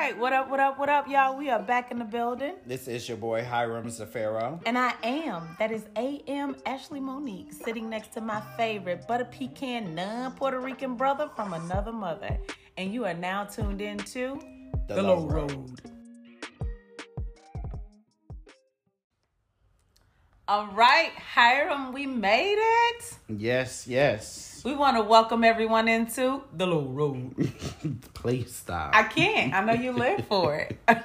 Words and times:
right, 0.00 0.18
what 0.18 0.32
up, 0.32 0.48
what 0.48 0.58
up, 0.58 0.78
what 0.78 0.88
up, 0.88 1.06
y'all? 1.08 1.36
We 1.36 1.50
are 1.50 1.60
back 1.60 1.90
in 1.90 1.98
the 1.98 2.06
building. 2.06 2.54
This 2.64 2.88
is 2.88 3.06
your 3.06 3.18
boy 3.18 3.44
Hiram 3.44 3.86
Zafaro. 3.88 4.58
And 4.64 4.78
I 4.78 4.94
am. 5.02 5.54
That 5.58 5.70
is 5.70 5.84
AM 5.94 6.56
Ashley 6.64 7.00
Monique 7.00 7.52
sitting 7.52 7.90
next 7.90 8.14
to 8.14 8.22
my 8.22 8.40
favorite 8.56 9.06
butter 9.06 9.26
pecan 9.26 9.94
non 9.94 10.32
Puerto 10.32 10.58
Rican 10.58 10.96
brother 10.96 11.28
from 11.36 11.52
another 11.52 11.92
mother. 11.92 12.38
And 12.78 12.94
you 12.94 13.04
are 13.04 13.12
now 13.12 13.44
tuned 13.44 13.82
in 13.82 13.98
to 13.98 14.40
The 14.88 15.02
Low 15.02 15.26
Road. 15.26 15.82
All 20.48 20.68
right, 20.68 21.10
Hiram, 21.10 21.92
we 21.92 22.06
made 22.06 22.56
it. 22.58 23.18
Yes, 23.28 23.86
yes. 23.86 24.49
We 24.64 24.74
want 24.74 24.96
to 24.98 25.02
welcome 25.02 25.42
everyone 25.42 25.88
into 25.88 26.42
the 26.52 26.66
Low 26.66 26.82
Road. 26.82 27.34
Please 28.14 28.54
stop. 28.54 28.94
I 28.94 29.04
can't. 29.04 29.54
I 29.54 29.64
know 29.64 29.72
you 29.72 29.92
live 29.92 30.26
for 30.26 30.54
it. 30.56 30.78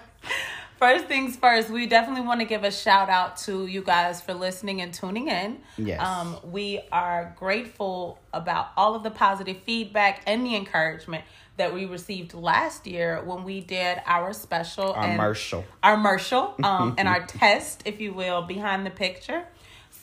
First 0.78 1.06
things 1.06 1.38
first, 1.38 1.70
we 1.70 1.88
definitely 1.88 2.28
want 2.28 2.42
to 2.42 2.46
give 2.46 2.66
a 2.66 2.72
shout 2.72 3.10
out 3.10 3.38
to 3.38 3.66
you 3.66 3.82
guys 3.82 4.20
for 4.20 4.34
listening 4.34 4.82
and 4.82 4.94
tuning 4.94 5.30
in. 5.30 5.60
Yes. 5.78 6.02
Um, 6.02 6.38
we 6.44 6.82
are 6.92 7.34
grateful 7.38 8.20
about 8.34 8.68
all 8.76 8.94
of 8.94 9.04
the 9.04 9.10
positive 9.10 9.58
feedback 9.66 10.22
and 10.28 10.46
the 10.46 10.54
encouragement 10.54 11.24
that 11.56 11.74
we 11.74 11.86
received 11.86 12.34
last 12.34 12.86
year 12.86 13.24
when 13.24 13.46
we 13.46 13.62
did 13.62 14.02
our 14.06 14.34
special 14.34 14.92
Our 14.92 15.16
Marshall. 15.16 15.64
our 15.82 15.96
Marshall 15.96 16.56
um, 16.62 16.96
and 16.98 17.08
our 17.08 17.26
test, 17.26 17.84
if 17.86 18.02
you 18.02 18.14
will, 18.14 18.42
behind 18.42 18.86
the 18.86 18.90
picture. 18.92 19.46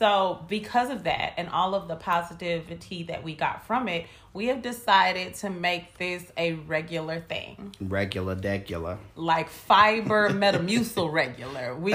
So, 0.03 0.45
because 0.49 0.91
of 0.91 1.05
that 1.05 1.35
and 1.37 1.49
all 1.49 1.77
of 1.77 1.87
the 1.87 1.95
positivity 1.95 3.05
that 3.05 3.23
we 3.23 3.37
got 3.37 3.65
from 3.69 3.87
it, 3.87 4.07
we 4.35 4.47
have 4.47 4.61
decided 4.61 5.35
to 5.35 5.49
make 5.49 5.97
this 5.97 6.25
a 6.37 6.55
regular 6.55 7.21
thing, 7.21 7.73
Regular 7.81 8.35
degular. 8.35 8.99
like 9.15 9.49
fiber 9.49 10.29
metamucil 10.45 11.13
regular. 11.13 11.77
We 11.77 11.95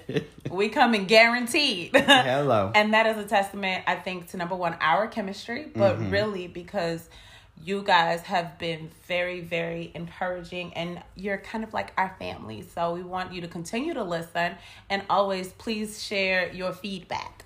we 0.50 0.68
come 0.68 0.96
in 0.96 1.04
guaranteed. 1.04 1.94
Hello. 1.94 2.72
and 2.74 2.92
that 2.92 3.06
is 3.06 3.18
a 3.24 3.28
testament, 3.28 3.84
I 3.86 3.94
think, 3.94 4.30
to 4.30 4.36
number 4.36 4.56
one, 4.56 4.74
our 4.80 5.06
chemistry, 5.06 5.66
but 5.72 5.94
Mm-hmm. 5.98 6.10
really 6.10 6.46
because 6.48 7.08
you 7.62 7.82
guys 7.82 8.22
have 8.22 8.58
been 8.58 8.90
very, 9.06 9.40
very 9.40 9.90
encouraging 9.94 10.74
and 10.74 11.02
you're 11.14 11.38
kind 11.38 11.64
of 11.64 11.72
like 11.72 11.92
our 11.96 12.14
family. 12.18 12.62
So 12.74 12.92
we 12.92 13.02
want 13.02 13.32
you 13.32 13.40
to 13.40 13.48
continue 13.48 13.94
to 13.94 14.04
listen 14.04 14.54
and 14.90 15.02
always 15.08 15.52
please 15.52 16.02
share 16.02 16.52
your 16.52 16.72
feedback. 16.72 17.44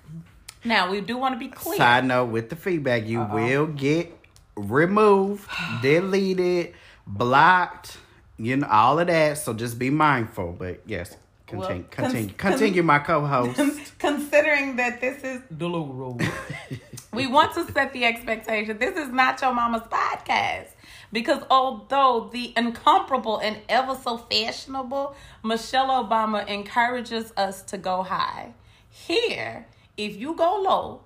Now, 0.65 0.91
we 0.91 0.99
do 0.99 1.17
want 1.17 1.35
to 1.35 1.39
be 1.39 1.47
clear. 1.47 1.77
Side 1.77 2.05
note 2.05 2.25
with 2.25 2.49
the 2.49 2.55
feedback, 2.55 3.05
you 3.05 3.21
will 3.21 3.67
get 3.67 4.17
removed, 4.55 5.47
deleted, 5.81 6.73
blocked, 7.07 7.97
you 8.37 8.57
know, 8.57 8.67
all 8.67 8.99
of 8.99 9.07
that. 9.07 9.37
So 9.37 9.53
just 9.53 9.79
be 9.79 9.89
mindful. 9.89 10.53
But 10.53 10.81
yes, 10.85 11.15
continue, 11.49 11.83
Well, 11.83 11.89
cons- 11.91 12.11
continue, 12.11 12.33
cons- 12.33 12.59
continue, 12.59 12.83
my 12.83 12.99
co-host. 12.99 13.59
Considering 13.99 14.75
that 14.77 15.01
this 15.01 15.23
is 15.23 15.41
the 15.49 15.67
low 15.67 15.85
road, 15.85 16.21
we 17.13 17.27
want 17.27 17.53
to 17.55 17.69
set 17.71 17.93
the 17.93 18.05
expectation. 18.05 18.77
This 18.77 18.95
is 18.97 19.09
not 19.09 19.41
your 19.41 19.53
mama's 19.53 19.83
podcast. 19.83 20.67
Because 21.11 21.41
although 21.49 22.29
the 22.31 22.53
incomparable 22.55 23.39
and 23.39 23.57
ever 23.67 23.95
so 23.95 24.17
fashionable 24.17 25.15
Michelle 25.43 25.89
Obama 25.89 26.47
encourages 26.47 27.33
us 27.35 27.63
to 27.63 27.77
go 27.79 28.03
high, 28.03 28.53
here, 28.89 29.65
if 29.97 30.17
you 30.17 30.35
go 30.35 30.61
low, 30.61 31.01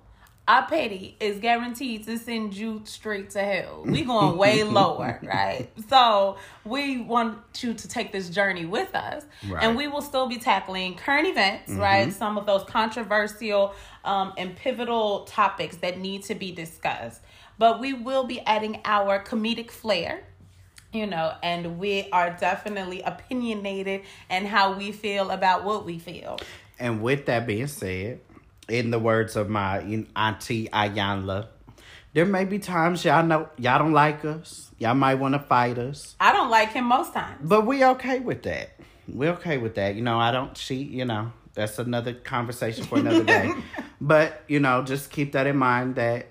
our 0.46 0.66
petty 0.66 1.16
is 1.20 1.38
guaranteed 1.40 2.04
to 2.04 2.18
send 2.18 2.54
you 2.54 2.82
straight 2.84 3.30
to 3.30 3.40
hell. 3.42 3.82
We 3.86 4.04
going 4.04 4.36
way 4.36 4.62
lower, 4.80 5.18
right? 5.22 5.68
So 5.88 6.36
we 6.64 6.98
want 7.00 7.38
you 7.62 7.72
to 7.72 7.88
take 7.88 8.12
this 8.12 8.28
journey 8.28 8.66
with 8.66 8.94
us, 8.94 9.24
Right. 9.48 9.62
and 9.64 9.74
we 9.76 9.88
will 9.88 10.02
still 10.02 10.26
be 10.28 10.36
tackling 10.36 10.96
current 10.96 11.26
events, 11.26 11.72
right? 11.72 12.12
Some 12.12 12.36
of 12.36 12.44
those 12.44 12.62
controversial 12.64 13.74
um, 14.04 14.34
and 14.36 14.54
pivotal 14.54 15.24
topics 15.24 15.76
that 15.76 15.98
need 15.98 16.24
to 16.24 16.34
be 16.34 16.52
discussed. 16.52 17.22
But 17.58 17.80
we 17.80 17.94
will 17.94 18.24
be 18.24 18.40
adding 18.40 18.80
our 18.84 19.22
comedic 19.24 19.70
flair, 19.70 20.24
you 20.92 21.06
know, 21.06 21.32
and 21.42 21.78
we 21.78 22.08
are 22.12 22.30
definitely 22.30 23.00
opinionated 23.00 24.02
and 24.28 24.46
how 24.46 24.76
we 24.76 24.92
feel 24.92 25.30
about 25.30 25.64
what 25.64 25.86
we 25.86 25.98
feel. 25.98 26.38
And 26.78 27.00
with 27.00 27.26
that 27.26 27.46
being 27.46 27.68
said, 27.68 28.20
in 28.68 28.90
the 28.90 28.98
words 28.98 29.36
of 29.36 29.48
my 29.48 29.78
auntie 30.16 30.68
Iyanla, 30.68 31.46
there 32.12 32.24
may 32.24 32.44
be 32.44 32.58
times 32.58 33.04
y'all 33.04 33.24
know 33.24 33.48
y'all 33.58 33.78
don't 33.78 33.92
like 33.92 34.24
us. 34.24 34.70
Y'all 34.78 34.94
might 34.94 35.14
want 35.16 35.34
to 35.34 35.38
fight 35.38 35.78
us. 35.78 36.16
I 36.20 36.32
don't 36.32 36.50
like 36.50 36.72
him 36.72 36.84
most 36.84 37.12
times. 37.12 37.38
But 37.42 37.66
we 37.66 37.84
okay 37.84 38.20
with 38.20 38.42
that. 38.42 38.70
We 39.12 39.28
okay 39.30 39.58
with 39.58 39.74
that. 39.76 39.94
You 39.94 40.02
know, 40.02 40.18
I 40.18 40.30
don't 40.30 40.54
cheat, 40.54 40.90
you 40.90 41.04
know. 41.04 41.32
That's 41.54 41.78
another 41.78 42.12
conversation 42.12 42.84
for 42.84 42.98
another 42.98 43.22
day. 43.22 43.52
but, 44.00 44.42
you 44.48 44.58
know, 44.60 44.82
just 44.82 45.10
keep 45.10 45.32
that 45.32 45.46
in 45.46 45.56
mind 45.56 45.94
that, 45.96 46.26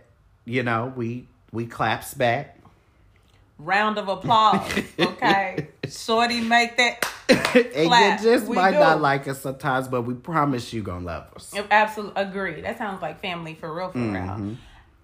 you 0.46 0.64
know, 0.64 0.92
we 0.96 1.28
we 1.52 1.66
claps 1.66 2.14
back. 2.14 2.60
Round 3.58 3.98
of 3.98 4.10
applause, 4.10 4.70
okay? 5.00 5.70
Shorty, 5.88 6.42
make 6.42 6.76
that. 6.78 7.08
and 7.56 7.88
Clap. 7.88 8.20
you 8.22 8.26
just 8.26 8.48
We 8.48 8.56
might 8.56 8.72
do. 8.72 8.80
not 8.80 9.02
like 9.02 9.28
us 9.28 9.42
sometimes, 9.42 9.88
but 9.88 10.04
we 10.04 10.14
promise 10.14 10.74
you 10.74 10.82
gonna 10.82 11.06
love 11.06 11.28
us. 11.36 11.54
Absolutely 11.72 12.22
agree. 12.22 12.62
That 12.62 12.78
sounds 12.78 13.02
like 13.02 13.22
family 13.22 13.56
for 13.56 13.74
real, 13.74 13.92
for 13.92 14.00
real. 14.00 14.12
Mm-hmm. 14.12 14.54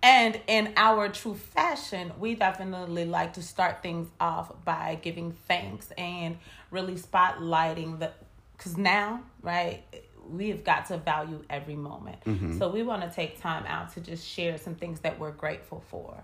And 0.01 0.40
in 0.47 0.73
our 0.78 1.09
true 1.09 1.35
fashion, 1.35 2.13
we 2.17 2.35
definitely 2.35 3.03
like 3.06 3.34
to 3.34 3.44
start 3.44 3.84
things 3.84 4.07
off 4.19 4.51
by 4.63 4.97
giving 5.01 5.34
thanks 5.47 5.91
and 5.97 6.38
really 6.72 6.95
spotlighting 6.95 8.00
the. 8.00 8.12
Because 8.57 8.78
now, 8.78 9.22
right, 9.41 9.84
we 10.31 10.50
have 10.50 10.63
got 10.63 10.85
to 10.88 10.97
value 10.97 11.44
every 11.50 11.75
moment. 11.75 12.17
So 12.57 12.69
we 12.69 12.84
want 12.84 13.01
to 13.03 13.09
take 13.09 13.40
time 13.41 13.66
out 13.66 13.94
to 13.94 14.01
just 14.01 14.28
share 14.28 14.57
some 14.57 14.75
things 14.75 15.00
that 15.01 15.19
we're 15.19 15.31
grateful 15.31 15.84
for. 15.90 16.23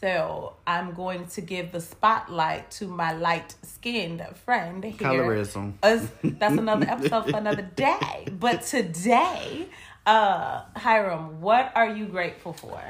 So 0.00 0.54
I'm 0.66 0.94
going 0.94 1.26
to 1.28 1.40
give 1.40 1.72
the 1.72 1.80
spotlight 1.80 2.70
to 2.72 2.86
my 2.86 3.12
light 3.12 3.54
skinned 3.62 4.24
friend 4.44 4.84
here. 4.84 4.94
Colorism. 4.94 5.74
Us, 5.82 6.08
that's 6.22 6.56
another 6.58 6.86
episode 6.88 7.30
for 7.30 7.36
another 7.36 7.62
day. 7.76 8.26
But 8.30 8.62
today, 8.62 9.68
uh, 10.06 10.62
Hiram, 10.76 11.40
what 11.40 11.72
are 11.74 11.88
you 11.88 12.06
grateful 12.06 12.52
for? 12.52 12.80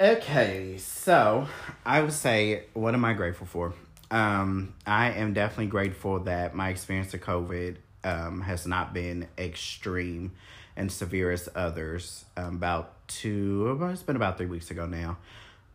Okay, 0.00 0.78
so 0.78 1.46
I 1.86 2.00
would 2.00 2.12
say, 2.12 2.64
what 2.74 2.94
am 2.94 3.04
I 3.04 3.12
grateful 3.12 3.46
for? 3.46 3.72
Um, 4.10 4.74
I 4.86 5.12
am 5.12 5.32
definitely 5.32 5.66
grateful 5.66 6.20
that 6.20 6.54
my 6.54 6.68
experience 6.70 7.14
of 7.14 7.20
COVID 7.20 7.76
um, 8.04 8.42
has 8.42 8.66
not 8.66 8.92
been 8.92 9.28
extreme 9.38 10.32
and 10.76 10.90
severe 10.90 11.30
as 11.30 11.48
others. 11.54 12.24
Um, 12.36 12.56
about 12.56 12.94
two, 13.08 13.76
well, 13.78 13.90
it's 13.90 14.02
been 14.02 14.16
about 14.16 14.38
three 14.38 14.46
weeks 14.46 14.70
ago 14.70 14.86
now. 14.86 15.18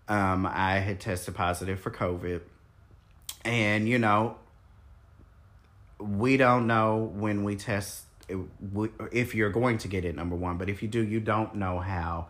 Um, 0.08 0.46
I 0.46 0.80
had 0.80 1.00
tested 1.00 1.36
positive 1.36 1.80
for 1.80 1.92
COVID, 1.92 2.42
and 3.44 3.88
you 3.90 4.00
know, 4.00 4.38
we 6.00 6.38
don't 6.38 6.68
know 6.68 7.12
when 7.14 7.44
we 7.44 7.56
test 7.56 8.04
if 9.12 9.36
you're 9.36 9.50
going 9.50 9.78
to 9.80 9.88
get 9.88 10.06
it. 10.06 10.16
Number 10.16 10.36
one, 10.36 10.58
but 10.58 10.70
if 10.70 10.82
you 10.82 10.88
do, 10.88 11.04
you 11.04 11.20
don't 11.20 11.56
know 11.56 11.80
how 11.80 12.28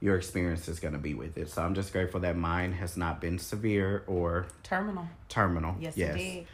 your 0.00 0.16
experience 0.16 0.66
is 0.66 0.80
going 0.80 0.94
to 0.94 0.98
be 0.98 1.14
with 1.14 1.36
it. 1.36 1.50
So 1.50 1.62
I'm 1.62 1.74
just 1.74 1.92
grateful 1.92 2.20
that 2.20 2.36
mine 2.36 2.72
has 2.72 2.96
not 2.96 3.20
been 3.20 3.38
severe 3.38 4.02
or 4.06 4.46
Terminal. 4.62 5.06
terminal. 5.28 5.76
Yes, 5.78 5.96
yes. 5.96 6.12
indeed. 6.12 6.46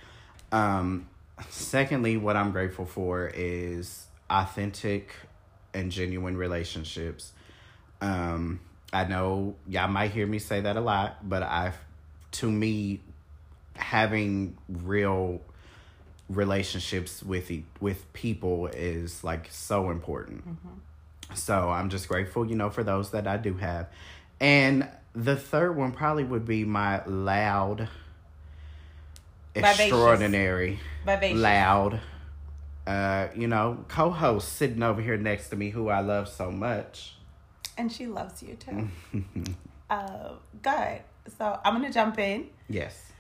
Um, 0.53 1.09
secondly, 1.51 2.17
what 2.17 2.37
I'm 2.37 2.53
grateful 2.53 2.87
for 2.87 3.31
is 3.35 4.07
authentic 4.31 5.13
and 5.75 5.91
genuine 5.93 6.37
relationships. 6.37 7.33
Um, 8.01 8.61
I 8.93 9.05
know 9.05 9.57
y'all 9.69 9.89
might 9.89 10.11
hear 10.13 10.27
me 10.27 10.39
say 10.39 10.61
that 10.63 10.77
a 10.77 10.81
lot, 10.81 11.29
but 11.29 11.43
I, 11.43 11.73
to 12.33 12.51
me, 12.51 13.01
having 13.75 14.57
real 14.69 15.41
relationships 16.29 17.23
with 17.23 17.51
e- 17.51 17.65
with 17.81 18.13
people 18.13 18.67
is 18.69 19.23
like 19.23 19.49
so 19.51 19.91
important. 19.91 20.45
So 21.35 21.71
I'm 21.71 21.91
just 21.91 22.09
grateful, 22.09 22.47
you 22.47 22.55
know, 22.57 22.71
for 22.71 22.83
those 22.85 23.11
that 23.11 23.27
I 23.27 23.37
do 23.37 23.55
have. 23.55 23.89
And 24.41 24.89
the 25.15 25.37
third 25.37 25.77
one 25.77 25.93
probably 25.93 26.25
would 26.25 26.45
be 26.47 26.65
my 26.65 27.05
loud, 27.07 27.89
Vivacious. 29.57 29.81
extraordinary, 29.81 30.79
Vivacious. 31.05 31.39
loud, 31.39 32.01
uh, 32.87 33.29
you 33.35 33.49
know, 33.49 33.85
co-host 33.89 34.53
sitting 34.55 34.83
over 34.83 35.01
here 35.01 35.17
next 35.17 35.49
to 35.49 35.57
me 35.57 35.71
who 35.71 35.89
I 35.89 36.01
love 36.01 36.29
so 36.29 36.51
much. 36.51 37.17
And 37.79 37.93
she 37.93 38.07
loves 38.07 38.43
you 38.43 38.57
too. 38.57 38.89
uh, 39.91 40.31
good. 40.63 41.01
So 41.39 41.59
I'm 41.65 41.75
going 41.75 41.87
to 41.87 41.93
jump 41.93 42.19
in. 42.19 42.49
Yes. 42.69 43.13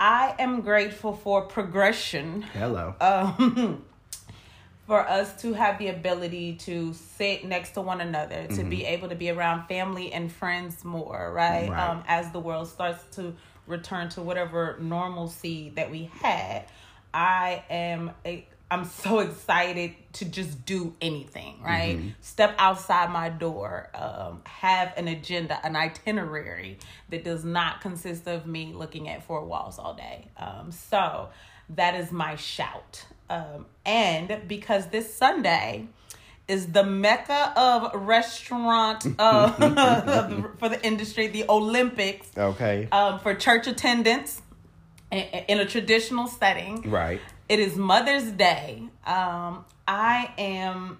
I 0.00 0.34
am 0.38 0.60
grateful 0.62 1.14
for 1.14 1.42
progression. 1.42 2.42
Hello. 2.42 2.94
um, 3.00 3.84
for 4.86 5.00
us 5.08 5.40
to 5.40 5.54
have 5.54 5.78
the 5.78 5.88
ability 5.88 6.54
to 6.56 6.92
sit 6.92 7.44
next 7.44 7.70
to 7.70 7.80
one 7.80 8.00
another, 8.00 8.46
to 8.48 8.64
be 8.64 8.84
able 8.84 9.08
to 9.08 9.14
be 9.14 9.30
around 9.30 9.66
family 9.66 10.12
and 10.12 10.30
friends 10.30 10.84
more, 10.84 11.32
right? 11.32 11.70
Right. 11.70 11.88
Um, 11.88 12.04
as 12.06 12.30
the 12.32 12.40
world 12.40 12.68
starts 12.68 13.02
to 13.16 13.34
return 13.66 14.08
to 14.10 14.22
whatever 14.22 14.76
normalcy 14.80 15.72
that 15.76 15.90
we 15.90 16.10
had. 16.22 16.64
I 17.12 17.62
am 17.70 18.10
a 18.24 18.46
I'm 18.70 18.84
so 18.84 19.18
excited 19.20 19.94
to 20.14 20.24
just 20.24 20.64
do 20.64 20.94
anything, 21.00 21.60
right? 21.62 21.98
Step 22.20 22.54
outside 22.58 23.10
my 23.10 23.28
door, 23.28 23.88
um, 23.94 24.42
have 24.44 24.92
an 24.96 25.06
agenda, 25.06 25.64
an 25.64 25.76
itinerary 25.76 26.78
that 27.10 27.24
does 27.24 27.44
not 27.44 27.80
consist 27.80 28.26
of 28.26 28.46
me 28.46 28.72
looking 28.74 29.08
at 29.08 29.22
four 29.22 29.44
walls 29.44 29.78
all 29.78 29.94
day. 29.94 30.28
Um, 30.36 30.72
so 30.72 31.28
that 31.70 31.94
is 31.94 32.10
my 32.10 32.36
shout. 32.36 33.04
Um, 33.30 33.66
and 33.86 34.42
because 34.48 34.88
this 34.88 35.14
Sunday 35.14 35.86
is 36.48 36.72
the 36.72 36.84
mecca 36.84 37.52
of 37.56 37.94
restaurant 38.06 39.06
uh, 39.18 39.50
for 40.58 40.68
the 40.68 40.78
industry, 40.84 41.26
the 41.28 41.44
Olympics 41.48 42.28
Okay. 42.36 42.88
um, 42.92 43.18
for 43.20 43.34
church 43.34 43.66
attendance 43.66 44.42
in, 45.10 45.58
a 45.60 45.64
traditional 45.66 46.26
setting. 46.26 46.90
right. 46.90 47.20
It 47.48 47.58
is 47.60 47.76
Mother's 47.76 48.30
Day. 48.32 48.82
Um, 49.06 49.64
I 49.86 50.32
am 50.38 50.98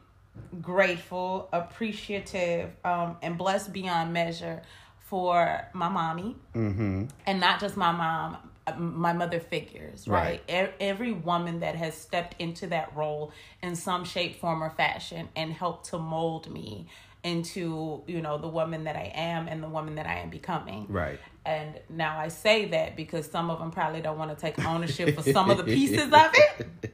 grateful, 0.60 1.48
appreciative, 1.52 2.70
um, 2.84 3.16
and 3.22 3.38
blessed 3.38 3.72
beyond 3.72 4.12
measure 4.12 4.62
for 5.00 5.66
my 5.72 5.88
mommy, 5.88 6.36
Mm-hmm. 6.54 7.06
and 7.26 7.40
not 7.40 7.60
just 7.60 7.76
my 7.76 7.92
mom, 7.92 8.36
my 8.78 9.12
mother 9.12 9.40
figures, 9.40 10.08
right? 10.08 10.40
Right. 10.48 10.68
E- 10.70 10.74
Every 10.80 11.12
woman 11.12 11.60
that 11.60 11.74
has 11.76 11.94
stepped 11.94 12.40
into 12.40 12.66
that 12.68 12.94
role 12.96 13.32
in 13.62 13.76
some 13.76 14.04
shape, 14.04 14.40
form, 14.40 14.62
or 14.62 14.70
fashion 14.70 15.28
and 15.36 15.52
helped 15.52 15.90
to 15.90 15.98
mold 15.98 16.50
me 16.50 16.86
into, 17.22 18.02
you 18.06 18.20
know, 18.20 18.38
the 18.38 18.48
woman 18.48 18.84
that 18.84 18.96
I 18.96 19.10
am 19.14 19.48
and 19.48 19.62
the 19.62 19.68
woman 19.68 19.94
that 19.96 20.06
I 20.06 20.16
am 20.20 20.30
becoming. 20.30 20.86
Right. 20.88 21.18
And 21.46 21.78
now 21.88 22.18
I 22.18 22.28
say 22.28 22.66
that 22.66 22.96
because 22.96 23.30
some 23.30 23.50
of 23.50 23.58
them 23.58 23.70
probably 23.70 24.00
don't 24.00 24.18
want 24.18 24.30
to 24.30 24.36
take 24.40 24.62
ownership 24.64 25.14
for 25.14 25.22
some 25.22 25.50
of 25.50 25.58
the 25.58 25.64
pieces 25.76 26.06
of 26.12 26.30
it. 26.34 26.92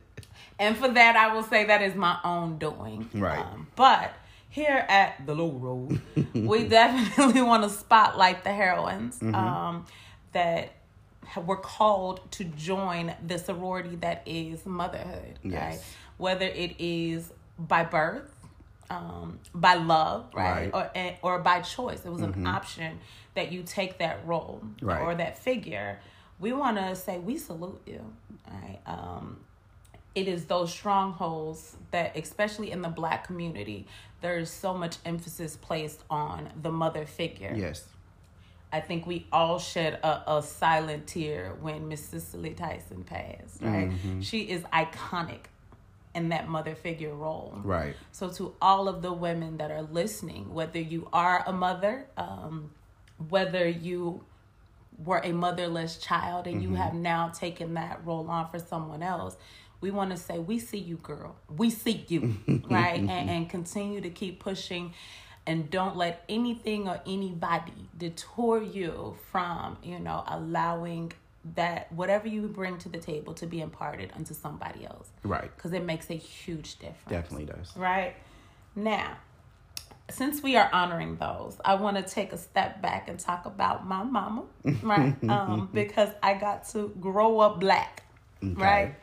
And 0.58 0.76
for 0.76 0.88
that, 0.88 1.17
I 1.17 1.34
will 1.34 1.43
say 1.43 1.67
that 1.67 1.82
is 1.82 1.94
my 1.94 2.19
own 2.22 2.58
doing. 2.58 3.08
Right. 3.14 3.38
Um, 3.38 3.69
but 3.76 4.12
here 4.50 4.84
at 4.88 5.25
the 5.26 5.34
Low 5.34 5.52
Road, 5.52 6.00
we 6.34 6.64
definitely 6.69 7.43
want 7.43 7.62
to 7.62 7.70
spotlight 7.70 8.44
the 8.44 8.52
heroines 8.52 9.20
um, 9.22 9.87
that 10.32 10.72
were 11.44 11.56
called 11.56 12.31
to 12.32 12.44
join 12.44 13.14
the 13.26 13.38
sorority 13.38 13.96
that 13.96 14.22
is 14.26 14.67
motherhood. 14.67 15.38
Right. 15.44 15.78
Whether 16.17 16.46
it 16.46 16.76
is 16.78 17.32
by 17.58 17.84
birth, 17.84 18.31
um, 18.90 19.38
by 19.55 19.75
love, 19.75 20.26
right, 20.34 20.72
Right. 20.72 21.19
or 21.22 21.37
or 21.37 21.38
by 21.38 21.61
choice. 21.61 22.05
It 22.05 22.11
was 22.11 22.22
an 22.22 22.46
option 22.46 22.99
that 23.34 23.52
you 23.52 23.62
take 23.62 23.99
that 23.99 24.26
role 24.26 24.61
Right. 24.82 25.00
or 25.00 25.14
that 25.14 25.38
figure. 25.38 26.00
We 26.40 26.52
want 26.52 26.76
to 26.78 26.96
say 26.96 27.19
we 27.19 27.38
salute 27.38 27.81
you. 27.87 28.05
Right. 28.50 28.81
Um, 28.87 29.40
it 30.14 30.26
is 30.26 30.46
those 30.46 30.72
strongholds 30.72 31.76
that, 31.93 32.17
especially 32.17 32.72
in 32.72 32.82
the 32.82 32.88
Black 32.88 33.25
community, 33.26 33.87
there 34.22 34.38
is 34.38 34.50
so 34.50 34.75
much 34.75 34.96
emphasis 35.05 35.56
placed 35.56 36.02
on 36.11 36.50
the 36.61 36.72
mother 36.72 37.06
figure. 37.06 37.55
Yes. 37.56 37.87
I 38.72 38.81
think 38.81 39.06
we 39.06 39.26
all 39.32 39.58
shed 39.58 39.94
a, 40.02 40.37
a 40.37 40.43
silent 40.43 41.06
tear 41.06 41.56
when 41.61 41.88
Miss 41.88 42.05
Cicely 42.05 42.55
Tyson 42.55 43.05
passed. 43.05 43.61
Right. 43.61 43.90
She 44.20 44.43
is 44.43 44.62
iconic 44.64 45.46
in 46.14 46.28
that 46.31 46.49
mother 46.49 46.75
figure 46.75 47.14
role. 47.14 47.58
Right. 47.62 47.96
So, 48.12 48.31
to 48.31 48.55
all 48.61 48.88
of 48.88 49.02
the 49.02 49.12
women 49.12 49.56
that 49.58 49.70
are 49.70 49.82
listening, 49.82 50.52
whether 50.52 50.81
you 50.81 51.08
are 51.12 51.43
a 51.46 51.52
mother, 51.52 52.06
um, 52.17 52.70
whether 53.28 53.69
you 53.69 54.25
were 55.05 55.20
a 55.25 55.32
motherless 55.32 55.96
child 55.99 56.46
and 56.46 56.62
you 56.62 56.75
have 56.75 56.94
now 56.94 57.28
taken 57.28 57.75
that 57.75 58.00
role 58.05 58.28
on 58.28 58.49
for 58.49 58.58
someone 58.58 59.02
else, 59.02 59.37
we 59.81 59.90
want 59.90 60.11
to 60.11 60.17
say, 60.17 60.38
We 60.38 60.58
see 60.58 60.78
you, 60.78 60.96
girl. 60.96 61.37
We 61.49 61.70
see 61.70 62.05
you, 62.08 62.37
right? 62.70 63.00
And, 63.00 63.11
and 63.11 63.49
continue 63.49 64.00
to 64.00 64.11
keep 64.11 64.40
pushing. 64.40 64.94
And 65.50 65.69
don't 65.69 65.97
let 65.97 66.23
anything 66.29 66.87
or 66.87 67.00
anybody 67.05 67.88
detour 67.99 68.62
you 68.62 69.17
from, 69.32 69.79
you 69.82 69.99
know, 69.99 70.23
allowing 70.29 71.11
that 71.56 71.91
whatever 71.93 72.29
you 72.29 72.43
bring 72.47 72.79
to 72.79 72.88
the 72.88 72.99
table 72.99 73.35
to 73.35 73.47
be 73.49 73.61
imparted 73.61 74.12
unto 74.14 74.32
somebody 74.32 74.87
else 74.87 75.08
Right. 75.25 75.50
because 75.56 75.73
it 75.73 75.82
makes 75.85 76.08
a 76.08 76.14
huge 76.14 76.76
difference. 76.79 77.08
Definitely 77.08 77.47
does. 77.47 77.76
Right? 77.76 78.14
Now, 78.76 79.17
since 80.08 80.41
we 80.41 80.55
are 80.55 80.70
honoring 80.73 81.17
those, 81.17 81.56
I 81.64 81.75
want 81.75 81.96
to 81.96 82.05
take 82.05 82.32
a 82.32 82.38
step 82.38 82.81
back 82.81 83.08
and 83.08 83.19
talk 83.19 83.44
about 83.44 83.85
my 83.85 84.05
mama, 84.05 84.44
right? 84.85 85.17
um, 85.29 85.69
because 85.73 86.11
I 86.23 86.35
got 86.35 86.69
to 86.69 86.94
grow 87.00 87.41
up 87.41 87.58
black, 87.58 88.05
right? 88.41 88.94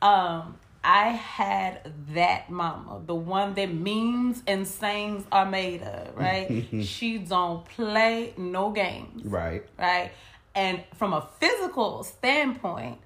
Um, 0.00 0.56
I 0.82 1.08
had 1.08 1.92
that 2.14 2.50
mama, 2.50 3.02
the 3.04 3.14
one 3.14 3.54
that 3.54 3.72
memes 3.72 4.42
and 4.46 4.66
sayings 4.66 5.24
are 5.30 5.44
made 5.44 5.82
of, 5.82 6.16
right? 6.16 6.66
she 6.82 7.18
don't 7.18 7.64
play 7.66 8.32
no 8.38 8.70
games 8.70 9.24
Right. 9.24 9.62
right? 9.78 10.10
And 10.54 10.82
from 10.94 11.12
a 11.12 11.28
physical 11.38 12.02
standpoint, 12.02 12.98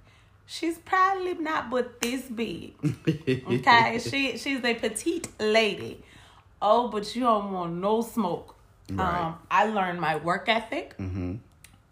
she's 0.46 0.78
probably 0.78 1.34
not 1.34 1.68
but 1.70 2.00
this 2.00 2.22
big. 2.22 2.74
Okay, 3.48 3.98
she 4.10 4.38
she's 4.38 4.62
a 4.64 4.74
petite 4.74 5.28
lady. 5.40 6.02
Oh, 6.62 6.88
but 6.88 7.14
you 7.14 7.22
don't 7.22 7.52
want 7.52 7.74
no 7.74 8.00
smoke. 8.00 8.54
Right. 8.90 9.20
Um, 9.26 9.38
I 9.50 9.66
learned 9.66 10.00
my 10.00 10.16
work 10.16 10.48
ethic. 10.48 10.96
Mm-hmm. 10.98 11.36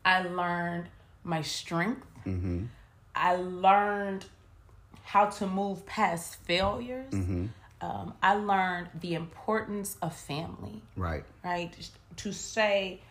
I 0.04 0.22
learned 0.22 0.86
my 1.24 1.42
strength. 1.42 2.06
Mm-hmm. 2.26 2.64
I 3.14 3.34
learned 3.36 4.24
how 5.12 5.26
to 5.26 5.46
move 5.46 5.84
past 5.84 6.36
failures. 6.44 7.12
Mm-hmm. 7.12 7.46
Um, 7.82 8.14
I 8.22 8.32
learned 8.34 8.88
the 8.98 9.12
importance 9.14 9.98
of 10.00 10.16
family 10.16 10.80
Right. 10.96 11.24
right? 11.44 11.70
To 12.16 12.32
say 12.32 13.02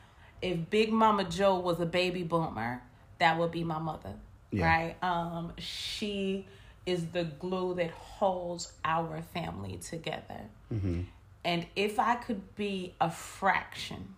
if 0.42 0.68
Big 0.72 0.92
Mama 0.92 1.26
Joe 1.26 1.60
was 1.60 1.80
a 1.80 1.86
baby 1.86 2.24
boomer, 2.24 2.82
that 3.20 3.38
would 3.38 3.52
be 3.52 3.64
my 3.64 3.78
mother, 3.78 4.14
Yeah. 4.50 4.66
right? 4.66 4.96
Um, 5.04 5.54
she 5.60 6.48
is 6.88 7.06
the 7.08 7.26
glue 7.26 7.76
that 7.76 7.92
holds 7.92 8.74
our 8.84 9.22
family 9.22 9.78
together. 9.78 10.42
Mm-hmm. 10.74 11.02
And 11.46 11.68
if 11.76 12.00
I 12.00 12.16
could 12.16 12.56
be 12.56 12.96
a 13.00 13.12
fraction 13.12 14.16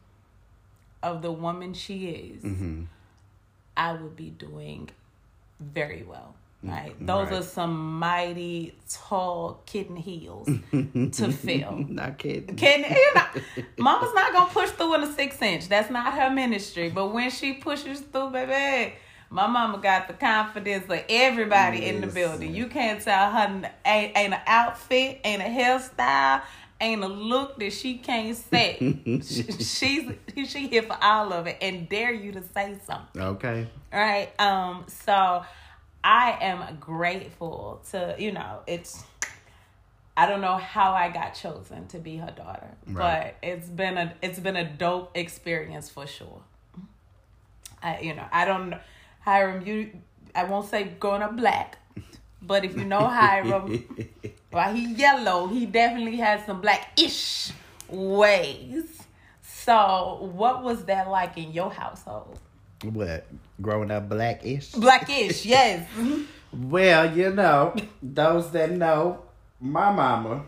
of 1.01 1.21
the 1.21 1.33
woman 1.33 1.73
she 1.73 2.07
is, 2.07 2.43
Mm-hmm. 2.43 2.83
I 3.75 3.91
would 3.93 4.15
be 4.15 4.29
doing 4.29 4.89
very 5.59 6.03
well. 6.03 6.35
Right. 6.63 6.95
Those 7.05 7.29
right. 7.29 7.39
are 7.39 7.43
some 7.43 7.99
mighty 7.99 8.73
tall 8.89 9.61
kitten 9.65 9.97
heels 9.97 10.47
to 10.71 11.31
fill. 11.31 11.85
Not 11.89 12.17
kidding. 12.17 12.57
You 12.57 13.13
know, 13.15 13.25
Mama's 13.77 14.13
not 14.13 14.31
gonna 14.31 14.49
push 14.49 14.69
through 14.69 14.95
in 14.95 15.03
a 15.03 15.11
six 15.11 15.41
inch. 15.41 15.67
That's 15.67 15.89
not 15.89 16.13
her 16.13 16.29
ministry. 16.29 16.89
But 16.89 17.07
when 17.13 17.29
she 17.31 17.53
pushes 17.53 17.99
through, 17.99 18.29
baby, 18.29 18.93
my 19.29 19.47
mama 19.47 19.79
got 19.79 20.07
the 20.07 20.13
confidence 20.13 20.85
of 20.89 21.01
everybody 21.09 21.85
in 21.85 21.99
the 22.01 22.07
building. 22.07 22.55
You 22.55 22.67
can't 22.67 23.01
tell 23.01 23.31
her 23.31 23.71
ain't, 23.85 24.17
ain't 24.17 24.33
an 24.33 24.41
outfit, 24.47 25.19
ain't 25.25 25.41
a 25.41 25.45
hairstyle, 25.45 26.43
ain't 26.79 27.03
a 27.03 27.07
look 27.07 27.59
that 27.59 27.73
she 27.73 27.97
can't 27.97 28.37
say. 28.37 28.77
she, 29.05 29.43
she's 29.43 30.11
she 30.49 30.67
here 30.67 30.83
for 30.83 30.97
all 31.01 31.33
of 31.33 31.47
it 31.47 31.57
and 31.61 31.89
dare 31.89 32.13
you 32.13 32.31
to 32.33 32.43
say 32.43 32.77
something 32.85 33.21
Okay. 33.21 33.67
right 33.91 34.39
um 34.39 34.85
so 34.87 35.43
i 36.03 36.37
am 36.41 36.77
grateful 36.79 37.81
to 37.91 38.15
you 38.19 38.31
know 38.31 38.59
it's 38.67 39.03
i 40.17 40.25
don't 40.27 40.41
know 40.41 40.57
how 40.57 40.93
i 40.93 41.09
got 41.09 41.31
chosen 41.33 41.87
to 41.87 41.97
be 41.99 42.17
her 42.17 42.31
daughter 42.31 42.67
Right. 42.87 43.35
but 43.41 43.47
it's 43.49 43.67
been 43.67 43.97
a 43.97 44.13
it's 44.21 44.39
been 44.39 44.55
a 44.55 44.65
dope 44.69 45.11
experience 45.15 45.89
for 45.89 46.05
sure. 46.07 46.41
I 47.81 47.99
you 48.01 48.13
know 48.15 48.25
i 48.31 48.45
don't 48.45 48.75
hiram 49.21 49.65
you 49.65 49.91
i 50.35 50.43
won't 50.43 50.67
say 50.69 50.83
growing 50.99 51.21
up 51.21 51.35
black 51.35 51.77
but 52.41 52.65
if 52.65 52.75
you 52.75 52.85
know 52.85 53.07
hiram 53.07 53.85
while 54.51 54.73
he 54.73 54.93
yellow 54.93 55.47
he 55.47 55.65
definitely 55.65 56.17
has 56.17 56.45
some 56.45 56.59
black-ish 56.61 57.51
ways. 57.89 59.01
So 59.41 60.29
what 60.33 60.63
was 60.63 60.85
that 60.85 61.09
like 61.09 61.37
in 61.37 61.53
your 61.53 61.71
household 61.71 62.39
What? 62.83 63.25
Growing 63.61 63.91
up 63.91 64.09
blackish? 64.09 64.71
Blackish, 64.71 65.45
yes. 65.55 65.87
Well, 66.51 67.15
you 67.17 67.31
know, 67.31 67.73
those 68.01 68.51
that 68.51 68.71
know, 68.71 69.19
my 69.59 69.91
mama, 69.91 70.43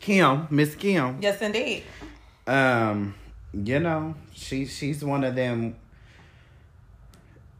Kim, 0.00 0.46
Miss 0.50 0.74
Kim, 0.74 1.18
yes, 1.20 1.40
indeed. 1.40 1.84
um, 2.46 3.14
you 3.52 3.78
know, 3.80 4.14
she 4.34 4.66
she's 4.66 5.04
one 5.04 5.24
of 5.24 5.34
them. 5.34 5.76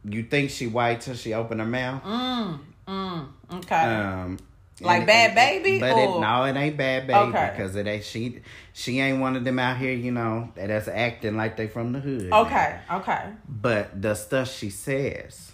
You 0.03 0.23
think 0.23 0.51
she 0.51 0.67
white 0.67 1.01
till 1.01 1.15
she 1.15 1.33
open 1.33 1.59
her 1.59 1.65
mouth. 1.65 2.03
Mm, 2.03 2.59
mm, 2.87 3.27
okay. 3.53 3.75
Um, 3.75 4.37
Like 4.81 5.05
Bad 5.07 5.35
Baby, 5.35 5.79
But 5.79 5.93
or- 5.93 6.17
it, 6.17 6.19
no, 6.19 6.43
it 6.43 6.55
ain't 6.57 6.75
bad 6.75 7.07
baby 7.07 7.17
Okay. 7.17 7.51
because 7.55 7.75
it 7.77 7.87
ain't 7.87 8.03
she. 8.03 8.41
She 8.73 8.99
ain't 8.99 9.21
one 9.21 9.37
of 9.37 9.45
them 9.45 9.57
out 9.57 9.77
here, 9.77 9.93
you 9.93 10.11
know, 10.11 10.49
that 10.55 10.67
that's 10.67 10.89
acting 10.89 11.37
like 11.37 11.55
they 11.55 11.67
from 11.67 11.93
the 11.93 11.99
hood. 12.01 12.31
okay, 12.33 12.79
okay. 12.91 13.29
But 13.47 14.01
the 14.01 14.15
stuff 14.15 14.51
she 14.53 14.69
says 14.69 15.53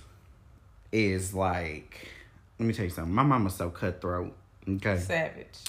is 0.92 1.34
like, 1.36 2.08
let 2.58 2.66
me 2.66 2.74
tell 2.74 2.86
you 2.86 2.90
something. 2.92 3.14
My 3.14 3.22
mama's 3.24 3.54
so 3.56 3.70
cutthroat. 3.70 4.36
Okay. 4.68 4.98
Savage. 4.98 5.60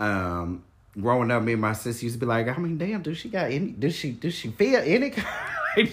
Um, 0.00 0.64
growing 1.00 1.30
up, 1.30 1.42
me 1.44 1.52
and 1.52 1.62
my 1.62 1.72
sister 1.74 2.04
used 2.06 2.14
to 2.16 2.20
be 2.20 2.26
like, 2.26 2.48
I 2.48 2.56
mean, 2.60 2.76
damn, 2.76 3.02
do 3.02 3.14
she 3.14 3.28
got 3.28 3.52
any? 3.52 3.70
Does 3.70 3.94
she? 3.94 4.10
Does 4.10 4.34
she 4.34 4.48
feel 4.50 4.82
any 4.84 5.10
kind? 5.10 5.92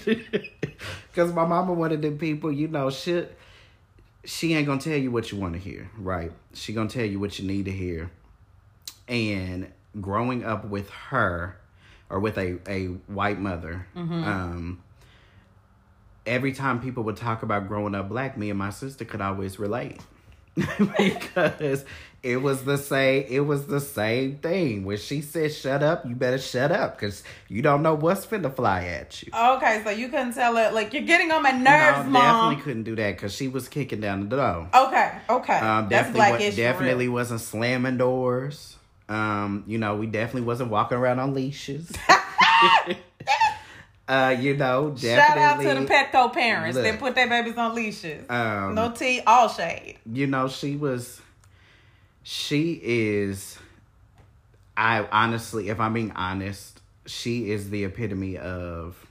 Because 1.11 1.31
my 1.33 1.45
mama 1.45 1.73
one 1.73 1.91
of 1.91 2.01
them 2.01 2.17
people, 2.17 2.51
you 2.51 2.67
know, 2.67 2.89
she 2.89 3.23
she 4.23 4.53
ain't 4.53 4.67
gonna 4.67 4.79
tell 4.79 4.97
you 4.97 5.11
what 5.11 5.31
you 5.31 5.37
want 5.37 5.53
to 5.53 5.59
hear, 5.59 5.89
right? 5.97 6.31
She 6.53 6.73
gonna 6.73 6.89
tell 6.89 7.05
you 7.05 7.19
what 7.19 7.39
you 7.39 7.47
need 7.47 7.65
to 7.65 7.71
hear. 7.71 8.11
And 9.07 9.71
growing 9.99 10.43
up 10.43 10.65
with 10.65 10.89
her, 10.89 11.57
or 12.09 12.19
with 12.19 12.37
a 12.37 12.59
a 12.67 12.85
white 13.11 13.39
mother, 13.39 13.87
um, 13.95 14.83
every 16.25 16.51
time 16.51 16.79
people 16.81 17.03
would 17.03 17.17
talk 17.17 17.41
about 17.43 17.67
growing 17.67 17.95
up 17.95 18.09
black, 18.09 18.37
me 18.37 18.49
and 18.49 18.59
my 18.59 18.69
sister 18.69 19.05
could 19.05 19.21
always 19.21 19.59
relate. 19.59 20.01
because 20.97 21.85
it 22.23 22.37
was 22.37 22.63
the 22.65 22.77
same 22.77 23.25
it 23.29 23.39
was 23.39 23.65
the 23.65 23.79
same 23.79 24.35
thing 24.37 24.85
when 24.85 24.97
she 24.97 25.21
said 25.21 25.51
shut 25.51 25.81
up 25.81 26.05
you 26.05 26.13
better 26.15 26.37
shut 26.37 26.71
up 26.71 26.95
because 26.95 27.23
you 27.47 27.63
don't 27.63 27.81
know 27.81 27.95
what's 27.95 28.25
finna 28.27 28.53
fly 28.55 28.83
at 28.85 29.23
you 29.23 29.31
Okay, 29.35 29.81
so 29.83 29.89
you 29.89 30.07
couldn't 30.09 30.33
tell 30.33 30.55
her 30.55 30.71
like 30.71 30.93
you're 30.93 31.01
getting 31.01 31.31
on 31.31 31.41
my 31.41 31.49
nerves, 31.51 32.05
no, 32.05 32.11
mom. 32.11 32.51
definitely 32.53 32.63
couldn't 32.63 32.83
do 32.83 32.95
that 32.97 33.15
because 33.15 33.33
she 33.33 33.47
was 33.47 33.67
kicking 33.67 34.01
down 34.01 34.29
the 34.29 34.35
door 34.35 34.67
Okay, 34.73 35.11
okay. 35.29 35.57
um, 35.59 35.89
That's 35.89 35.89
definitely, 35.89 36.17
black 36.19 36.31
wa- 36.33 36.37
issue. 36.45 36.57
definitely 36.57 37.09
wasn't 37.09 37.41
slamming 37.41 37.97
doors 37.97 38.75
um, 39.09 39.63
you 39.65 39.79
know 39.79 39.95
we 39.95 40.05
definitely 40.05 40.43
wasn't 40.43 40.69
walking 40.69 40.99
around 40.99 41.17
on 41.19 41.33
leashes 41.33 41.91
uh, 44.07 44.35
you 44.39 44.55
know 44.57 44.91
definitely 44.91 45.15
Shout 45.15 45.37
out 45.37 45.59
to 45.61 45.79
the 45.79 45.85
Petco 45.91 46.33
parents 46.33 46.75
Look. 46.75 46.83
that 46.85 46.99
put 46.99 47.15
their 47.15 47.27
babies 47.27 47.57
on 47.57 47.73
leashes. 47.75 48.25
um, 48.29 48.75
no 48.75 48.91
tea, 48.91 49.21
all 49.25 49.49
shade. 49.49 49.97
you 50.05 50.27
know 50.27 50.47
she 50.47 50.75
was 50.75 51.21
she 52.23 52.79
is 52.83 53.57
i 54.77 55.05
honestly 55.11 55.69
if 55.69 55.79
i'm 55.79 55.93
being 55.93 56.11
honest 56.11 56.79
she 57.05 57.51
is 57.51 57.69
the 57.71 57.83
epitome 57.83 58.37
of 58.37 59.05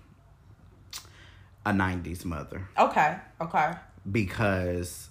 a 1.67 1.73
90s 1.73 2.25
mother 2.25 2.67
Okay, 2.79 3.17
okay. 3.41 3.73
because 4.11 5.09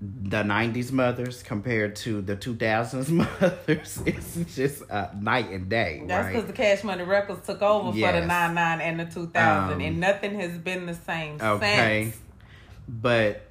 the 0.00 0.42
90s 0.42 0.92
mothers 0.92 1.42
compared 1.42 1.96
to 1.96 2.20
the 2.20 2.36
2000s 2.36 3.08
mothers 3.40 4.02
it's 4.04 4.54
just 4.54 4.82
uh, 4.90 5.08
night 5.18 5.48
and 5.50 5.70
day 5.70 6.02
That's 6.06 6.24
right 6.26 6.32
because 6.34 6.46
the 6.46 6.52
Cash 6.52 6.84
Money 6.84 7.04
Records 7.04 7.46
took 7.46 7.62
over 7.62 7.90
for 7.92 8.12
the 8.12 8.18
Yes. 8.18 8.28
99 8.28 8.80
and 8.82 9.00
the 9.00 9.04
2000, 9.06 9.74
Um, 9.74 9.80
and 9.80 10.00
nothing 10.00 10.34
has 10.38 10.58
been 10.58 10.84
the 10.86 10.94
same 10.94 11.40
Okay. 11.40 12.02
since. 12.12 12.20
But 12.86 13.48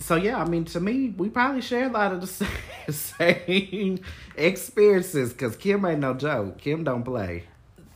so 0.00 0.16
yeah, 0.16 0.38
I 0.38 0.48
mean, 0.48 0.64
to 0.66 0.80
me, 0.80 1.14
we 1.16 1.28
probably 1.28 1.60
share 1.60 1.84
a 1.84 1.92
lot 1.92 2.12
of 2.12 2.20
the 2.20 2.26
same, 2.26 2.48
same 2.88 4.00
experiences 4.36 5.32
because 5.32 5.56
Kim 5.56 5.84
ain't 5.84 6.00
no 6.00 6.14
joke. 6.14 6.58
Kim 6.58 6.84
don't 6.84 7.04
play. 7.04 7.44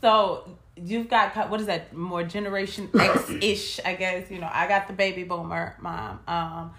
So 0.01 0.47
you've 0.75 1.09
got 1.09 1.49
what 1.49 1.59
is 1.59 1.65
that 1.65 1.95
more 1.95 2.23
Generation 2.23 2.89
X 2.99 3.29
ish? 3.41 3.79
I 3.83 3.95
guess 3.95 4.29
you 4.29 4.39
know. 4.39 4.49
I 4.51 4.67
got 4.67 4.87
the 4.87 4.93
baby 4.93 5.23
boomer 5.23 5.75
mom. 5.81 6.19
Um, 6.27 6.73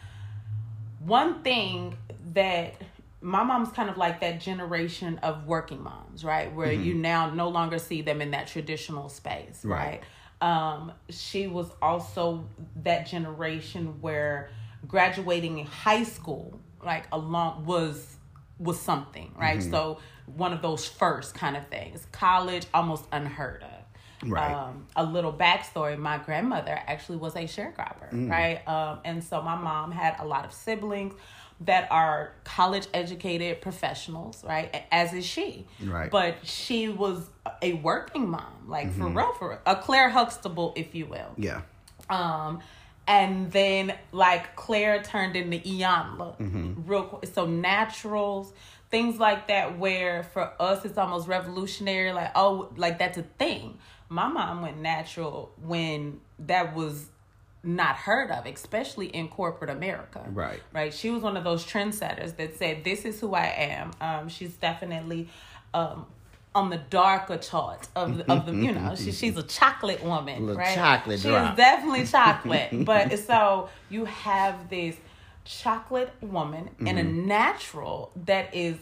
one 1.00 1.42
thing 1.42 1.96
that 2.32 2.80
my 3.20 3.42
mom's 3.42 3.70
kind 3.70 3.90
of 3.90 3.96
like 3.96 4.20
that 4.20 4.40
generation 4.40 5.18
of 5.22 5.46
working 5.46 5.82
moms, 5.82 6.24
right? 6.24 6.54
Where 6.54 6.70
you 6.70 6.94
now 6.94 7.30
no 7.30 7.48
longer 7.48 7.78
see 7.78 8.02
them 8.02 8.20
in 8.20 8.30
that 8.30 8.46
traditional 8.46 9.08
space, 9.08 9.64
right? 9.64 10.00
Right. 10.00 10.02
Um, 10.40 10.92
she 11.08 11.46
was 11.46 11.68
also 11.80 12.44
that 12.84 13.06
generation 13.06 14.00
where 14.00 14.50
graduating 14.86 15.66
high 15.66 16.04
school, 16.04 16.60
like 16.84 17.06
along 17.12 17.64
was 17.64 18.16
was 18.58 18.80
something, 18.80 19.34
right? 19.36 19.62
So 19.62 19.98
one 20.36 20.52
of 20.52 20.62
those 20.62 20.86
first 20.86 21.34
kind 21.34 21.56
of 21.56 21.66
things. 21.68 22.06
College 22.12 22.66
almost 22.72 23.04
unheard 23.12 23.62
of. 23.62 24.28
Right. 24.30 24.50
Um, 24.50 24.86
a 24.96 25.04
little 25.04 25.32
backstory: 25.32 25.98
my 25.98 26.18
grandmother 26.18 26.78
actually 26.86 27.18
was 27.18 27.36
a 27.36 27.40
sharecropper, 27.44 28.30
right? 28.30 28.66
Um, 28.66 29.00
and 29.04 29.22
so 29.22 29.42
my 29.42 29.56
mom 29.56 29.92
had 29.92 30.16
a 30.18 30.24
lot 30.24 30.44
of 30.44 30.52
siblings 30.52 31.12
that 31.60 31.90
are 31.90 32.32
college 32.44 32.86
educated 32.92 33.60
professionals, 33.62 34.44
right? 34.44 34.84
As 34.92 35.12
is 35.14 35.24
she, 35.24 35.66
Right. 35.82 36.10
But 36.10 36.46
she 36.46 36.88
was 36.88 37.28
a 37.62 37.74
working 37.74 38.28
mom, 38.28 38.66
like 38.66 38.92
for 38.92 39.08
real, 39.08 39.32
for 39.34 39.50
real. 39.50 39.58
a 39.64 39.76
Claire 39.76 40.10
Huxtable, 40.10 40.72
if 40.76 40.94
you 40.94 41.06
will. 41.06 41.32
Yeah. 41.36 41.62
Um, 42.10 42.60
and 43.06 43.50
then 43.52 43.94
like 44.12 44.56
Claire 44.56 45.02
turned 45.02 45.36
into 45.36 45.58
Iyanla, 45.58 46.36
Mm-hmm. 46.38 46.86
real 46.86 47.04
quick. 47.04 47.30
So 47.32 47.46
naturals, 47.46 48.52
things 48.90 49.18
like 49.18 49.48
that, 49.48 49.78
where 49.78 50.22
for 50.24 50.52
us 50.60 50.84
it's 50.84 50.98
almost 50.98 51.28
revolutionary. 51.28 52.12
Like 52.12 52.32
oh, 52.34 52.70
like 52.76 52.98
that's 52.98 53.18
a 53.18 53.22
thing. 53.38 53.78
My 54.08 54.28
mom 54.28 54.62
went 54.62 54.78
natural 54.78 55.52
when 55.62 56.20
that 56.40 56.74
was 56.74 57.06
not 57.64 57.96
heard 57.96 58.30
of, 58.30 58.46
especially 58.46 59.06
in 59.08 59.26
corporate 59.28 59.70
America. 59.70 60.24
Right. 60.28 60.62
Right. 60.72 60.94
She 60.94 61.10
was 61.10 61.22
one 61.22 61.36
of 61.36 61.42
those 61.42 61.64
trendsetters 61.66 62.36
that 62.36 62.56
said, 62.56 62.84
"This 62.84 63.04
is 63.04 63.18
who 63.20 63.34
I 63.34 63.46
am." 63.46 63.90
Um, 64.00 64.28
she's 64.28 64.54
definitely. 64.54 65.28
Um, 65.74 66.06
on 66.58 66.70
the 66.70 66.78
darker 67.00 67.36
chart 67.50 67.82
of 67.94 68.08
the, 68.18 68.24
of 68.32 68.46
the 68.46 68.52
you 68.64 68.72
know 68.72 68.94
she, 68.96 69.12
she's 69.12 69.36
a 69.36 69.42
chocolate 69.42 70.02
woman 70.02 70.38
right? 70.56 70.74
chocolate 70.74 71.20
she 71.20 71.28
drop. 71.28 71.52
is 71.52 71.56
definitely 71.56 72.06
chocolate 72.06 72.70
but 72.90 73.04
so 73.18 73.68
you 73.94 74.04
have 74.06 74.54
this 74.70 74.96
chocolate 75.44 76.12
woman 76.22 76.64
and 76.88 76.98
a 76.98 77.02
Mm-hmm. 77.04 77.26
natural 77.28 78.10
that 78.30 78.46
is 78.54 78.76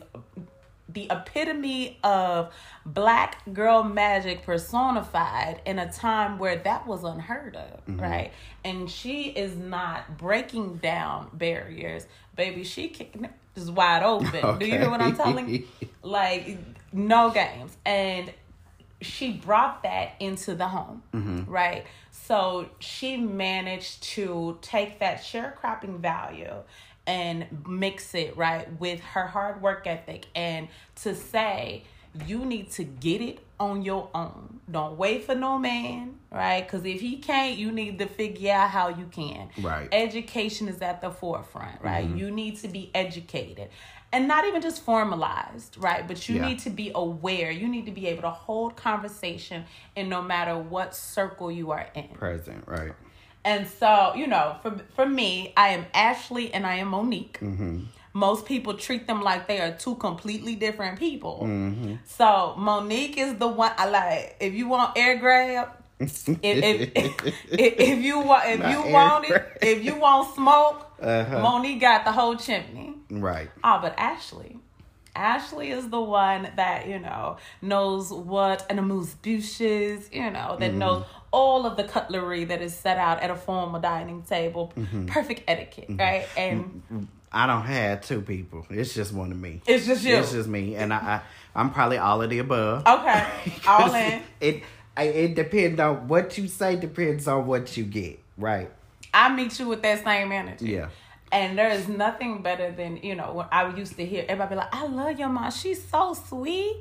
the 0.88 1.06
epitome 1.10 1.98
of 2.04 2.52
black 2.86 3.30
girl 3.52 3.82
magic 3.82 4.42
personified 4.44 5.60
in 5.66 5.78
a 5.78 5.90
time 5.92 6.38
where 6.38 6.56
that 6.56 6.86
was 6.86 7.02
unheard 7.04 7.56
of 7.56 7.84
Mm-hmm. 7.86 8.00
right? 8.00 8.32
And 8.64 8.88
she 8.90 9.24
is 9.44 9.56
not 9.56 10.16
breaking 10.16 10.76
down 10.76 11.28
barriers. 11.32 12.06
Baby 12.36 12.64
she 12.64 12.88
kicking 12.88 13.24
it 13.24 13.32
just 13.54 13.70
wide 13.70 14.02
open. 14.02 14.58
Do 14.58 14.66
you 14.66 14.78
hear 14.78 14.90
what 14.90 15.00
i'm 15.00 15.16
telling? 15.16 15.48
You 15.48 15.64
like 16.02 16.58
no 16.94 17.30
games. 17.30 17.76
And 17.84 18.32
she 19.04 19.32
brought 19.32 19.82
that 19.82 20.12
into 20.18 20.54
the 20.54 20.68
home 20.68 21.02
mm-hmm. 21.12 21.50
right? 21.50 21.84
So 22.10 22.70
she 22.78 23.16
managed 23.16 24.02
to 24.14 24.58
take 24.62 25.00
that 25.00 25.18
sharecropping 25.18 26.00
value 26.00 26.54
and 27.06 27.46
mix 27.68 28.14
it 28.14 28.36
right 28.36 28.80
with 28.80 29.00
her 29.00 29.26
hard 29.26 29.60
work 29.60 29.86
ethic 29.86 30.26
and 30.34 30.68
to 30.96 31.14
say 31.14 31.84
you 32.26 32.44
need 32.44 32.70
to 32.70 32.84
get 32.84 33.20
it 33.20 33.40
on 33.58 33.82
your 33.82 34.08
own. 34.14 34.60
Don't 34.70 34.96
wait 34.96 35.24
for 35.24 35.34
no 35.34 35.58
man 35.58 36.18
right? 36.30 36.62
Because 36.62 36.86
if 36.86 37.00
he 37.00 37.18
can't 37.18 37.58
you 37.58 37.70
need 37.70 37.98
to 37.98 38.06
figure 38.06 38.52
out 38.52 38.70
how 38.70 38.88
you 38.88 39.06
can. 39.10 39.50
Right. 39.60 39.88
education 39.92 40.68
is 40.68 40.80
at 40.80 41.02
the 41.02 41.10
forefront 41.10 41.82
right? 41.82 42.06
Mm-hmm. 42.06 42.16
You 42.16 42.30
need 42.30 42.56
to 42.60 42.68
be 42.68 42.90
educated 42.94 43.68
and 44.14 44.22
not 44.32 44.42
even 44.48 44.60
just 44.68 44.78
formalized 44.90 45.72
right 45.88 46.02
but 46.10 46.18
you 46.28 46.34
Yeah. 46.36 46.46
need 46.48 46.58
to 46.66 46.70
be 46.82 46.88
aware 47.06 47.50
you 47.62 47.66
need 47.74 47.86
to 47.90 47.94
be 48.00 48.04
able 48.12 48.22
to 48.30 48.34
hold 48.46 48.70
conversation 48.88 49.58
in 49.98 50.04
no 50.16 50.20
matter 50.32 50.54
what 50.74 50.88
circle 51.14 51.48
you 51.58 51.66
are 51.76 51.86
in 52.00 52.08
Present. 52.24 52.62
Right. 52.76 52.94
and 53.52 53.62
so, 53.80 53.90
you 54.20 54.26
know, 54.34 54.46
for 54.62 54.70
for 54.96 55.06
me, 55.20 55.30
I 55.64 55.68
am 55.76 55.82
Ashley 56.08 56.46
and 56.54 56.62
I 56.72 56.76
am 56.82 56.88
Monique. 56.96 57.38
Most 58.26 58.42
people 58.52 58.72
treat 58.86 59.02
them 59.10 59.20
like 59.30 59.40
they 59.50 59.58
are 59.64 59.72
two 59.84 59.96
completely 60.08 60.54
different 60.66 60.96
people. 61.06 61.36
So 62.18 62.28
Monique 62.68 63.16
is 63.24 63.30
the 63.44 63.48
one 63.62 63.72
I 63.76 63.86
like. 64.00 64.36
If 64.46 64.52
you 64.58 64.66
want 64.74 64.88
air 64.96 65.14
grab, 65.24 65.66
if 65.98 66.28
if, 66.28 66.92
if, 67.64 67.72
if 67.90 67.98
you 68.08 68.16
want 68.28 68.42
if 68.52 68.60
Not 68.60 68.70
you 68.72 68.80
want 68.98 69.22
it, 69.28 69.42
if 69.72 69.78
you 69.86 69.94
want 70.06 70.22
smoke, 70.38 70.78
Uh-huh. 71.02 71.40
Monique 71.46 71.80
got 71.88 72.00
the 72.08 72.12
whole 72.18 72.36
chimney. 72.46 72.88
Right. 73.10 73.50
Oh, 73.62 73.78
but 73.80 73.94
Ashley. 73.98 74.58
Ashley 75.16 75.70
is 75.70 75.90
the 75.90 76.00
one 76.00 76.50
that, 76.56 76.88
you 76.88 76.98
know, 76.98 77.36
knows 77.62 78.10
what 78.10 78.66
an 78.68 78.80
amuse 78.80 79.14
bouche 79.14 79.60
is, 79.60 80.10
you 80.12 80.30
know, 80.30 80.56
that 80.58 80.70
mm-hmm. 80.70 80.78
knows 80.78 81.04
all 81.30 81.66
of 81.66 81.76
the 81.76 81.84
cutlery 81.84 82.44
that 82.44 82.60
is 82.60 82.74
set 82.74 82.98
out 82.98 83.20
at 83.20 83.30
a 83.30 83.36
formal 83.36 83.80
dining 83.80 84.22
table. 84.22 84.72
Mm-hmm. 84.76 85.06
Perfect 85.06 85.42
etiquette, 85.46 85.88
mm-hmm. 85.88 86.00
right? 86.00 86.26
And 86.36 87.08
I 87.30 87.46
don't 87.46 87.62
have 87.62 88.00
two 88.00 88.22
people. 88.22 88.66
It's 88.70 88.94
just 88.94 89.12
one 89.12 89.32
of 89.32 89.38
me. 89.38 89.60
it's 89.66 89.86
just 89.86 90.04
you. 90.04 90.16
It's 90.16 90.32
just 90.32 90.48
me, 90.48 90.76
and 90.76 90.92
I, 90.92 90.96
I 90.96 91.20
I'm 91.54 91.70
probably 91.70 91.98
all 91.98 92.22
of 92.22 92.30
the 92.30 92.38
above. 92.38 92.86
okay. 92.86 93.26
All 93.66 93.92
in. 93.94 94.22
It 94.40 94.62
I, 94.96 95.04
it 95.04 95.34
depends 95.34 95.80
on 95.80 96.06
what 96.06 96.38
you 96.38 96.46
say. 96.46 96.76
Depends 96.76 97.26
on 97.26 97.46
what 97.46 97.76
you 97.76 97.84
get. 97.84 98.20
Right. 98.38 98.70
I 99.12 99.34
meet 99.34 99.58
you 99.58 99.68
with 99.68 99.82
that 99.82 100.04
same 100.04 100.32
energy. 100.32 100.66
Yeah. 100.66 100.88
And 101.34 101.58
there 101.58 101.70
is 101.70 101.88
nothing 101.88 102.42
better 102.42 102.70
than, 102.70 102.98
you 102.98 103.16
know, 103.16 103.32
when 103.32 103.46
I 103.50 103.68
used 103.76 103.96
to 103.96 104.06
hear 104.06 104.24
everybody 104.28 104.54
be 104.54 104.56
like, 104.60 104.72
I 104.72 104.86
love 104.86 105.18
your 105.18 105.28
mom. 105.28 105.50
She's 105.50 105.82
so 105.82 106.14
sweet. 106.14 106.76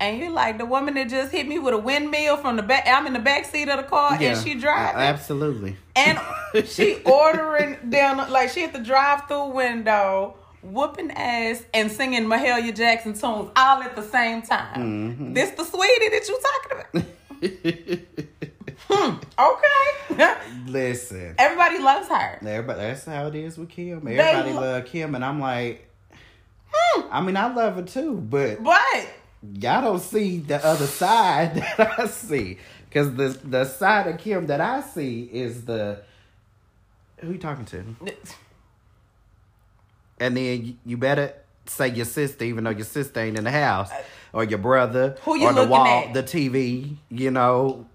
And 0.00 0.18
you're 0.18 0.30
like 0.30 0.58
the 0.58 0.66
woman 0.66 0.94
that 0.94 1.08
just 1.08 1.30
hit 1.30 1.46
me 1.46 1.60
with 1.60 1.74
a 1.74 1.78
windmill 1.78 2.36
from 2.38 2.56
the 2.56 2.64
back. 2.64 2.88
I'm 2.88 3.06
in 3.06 3.12
the 3.12 3.20
back 3.20 3.44
seat 3.44 3.68
of 3.68 3.76
the 3.76 3.84
car 3.84 4.18
and 4.20 4.36
she 4.42 4.54
driving. 4.58 5.00
Absolutely. 5.00 5.76
And 5.94 6.18
she 6.66 7.00
ordering 7.04 7.76
down 7.90 8.16
like 8.32 8.50
she 8.50 8.64
at 8.64 8.72
the 8.72 8.80
drive 8.80 9.28
through 9.28 9.50
window, 9.50 10.34
whooping 10.62 11.12
ass 11.12 11.62
and 11.72 11.92
singing 11.92 12.24
Mahalia 12.24 12.74
Jackson 12.74 13.12
tunes 13.12 13.52
all 13.54 13.82
at 13.82 13.94
the 13.94 14.02
same 14.02 14.42
time. 14.42 14.80
Mm-hmm. 14.80 15.32
This 15.34 15.50
the 15.50 15.64
sweetie 15.64 16.08
that 16.08 16.28
you 16.28 16.40
talking 16.42 17.04
about? 18.18 18.26
hmm. 18.90 19.16
Okay. 19.38 20.36
Listen. 20.66 21.34
Everybody 21.38 21.78
loves 21.78 22.08
her. 22.08 22.38
Everybody, 22.46 22.80
that's 22.80 23.04
how 23.04 23.26
it 23.28 23.34
is 23.34 23.56
with 23.56 23.68
Kim. 23.70 23.98
Everybody 24.06 24.52
lo- 24.52 24.60
love 24.60 24.84
Kim, 24.86 25.14
and 25.14 25.24
I'm 25.24 25.40
like, 25.40 25.86
Hmm. 26.72 27.08
I 27.10 27.20
mean, 27.20 27.36
I 27.36 27.52
love 27.52 27.76
her 27.76 27.82
too, 27.82 28.14
but 28.16 28.62
But 28.62 28.78
y'all 29.54 29.82
don't 29.82 29.98
see 30.00 30.38
the 30.38 30.64
other 30.64 30.86
side 30.86 31.54
that 31.76 31.98
I 31.98 32.06
see. 32.06 32.58
Because 32.88 33.14
the 33.14 33.28
the 33.44 33.64
side 33.64 34.06
of 34.08 34.18
Kim 34.18 34.46
that 34.48 34.60
I 34.60 34.80
see 34.82 35.22
is 35.32 35.64
the 35.64 36.02
who 37.18 37.32
you 37.32 37.38
talking 37.38 37.64
to, 37.66 37.84
and 40.18 40.36
then 40.36 40.64
you- 40.64 40.76
you 40.84 40.96
better 40.96 41.32
say 41.66 41.88
your 41.88 42.04
sister, 42.06 42.44
even 42.44 42.64
though 42.64 42.70
your 42.70 42.84
sister 42.84 43.20
ain't 43.20 43.38
in 43.38 43.44
the 43.44 43.50
house, 43.50 43.90
or 44.32 44.44
your 44.44 44.58
brother, 44.58 45.16
Who 45.22 45.36
you 45.36 45.46
or 45.46 45.52
the 45.52 45.64
wall, 45.66 45.86
at? 45.86 46.14
the 46.14 46.22
TV. 46.22 46.96
You 47.10 47.30
know, 47.30 47.86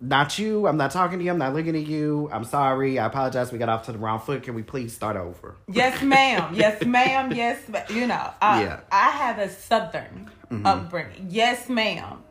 not 0.00 0.38
you. 0.38 0.66
I'm 0.66 0.76
not 0.76 0.90
talking 0.90 1.18
to 1.18 1.24
you. 1.24 1.30
I'm 1.30 1.38
not 1.38 1.54
looking 1.54 1.74
at 1.76 1.86
you. 1.86 2.28
I'm 2.32 2.44
sorry. 2.44 2.98
I 2.98 3.06
apologize. 3.06 3.50
We 3.52 3.58
got 3.58 3.68
off 3.68 3.86
to 3.86 3.92
the 3.92 3.98
wrong 3.98 4.20
foot. 4.20 4.42
Can 4.42 4.54
we 4.54 4.62
please 4.62 4.94
start 4.94 5.16
over? 5.16 5.56
Yes, 5.68 6.02
ma'am. 6.02 6.54
Yes, 6.54 6.84
ma'am. 6.84 7.32
Yes, 7.32 7.68
ma- 7.68 7.80
you 7.88 8.06
know. 8.06 8.30
Uh, 8.40 8.60
Yeah. 8.62 8.80
I 8.92 9.10
have 9.10 9.38
a 9.38 9.48
southern 9.50 10.30
upbringing. 10.64 11.26
Yes, 11.30 11.68
ma'am. 11.68 12.22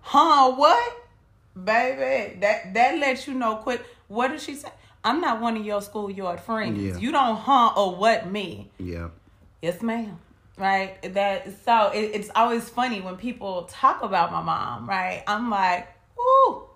Huh? 0.00 0.52
What, 0.54 0.92
baby? 1.64 2.38
That 2.40 2.74
that 2.74 2.98
lets 2.98 3.26
you 3.28 3.34
know 3.34 3.56
quick. 3.56 3.82
What 4.08 4.28
did 4.28 4.40
she 4.40 4.54
say? 4.54 4.68
I'm 5.04 5.20
not 5.20 5.40
one 5.40 5.56
of 5.56 5.64
your 5.64 5.82
schoolyard 5.82 6.40
friends. 6.40 6.78
Yeah. 6.80 6.96
You 6.96 7.12
don't 7.12 7.36
huh 7.36 7.72
or 7.76 7.96
what 7.96 8.30
me. 8.30 8.70
Yeah. 8.78 9.08
Yes, 9.60 9.82
ma'am. 9.82 10.18
Right. 10.56 11.00
That 11.14 11.52
so 11.64 11.88
it, 11.94 12.10
it's 12.14 12.30
always 12.34 12.68
funny 12.68 13.00
when 13.00 13.16
people 13.16 13.64
talk 13.64 14.02
about 14.02 14.32
my 14.32 14.42
mom. 14.42 14.88
Right. 14.88 15.22
I'm 15.26 15.50
like, 15.50 15.88
ooh. 16.18 16.68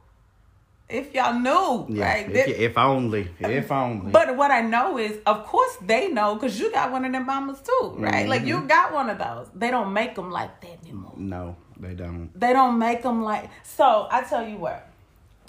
If 0.88 1.14
y'all 1.14 1.35
knew, 1.35 1.87
Yeah. 1.97 2.05
right? 2.05 2.31
If, 2.31 2.47
if 2.49 2.78
only. 2.78 3.28
If 3.40 3.73
only. 3.73 4.12
but 4.12 4.37
what 4.37 4.52
I 4.52 4.61
know 4.61 4.99
is, 4.99 5.19
of 5.26 5.45
course, 5.45 5.76
they 5.81 6.09
know 6.09 6.35
because 6.35 6.61
you 6.61 6.71
got 6.71 6.93
one 6.93 7.05
of 7.05 7.11
them 7.12 7.26
mamas 7.26 7.61
too, 7.61 7.95
right? 7.99 8.28
Like 8.28 8.45
you 8.45 8.61
got 8.62 8.93
one 8.93 9.11
of 9.11 9.19
those. 9.19 9.49
They 9.55 9.71
don't 9.73 9.93
make 9.93 10.14
them 10.14 10.31
like 10.31 10.61
that 10.61 10.78
anymore. 10.85 11.12
no, 11.16 11.57
they 11.76 11.95
don't. 11.95 12.31
They 12.38 12.52
don't 12.52 12.78
make 12.78 13.02
them 13.02 13.23
like. 13.25 13.50
So 13.64 14.07
I 14.11 14.23
tell 14.23 14.47
you 14.47 14.59
what, 14.59 14.88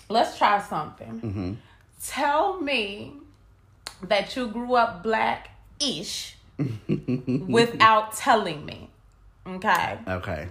let's 0.09 0.37
try 0.39 0.59
something. 0.59 1.21
Mm-hmm. 1.21 1.53
Tell 2.03 2.59
me 2.59 3.13
that 4.03 4.35
you 4.35 4.47
grew 4.47 4.73
up 4.73 5.03
black 5.03 5.49
ish 5.79 6.35
without 7.47 8.13
telling 8.13 8.65
me. 8.65 8.89
Okay. 9.45 9.99
Okay. 10.07 10.47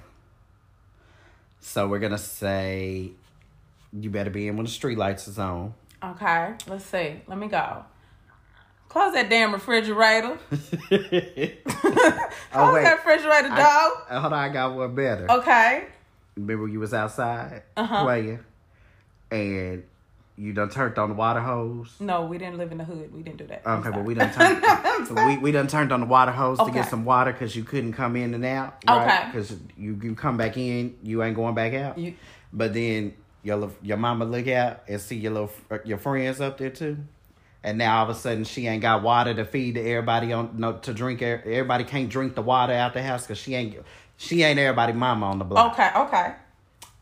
So 1.61 1.89
we're 1.89 1.99
gonna 1.99 2.19
say 2.19 3.11
you 3.93 4.11
better 4.11 4.31
be 4.31 4.49
in 4.49 4.57
when 4.57 4.67
the 4.67 4.71
street 4.73 4.99
lights 4.99 5.29
is 5.29 5.39
on. 5.39 5.75
Okay. 6.03 6.55
Let's 6.67 6.85
see. 6.85 7.21
Let 7.27 7.39
me 7.39 7.49
go. 7.49 7.85
Close 8.89 9.13
that 9.15 9.29
damn 9.29 9.53
refrigerator. 9.53 10.39
Close 10.49 11.51
oh 12.55 12.73
wait. 12.75 12.83
that 12.85 12.97
refrigerator, 13.05 13.49
dog. 13.49 13.93
I, 14.09 14.21
hold 14.21 14.33
on, 14.33 14.35
I 14.35 14.49
got 14.49 14.75
one 14.75 14.95
better. 14.95 15.31
Okay. 15.31 15.85
Remember 16.37 16.69
you 16.69 16.81
was 16.81 16.95
outside 16.95 17.63
Uh-huh. 17.77 18.05
playing 18.05 18.39
and 19.31 19.83
you 20.39 20.53
done 20.53 20.69
turned 20.69 20.99
on 20.99 21.09
the 21.09 21.15
water 21.15 21.41
hose. 21.41 21.95
No, 21.99 22.27
we 22.27 22.37
didn't 22.39 22.59
live 22.59 22.71
in 22.71 22.79
the 22.79 22.85
hood. 22.85 23.13
We 23.13 23.23
didn't 23.23 23.39
do 23.39 23.47
that. 23.47 23.67
Okay, 23.67 23.91
but 23.91 24.05
we 24.05 24.15
done 24.15 24.31
turned 24.33 24.63
we, 25.27 25.39
we 25.39 25.51
done 25.53 25.67
turned 25.67 25.93
on 25.93 26.01
the 26.01 26.07
water 26.07 26.31
hose 26.33 26.59
to 26.59 26.71
get 26.71 26.89
some 26.89 27.05
water 27.05 27.33
because 27.33 27.57
you 27.57 27.65
couldn't 27.65 27.95
come 27.95 28.17
in 28.17 28.35
and 28.35 28.45
out. 28.45 28.77
Okay. 28.89 29.23
Because 29.27 29.57
you 29.77 29.99
you 30.03 30.15
come 30.15 30.37
back 30.37 30.57
in, 30.57 30.95
you 31.03 31.23
ain't 31.23 31.37
going 31.37 31.55
back 31.55 31.73
out. 31.75 31.99
You- 31.99 32.15
but 32.53 32.73
then 32.75 33.15
your 33.47 33.71
your 33.81 33.97
mama 33.97 34.25
look 34.25 34.49
out 34.49 34.83
and 34.89 35.01
see 35.01 35.17
your 35.17 35.33
little 35.33 35.53
uh, 35.71 35.79
your 35.85 35.99
friends 35.99 36.41
up 36.41 36.59
there 36.59 36.71
too. 36.71 36.99
And 37.63 37.79
now 37.79 37.99
all 37.99 38.11
of 38.11 38.17
a 38.17 38.19
sudden 38.19 38.43
she 38.45 38.67
ain't 38.67 38.83
got 38.83 39.03
water 39.03 39.35
to 39.35 39.45
feed 39.45 39.77
to 39.77 39.81
everybody 39.81 40.33
on 40.33 40.59
no 40.59 40.73
to 40.79 40.93
drink. 40.93 41.23
Everybody 41.23 41.85
can't 41.85 42.09
drink 42.09 42.35
the 42.35 42.43
water 42.43 42.73
out 42.73 42.93
the 42.93 43.03
house 43.05 43.23
because 43.23 43.39
she 43.39 43.55
ain't 43.55 43.77
she 44.17 44.43
ain't 44.43 44.59
everybody 44.59 44.93
mama 44.93 45.27
on 45.27 45.39
the 45.39 45.45
block. 45.45 45.73
Okay, 45.73 45.91
okay. 45.97 46.27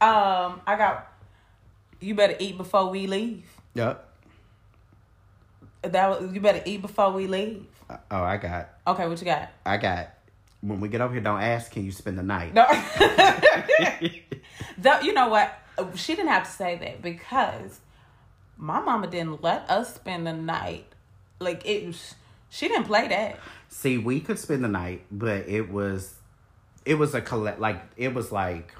Um, 0.01 0.61
I 0.67 0.77
got. 0.77 1.11
You 2.01 2.15
better 2.15 2.37
eat 2.39 2.59
before 2.59 2.91
we 2.91 3.07
leave. 3.07 3.47
Yep. 3.73 4.07
That 5.83 6.09
was, 6.11 6.35
you 6.35 6.41
better 6.41 6.63
eat 6.67 6.83
before 6.83 7.11
we 7.13 7.27
leave. 7.27 7.65
Oh, 8.11 8.23
I 8.23 8.37
got 8.37 8.69
Okay, 8.87 9.09
what 9.09 9.19
you 9.19 9.25
got? 9.25 9.49
I 9.65 9.79
got. 9.79 10.11
When 10.61 10.81
we 10.81 10.89
get 10.89 11.01
over 11.01 11.15
here, 11.15 11.23
don't 11.23 11.41
ask. 11.41 11.73
Can 11.73 11.87
you 11.87 11.93
spend 11.93 12.19
the 12.19 12.23
night? 12.23 12.53
No. 12.53 12.67
Though, 14.79 15.01
you 15.01 15.15
know 15.15 15.29
what? 15.29 15.64
She 15.95 16.15
didn't 16.15 16.31
have 16.31 16.45
to 16.45 16.51
say 16.51 16.77
that 16.79 17.03
because 17.03 17.81
my 18.57 18.81
mama 18.81 19.07
didn't 19.07 19.43
let 19.43 19.69
us 19.71 19.95
spend 19.95 20.27
the 20.27 20.33
night. 20.33 20.87
Like 21.41 21.67
it 21.67 21.87
was, 21.87 22.15
she 22.51 22.69
didn't 22.69 22.85
play 22.87 23.09
that. 23.09 23.39
See, 23.69 23.99
we 23.99 24.21
could 24.21 24.39
spend 24.39 24.63
the 24.63 24.69
night, 24.69 25.03
but 25.11 25.49
it 25.49 25.71
was, 25.71 26.15
it 26.85 26.95
was 26.95 27.15
a 27.15 27.21
collect. 27.21 27.59
Like 27.61 27.83
it 27.97 28.15
was 28.15 28.31
like, 28.31 28.73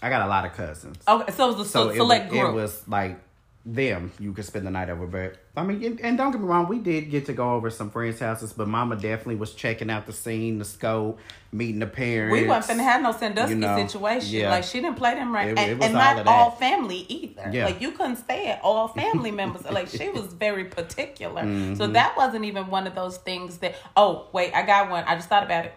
I 0.00 0.08
got 0.10 0.22
a 0.22 0.28
lot 0.28 0.44
of 0.44 0.52
cousins, 0.54 0.98
Okay, 1.06 1.32
so 1.32 1.50
it 1.50 1.56
was 1.58 1.66
a 1.66 1.70
so 1.70 1.84
so 1.84 1.90
it, 1.90 1.96
select 1.96 2.30
group. 2.30 2.48
it 2.48 2.52
was 2.52 2.86
like 2.88 3.20
them. 3.64 4.10
You 4.18 4.32
could 4.32 4.44
spend 4.44 4.66
the 4.66 4.70
night 4.70 4.90
over, 4.90 5.06
but 5.06 5.36
I 5.56 5.62
mean, 5.64 5.84
and, 5.84 6.00
and 6.00 6.18
don't 6.18 6.32
get 6.32 6.40
me 6.40 6.46
wrong, 6.48 6.66
we 6.68 6.78
did 6.80 7.10
get 7.10 7.26
to 7.26 7.32
go 7.32 7.52
over 7.54 7.70
some 7.70 7.90
friends' 7.90 8.18
houses, 8.18 8.52
but 8.52 8.66
Mama 8.66 8.96
definitely 8.96 9.36
was 9.36 9.54
checking 9.54 9.88
out 9.88 10.06
the 10.06 10.12
scene, 10.12 10.58
the 10.58 10.64
scope, 10.64 11.20
meeting 11.52 11.78
the 11.78 11.86
parents. 11.86 12.32
we 12.32 12.48
wasn't 12.48 12.80
finna 12.80 12.82
have 12.84 13.02
no 13.02 13.12
Sandusky 13.12 13.54
you 13.54 13.60
know, 13.60 13.76
situation. 13.86 14.30
yeah. 14.30 14.50
Like 14.50 14.64
she 14.64 14.80
didn't 14.80 14.96
play 14.96 15.14
them 15.14 15.32
right, 15.32 15.48
It- 15.50 15.58
and, 15.58 15.70
it 15.82 15.84
and 15.84 15.96
all 15.96 16.14
not 16.16 16.26
all 16.26 16.50
family 16.52 17.06
either. 17.08 17.50
Yeah. 17.52 17.66
Like 17.66 17.80
you 17.80 17.92
couldn't 17.92 18.16
stay 18.16 18.48
at 18.48 18.60
all 18.64 18.88
family 19.02 19.30
members. 19.30 19.64
like 19.70 19.86
she 19.88 20.08
was 20.08 20.32
very 20.32 20.64
particular. 20.64 21.42
Mm-hmm. 21.42 21.76
So 21.76 21.86
that 21.88 22.16
wasn't 22.16 22.44
even 22.46 22.68
one 22.68 22.86
of 22.88 22.94
those 22.96 23.18
things 23.18 23.58
that. 23.58 23.76
Oh 23.96 24.26
wait, 24.32 24.52
I 24.54 24.62
got 24.66 24.90
one. 24.90 25.04
I 25.04 25.14
just 25.14 25.28
thought 25.28 25.44
about 25.44 25.66
it. 25.66 25.74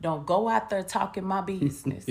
Don't 0.00 0.26
go 0.26 0.48
out 0.48 0.68
there 0.68 0.82
talking 0.82 1.22
my 1.24 1.40
business. 1.42 2.06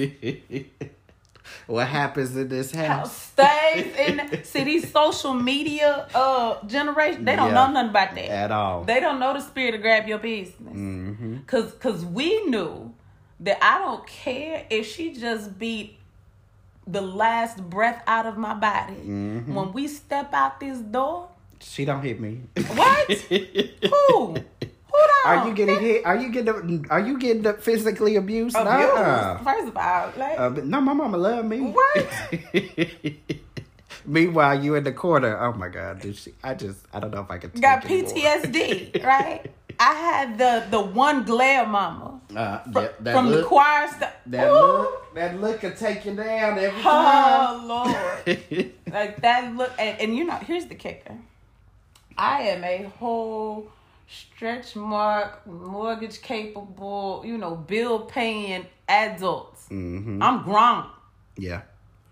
What 1.67 1.87
happens 1.87 2.35
in 2.35 2.47
this 2.47 2.71
house? 2.71 3.29
stays 3.31 3.95
in 3.97 4.43
see 4.43 4.63
these 4.63 4.91
social 4.91 5.33
media 5.33 6.07
uh 6.13 6.63
generation. 6.67 7.25
They 7.25 7.35
don't 7.35 7.49
Yeah. 7.49 7.53
know 7.67 7.71
nothing 7.71 7.89
about 7.89 8.15
that. 8.15 8.29
At 8.29 8.51
all. 8.51 8.83
They 8.83 8.99
don't 8.99 9.19
know 9.19 9.33
the 9.33 9.41
spirit 9.41 9.71
to 9.71 9.77
grab 9.77 10.07
your 10.07 10.19
business. 10.19 10.73
Mm-hmm. 10.75 11.37
Cause, 11.47 11.73
Cause 11.79 12.03
we 12.05 12.43
knew 12.45 12.93
that 13.39 13.57
I 13.63 13.79
don't 13.79 14.05
care 14.05 14.65
if 14.69 14.85
she 14.93 15.13
just 15.13 15.57
beat 15.57 15.97
the 16.87 17.01
last 17.01 17.57
breath 17.69 18.03
out 18.07 18.25
of 18.25 18.37
my 18.37 18.53
body. 18.53 18.93
Mm-hmm. 18.93 19.53
When 19.53 19.71
we 19.73 19.87
step 19.87 20.33
out 20.33 20.59
this 20.59 20.79
door, 20.79 21.29
She 21.59 21.85
don't 21.85 22.01
hit 22.01 22.19
me. 22.19 22.41
what? 22.75 23.11
Who? 24.09 24.37
Are 25.23 25.47
you 25.47 25.53
getting 25.53 25.79
hit? 25.79 26.05
Are 26.05 26.17
you 26.17 26.29
getting? 26.31 26.87
Are 26.89 26.99
you 26.99 27.17
getting 27.19 27.43
physically 27.57 28.15
abused? 28.15 28.55
abused? 28.55 28.95
Nuh-uh. 28.95 29.37
First 29.43 29.67
of 29.67 29.77
all, 29.77 30.11
like 30.17 30.39
Uh, 30.39 30.49
no, 30.63 30.81
my 30.81 30.93
mama 30.93 31.17
love 31.17 31.45
me. 31.45 31.59
What? 31.59 32.07
Meanwhile, 34.05 34.63
you 34.63 34.73
in 34.75 34.83
the 34.83 34.91
corner. 34.91 35.37
Oh 35.37 35.53
my 35.53 35.69
god, 35.69 36.01
dude! 36.01 36.15
She, 36.15 36.33
I 36.43 36.55
just, 36.55 36.79
I 36.91 36.99
don't 36.99 37.11
know 37.11 37.21
if 37.21 37.29
I 37.29 37.37
can. 37.37 37.51
Got. 37.51 37.83
PTSD, 37.83 39.03
right? 39.05 39.45
I 39.79 39.93
had 39.93 40.37
the 40.37 40.65
the 40.69 40.81
one 40.81 41.23
glare 41.23 41.65
mama 41.65 42.19
Uh, 42.35 42.59
that, 42.67 43.03
that 43.03 43.13
from 43.13 43.29
the 43.31 43.43
choir 43.43 43.87
stuff. 43.87 44.13
That 44.25 44.51
look, 44.51 45.13
that 45.13 45.39
look 45.39 45.61
can 45.61 45.75
take 45.75 46.05
you 46.05 46.15
down 46.15 46.57
every 46.57 46.81
time. 46.81 46.83
Oh 46.83 47.65
Lord. 47.67 48.71
like 48.91 49.21
that 49.21 49.55
look 49.55 49.71
and, 49.79 49.99
and 49.99 50.15
you 50.15 50.23
know 50.23 50.35
here's 50.35 50.65
the 50.65 50.75
kicker 50.75 51.17
i 52.17 52.41
am 52.41 52.63
a 52.63 52.83
whole 52.99 53.71
stretch 54.11 54.75
mark 54.75 55.45
mortgage 55.47 56.21
capable 56.21 57.23
you 57.25 57.37
know 57.37 57.55
bill 57.55 57.99
paying 58.01 58.65
adults. 58.89 59.67
mm-hmm. 59.69 60.21
i'm 60.21 60.43
grown 60.43 60.85
Yeah. 61.37 61.61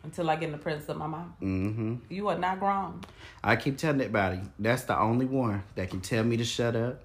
until 0.04 0.30
i 0.30 0.36
get 0.38 0.46
in 0.46 0.52
the 0.54 0.58
presence 0.58 0.88
of 0.90 0.98
my 0.98 1.08
mom 1.08 1.34
Mm-hmm. 1.42 1.96
you 2.10 2.28
are 2.30 2.38
not 2.38 2.60
grown 2.60 3.02
I 3.44 3.56
keep 3.58 3.78
telling 3.78 4.00
everybody 4.02 4.42
that's 4.58 4.84
the 4.84 4.98
only 5.00 5.26
one 5.26 5.64
that 5.76 5.90
can 5.90 6.02
tell 6.02 6.24
me 6.26 6.36
to 6.38 6.44
shut 6.44 6.76
up. 6.76 7.02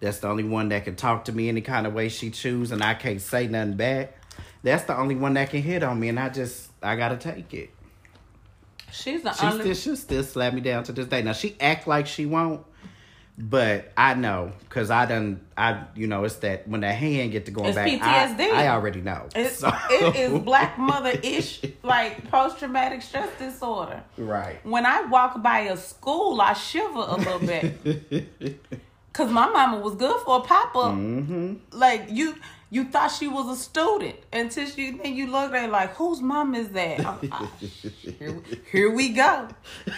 That's 0.00 0.18
the 0.18 0.28
only 0.28 0.44
one 0.44 0.68
that 0.68 0.84
can 0.84 0.94
talk 0.94 1.24
to 1.26 1.32
me 1.32 1.48
any 1.48 1.62
kind 1.62 1.86
of 1.86 1.94
way 1.94 2.10
she 2.10 2.28
choose, 2.30 2.70
and 2.70 2.82
I 2.84 2.92
can't 2.92 3.18
say 3.22 3.46
nothing 3.46 3.72
back. 3.78 4.14
That's 4.62 4.84
the 4.84 4.94
only 4.94 5.14
one 5.14 5.32
that 5.34 5.48
can 5.48 5.62
hit 5.62 5.82
on 5.82 5.98
me, 5.98 6.10
and 6.10 6.20
I 6.20 6.28
just 6.28 6.68
I 6.82 6.96
gotta 6.96 7.16
take 7.16 7.54
it. 7.54 7.70
she's 8.92 9.22
the 9.22 9.32
She 9.32 9.46
only 9.46 9.74
still 9.74 9.94
she 9.94 10.00
still 10.00 10.22
slap 10.22 10.52
me 10.52 10.60
down 10.60 10.84
to 10.84 10.92
this 10.92 11.06
day. 11.06 11.22
Now 11.22 11.32
she 11.32 11.56
act 11.58 11.86
like 11.88 12.06
she 12.06 12.26
won't, 12.26 12.60
But 13.36 13.92
I 13.96 14.14
know 14.14 14.52
because 14.60 14.90
I 14.90 15.06
done 15.06 15.40
I 15.56 15.84
you 15.96 16.06
know 16.06 16.22
it's 16.22 16.36
that 16.36 16.68
when 16.68 16.82
that 16.82 16.94
hand 16.94 17.32
get 17.32 17.46
to 17.46 17.50
going 17.50 17.68
It's 17.70 17.74
back. 17.74 17.88
PTSD. 17.88 18.52
I, 18.52 18.66
I 18.66 18.68
already 18.68 19.00
know. 19.00 19.26
It's, 19.34 19.58
So- 19.58 19.72
It 19.90 20.14
is 20.14 20.38
black 20.40 20.78
mother 20.78 21.10
ish, 21.10 21.62
like 21.82 22.30
post 22.30 22.60
traumatic 22.60 23.02
stress 23.02 23.28
disorder. 23.38 24.04
right. 24.16 24.64
When 24.64 24.86
I 24.86 25.02
walk 25.06 25.42
by 25.42 25.60
a 25.60 25.76
school, 25.76 26.40
I 26.40 26.52
shiver 26.52 26.94
a 26.94 27.16
little 27.16 27.40
bit. 27.40 28.60
Cause 29.12 29.30
my 29.30 29.48
mama 29.48 29.78
was 29.78 29.94
good 29.96 30.20
for 30.24 30.36
a 30.36 30.40
up. 30.40 30.94
Mm-hmm. 30.94 31.54
Like 31.72 32.06
you, 32.10 32.34
you 32.70 32.84
thought 32.84 33.08
she 33.12 33.28
was 33.28 33.58
a 33.58 33.60
student 33.60 34.16
until 34.32 34.66
she 34.66 34.90
then 34.92 35.14
you 35.14 35.28
looked 35.30 35.54
at 35.54 35.62
her 35.62 35.68
like, 35.68 35.94
whose 35.94 36.20
mom 36.20 36.54
is 36.54 36.68
that? 36.70 37.04
I'm- 37.04 37.28
ah, 37.32 37.52
here, 38.18 38.36
here 38.72 38.90
we 38.90 39.10
go. 39.10 39.48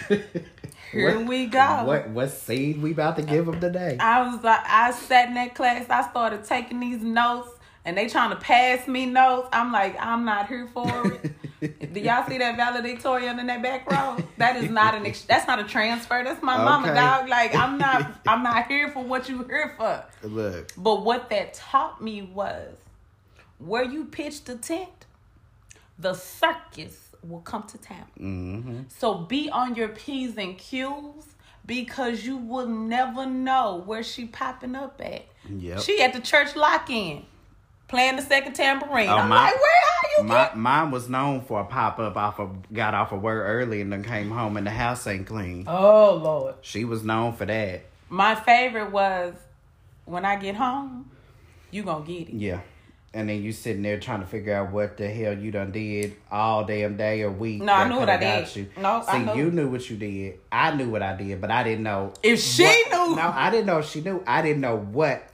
Here 0.91 1.17
What- 1.17 1.27
we 1.27 1.45
go. 1.47 1.83
What 1.85 2.09
what 2.09 2.31
seed 2.31 2.81
we 2.81 2.91
about 2.91 3.15
to 3.17 3.21
give 3.21 3.45
them 3.45 3.59
today? 3.59 3.97
I 3.99 4.21
was 4.29 4.43
like, 4.43 4.61
I 4.65 4.91
sat 4.91 5.27
in 5.29 5.33
that 5.35 5.55
class. 5.55 5.85
I 5.89 6.09
started 6.09 6.43
taking 6.45 6.79
these 6.79 7.01
notes, 7.01 7.49
and 7.83 7.97
they 7.97 8.07
trying 8.07 8.29
to 8.29 8.35
pass 8.37 8.87
me 8.87 9.05
notes. 9.05 9.49
I'm 9.51 9.71
like, 9.71 9.97
I'm 9.99 10.23
not 10.25 10.47
here 10.47 10.67
for 10.73 11.07
it. 11.13 11.33
Do 11.93 11.99
y'all 11.99 12.27
see 12.27 12.37
that 12.37 12.55
valedictorian 12.55 13.39
in 13.39 13.47
that 13.47 13.63
back 13.63 13.91
row? 13.91 14.17
That 14.37 14.57
is 14.57 14.69
not 14.69 14.93
an. 14.95 15.05
Ex- 15.05 15.23
that's 15.23 15.47
not 15.47 15.59
a 15.59 15.63
transfer. 15.63 16.23
That's 16.23 16.41
my 16.43 16.57
mama, 16.63 16.93
dog. 16.93 17.27
Like 17.27 17.55
I'm 17.55 17.77
not. 17.77 18.11
I'm 18.27 18.43
not 18.43 18.67
here 18.67 18.89
for 18.89 19.03
what 19.03 19.27
you 19.27 19.43
here 19.43 19.73
for. 19.77 20.05
Look. 20.23 20.71
But 20.77 21.03
what 21.03 21.29
that 21.31 21.53
taught 21.55 22.01
me 22.01 22.21
was, 22.21 22.77
where 23.57 23.83
you 23.83 24.05
pitched 24.05 24.45
the 24.45 24.55
tent, 24.55 25.05
the 25.97 26.13
circus 26.13 27.06
will 27.23 27.41
come 27.41 27.63
to 27.63 27.77
town. 27.77 28.05
Mm-hmm. 28.19 28.79
So 28.89 29.15
be 29.15 29.49
on 29.49 29.75
your 29.75 29.89
P's 29.89 30.37
and 30.37 30.57
Q's 30.57 31.35
because 31.65 32.23
you 32.25 32.37
will 32.37 32.67
never 32.67 33.25
know 33.25 33.83
where 33.85 34.03
she 34.03 34.25
popping 34.25 34.75
up 34.75 35.01
at. 35.03 35.25
Yep. 35.49 35.81
She 35.81 36.01
at 36.01 36.13
the 36.13 36.19
church 36.21 36.55
lock 36.55 36.89
in. 36.89 37.23
Playing 37.87 38.17
the 38.17 38.21
second 38.21 38.51
tambourine. 38.53 39.07
Oh, 39.07 39.15
I'm 39.15 39.29
my- 39.29 39.45
like, 39.45 39.55
where 39.55 39.61
are 39.61 40.17
you? 40.17 40.23
My 40.25 40.33
get-" 40.45 40.57
mine 40.57 40.91
was 40.91 41.07
known 41.07 41.41
for 41.41 41.61
a 41.61 41.65
pop 41.65 41.99
up 41.99 42.17
off 42.17 42.37
of 42.39 42.73
got 42.73 42.93
off 42.93 43.13
of 43.13 43.21
work 43.21 43.43
early 43.45 43.79
and 43.79 43.91
then 43.93 44.03
came 44.03 44.29
home 44.29 44.57
and 44.57 44.67
the 44.67 44.71
house 44.71 45.07
ain't 45.07 45.25
clean. 45.25 45.63
Oh 45.67 46.15
Lord. 46.15 46.55
She 46.61 46.83
was 46.83 47.03
known 47.03 47.33
for 47.33 47.45
that. 47.45 47.85
My 48.09 48.35
favorite 48.35 48.91
was 48.91 49.35
when 50.03 50.25
I 50.25 50.35
get 50.35 50.55
home, 50.55 51.11
you 51.71 51.83
gonna 51.83 52.05
get 52.05 52.27
it. 52.29 52.33
Yeah. 52.33 52.59
And 53.17 53.27
then 53.27 53.41
you 53.41 53.51
sitting 53.51 53.81
there 53.81 53.99
trying 53.99 54.19
to 54.19 54.27
figure 54.27 54.53
out 54.53 54.71
what 54.71 54.95
the 54.95 55.09
hell 55.09 55.35
you 55.35 55.49
done 55.49 55.71
did 55.71 56.15
all 56.29 56.63
damn 56.65 56.97
day 56.97 57.23
or 57.23 57.31
week. 57.31 57.63
No, 57.63 57.73
I 57.73 57.89
knew 57.89 57.95
what 57.97 58.09
I 58.11 58.17
did. 58.17 58.55
You. 58.55 58.67
No, 58.79 59.01
See, 59.01 59.07
I 59.09 59.23
knew. 59.33 59.45
you 59.45 59.49
knew 59.49 59.67
what 59.67 59.89
you 59.89 59.97
did. 59.97 60.35
I 60.51 60.75
knew 60.75 60.87
what 60.91 61.01
I 61.01 61.15
did, 61.15 61.41
but 61.41 61.49
I 61.49 61.63
didn't 61.63 61.81
know 61.83 62.13
If 62.21 62.39
she 62.39 62.63
what- 62.63 62.91
knew- 63.09 63.15
No, 63.15 63.33
I 63.35 63.49
didn't 63.49 63.65
know 63.65 63.79
if 63.79 63.89
she 63.89 64.01
knew. 64.01 64.23
I 64.27 64.43
didn't 64.43 64.61
know 64.61 64.77
what 64.77 65.26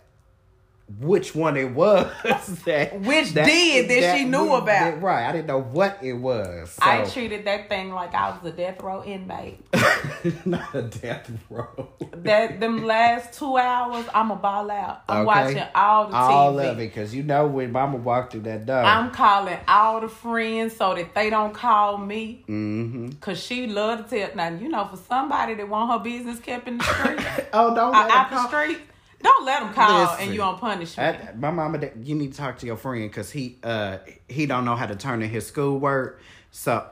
which 0.99 1.33
one 1.33 1.55
it 1.55 1.71
was 1.71 2.11
that 2.65 2.99
Which 2.99 3.33
did 3.33 3.89
that 3.89 4.17
she 4.17 4.25
knew 4.25 4.43
we- 4.43 4.47
about. 4.49 4.65
that- 4.65 5.01
right. 5.01 5.27
I 5.27 5.31
didn't 5.31 5.47
know 5.47 5.61
what 5.61 5.99
it 6.03 6.13
was. 6.13 6.71
So, 6.71 6.79
I 6.83 7.05
treated 7.05 7.45
that 7.45 7.69
thing 7.69 7.91
like 7.91 8.13
I 8.13 8.29
was 8.37 8.51
a 8.51 8.55
death 8.55 8.81
row 8.81 9.01
inmate. 9.03 9.59
not 10.45 10.75
a 10.75 10.81
death 10.83 11.31
row. 11.49 11.87
that 12.17 12.59
them 12.59 12.83
last 12.85 13.33
two 13.39 13.55
hours, 13.57 14.05
I'm 14.13 14.31
a 14.31 14.35
ball 14.35 14.69
out. 14.69 15.03
I'm 15.07 15.19
Okay. 15.19 15.25
watching 15.25 15.63
all 15.73 16.07
the 16.09 16.13
TV. 16.17 16.69
Of 16.71 16.79
it, 16.79 16.89
because 16.89 17.15
you 17.15 17.23
know 17.23 17.47
when 17.47 17.71
Mama 17.71 17.97
walked 17.97 18.33
through 18.33 18.41
that 18.41 18.65
door. 18.65 18.83
I'm 18.83 19.09
calling 19.11 19.57
all 19.67 20.01
the 20.01 20.09
friends 20.09 20.75
so 20.75 20.93
that 20.95 21.15
they 21.15 21.29
don't 21.29 21.53
call 21.53 21.97
me. 21.97 22.43
mm-hmm. 22.47 23.09
Cause 23.21 23.41
she 23.41 23.67
love 23.67 24.09
to 24.09 24.27
tell. 24.27 24.35
Now 24.35 24.49
you 24.49 24.67
know, 24.67 24.85
for 24.85 24.97
somebody 24.97 25.53
that 25.55 25.67
want 25.67 25.91
her 25.91 25.99
business 26.03 26.39
kept 26.39 26.67
in 26.67 26.77
the 26.77 26.83
street, 26.83 27.47
Oh, 27.53 27.73
don't 27.73 27.95
uh, 27.95 27.99
let 27.99 28.11
her 28.11 28.17
out 28.17 28.29
the 28.31 28.47
street, 28.47 28.79
don't 29.23 29.45
let 29.45 29.61
them 29.61 29.73
call 29.73 30.01
Listen. 30.03 30.25
and 30.25 30.33
you 30.35 30.41
on 30.43 30.59
punishment. 30.59 31.19
I, 31.29 31.33
my 31.35 31.49
mama, 31.51 31.77
that- 31.79 31.97
you 31.97 32.13
need 32.15 32.33
to 32.33 32.37
talk 32.37 32.59
to 32.59 32.65
your 32.65 32.77
friend 32.77 33.09
because 33.09 33.31
he 33.31 33.57
uh 33.63 33.97
he 34.27 34.45
don't 34.45 34.65
know 34.65 34.75
how 34.75 34.85
to 34.85 34.95
turn 34.95 35.21
in 35.23 35.29
his 35.29 35.47
schoolwork. 35.47 36.21
So 36.51 36.85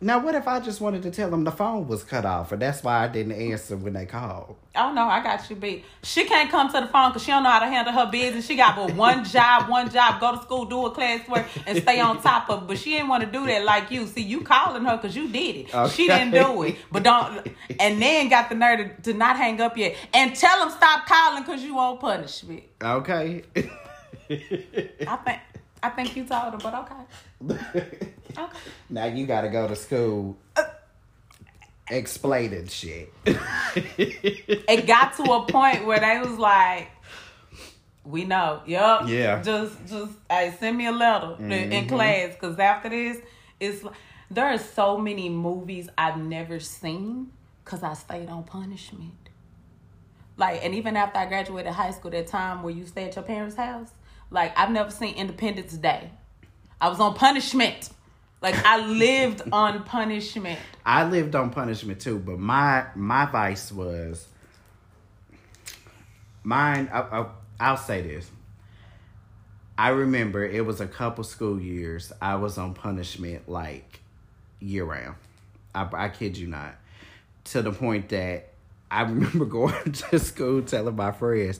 now, 0.00 0.20
what 0.20 0.34
if 0.34 0.46
I 0.46 0.60
just 0.60 0.80
wanted 0.80 1.02
to 1.02 1.10
tell 1.10 1.30
them 1.30 1.44
the 1.44 1.50
phone 1.50 1.88
was 1.88 2.04
cut 2.04 2.24
off, 2.24 2.52
and 2.52 2.62
that's 2.62 2.82
why 2.82 3.04
I 3.04 3.08
didn't 3.08 3.32
answer 3.32 3.76
when 3.76 3.94
they 3.94 4.06
called? 4.06 4.56
oh 4.78 4.92
no, 4.92 5.02
I 5.08 5.22
got 5.22 5.48
you 5.50 5.56
beat. 5.56 5.84
She 6.02 6.24
can't 6.24 6.50
come 6.50 6.70
to 6.72 6.80
the 6.80 6.86
phone 6.86 7.10
because 7.10 7.24
she 7.24 7.30
don't 7.30 7.42
know 7.42 7.50
how 7.50 7.58
to 7.60 7.66
handle 7.66 7.92
her 7.92 8.10
business. 8.10 8.46
She 8.46 8.56
got 8.56 8.76
but 8.76 8.94
one 8.94 9.24
job, 9.36 9.68
one 9.68 9.90
job. 9.90 10.20
Go 10.20 10.36
to 10.36 10.42
school, 10.42 10.64
do 10.64 10.84
her 10.84 10.90
classwork, 10.90 11.46
and 11.66 11.82
stay 11.82 12.00
on 12.00 12.22
top 12.22 12.48
of. 12.48 12.62
it. 12.62 12.68
But 12.68 12.78
she 12.78 12.90
didn't 12.90 13.08
want 13.08 13.24
to 13.24 13.30
do 13.30 13.44
that 13.46 13.64
like 13.64 13.90
you. 13.90 14.06
See, 14.06 14.22
you 14.22 14.42
calling 14.42 14.84
her 14.84 14.96
because 14.96 15.16
you 15.16 15.28
did 15.28 15.56
it. 15.56 15.90
She 15.90 16.06
didn't 16.06 16.30
do 16.30 16.62
it. 16.62 16.76
But 16.90 17.02
don't. 17.02 17.48
And 17.80 18.00
then 18.00 18.28
got 18.28 18.48
the 18.48 18.54
nerve 18.54 18.96
to, 19.02 19.12
to 19.12 19.18
not 19.18 19.36
hang 19.36 19.60
up 19.60 19.76
yet 19.76 19.96
and 20.14 20.34
tell 20.34 20.60
them 20.60 20.70
stop 20.70 21.06
calling 21.06 21.42
because 21.42 21.62
you 21.62 21.74
won't 21.74 22.00
punish 22.00 22.44
me. 22.44 22.64
Okay. 22.82 23.42
I 24.30 25.16
think. 25.24 25.40
I 25.80 25.90
think 25.90 26.16
you 26.16 26.24
told 26.24 26.54
her, 26.54 26.58
but 26.58 26.74
okay. 26.74 28.08
Okay. 28.38 28.58
now 28.90 29.06
you 29.06 29.26
got 29.26 29.42
to 29.42 29.48
go 29.48 29.66
to 29.68 29.76
school 29.76 30.38
explaining 31.90 32.66
shit. 32.66 33.12
it 33.26 34.86
got 34.86 35.16
to 35.16 35.22
a 35.24 35.46
point 35.46 35.86
where 35.86 36.00
they 36.00 36.18
was 36.18 36.38
like, 36.38 36.90
"We 38.04 38.24
know, 38.24 38.62
yep, 38.66 39.02
Yeah. 39.06 39.42
Just, 39.42 39.74
just, 39.86 40.12
hey, 40.30 40.54
send 40.58 40.76
me 40.76 40.86
a 40.86 40.92
letter 40.92 41.36
in- 41.38 41.52
in 41.52 41.70
mm-hmm. 41.70 41.88
class, 41.88 42.34
because 42.34 42.58
after 42.58 42.88
this, 42.88 43.18
it's 43.60 43.82
like 43.82 43.94
there 44.30 44.46
are 44.46 44.58
so 44.58 44.98
many 44.98 45.28
movies 45.28 45.88
I've 45.96 46.18
never 46.18 46.60
seen 46.60 47.32
because 47.64 47.82
I 47.82 47.94
stayed 47.94 48.28
on 48.28 48.44
punishment. 48.44 49.14
Like, 50.36 50.64
and 50.64 50.74
even 50.74 50.96
after 50.96 51.18
I 51.18 51.26
graduated 51.26 51.72
high 51.72 51.90
school, 51.90 52.10
that 52.12 52.28
time 52.28 52.62
where 52.62 52.72
you 52.72 52.86
stay 52.86 53.04
at 53.04 53.16
your 53.16 53.24
parents' 53.24 53.56
house, 53.56 53.90
like 54.30 54.56
I've 54.58 54.70
never 54.70 54.90
seen 54.90 55.14
Independence 55.16 55.72
Day. 55.72 56.10
I 56.80 56.88
was 56.88 57.00
on 57.00 57.14
punishment. 57.14 57.90
Like 58.40 58.54
I 58.64 58.86
lived 58.86 59.42
on 59.52 59.82
punishment. 59.82 60.58
I 60.86 61.04
lived 61.04 61.34
on 61.34 61.50
punishment 61.50 62.00
too, 62.00 62.18
but 62.18 62.38
my 62.38 62.86
my 62.94 63.26
vice 63.26 63.72
was 63.72 64.28
mine. 66.44 66.88
I, 66.92 67.00
I, 67.00 67.26
I'll 67.58 67.76
say 67.76 68.02
this. 68.02 68.30
I 69.76 69.90
remember 69.90 70.44
it 70.44 70.64
was 70.64 70.80
a 70.80 70.86
couple 70.86 71.24
school 71.24 71.60
years. 71.60 72.12
I 72.20 72.36
was 72.36 72.58
on 72.58 72.74
punishment 72.74 73.48
like 73.48 74.00
year 74.60 74.84
round. 74.84 75.16
I, 75.74 75.88
I 75.92 76.08
kid 76.08 76.36
you 76.36 76.46
not. 76.46 76.74
To 77.44 77.62
the 77.62 77.72
point 77.72 78.10
that 78.10 78.52
I 78.90 79.02
remember 79.02 79.46
going 79.46 79.92
to 80.10 80.18
school 80.18 80.62
telling 80.62 80.94
my 80.94 81.10
friends, 81.10 81.58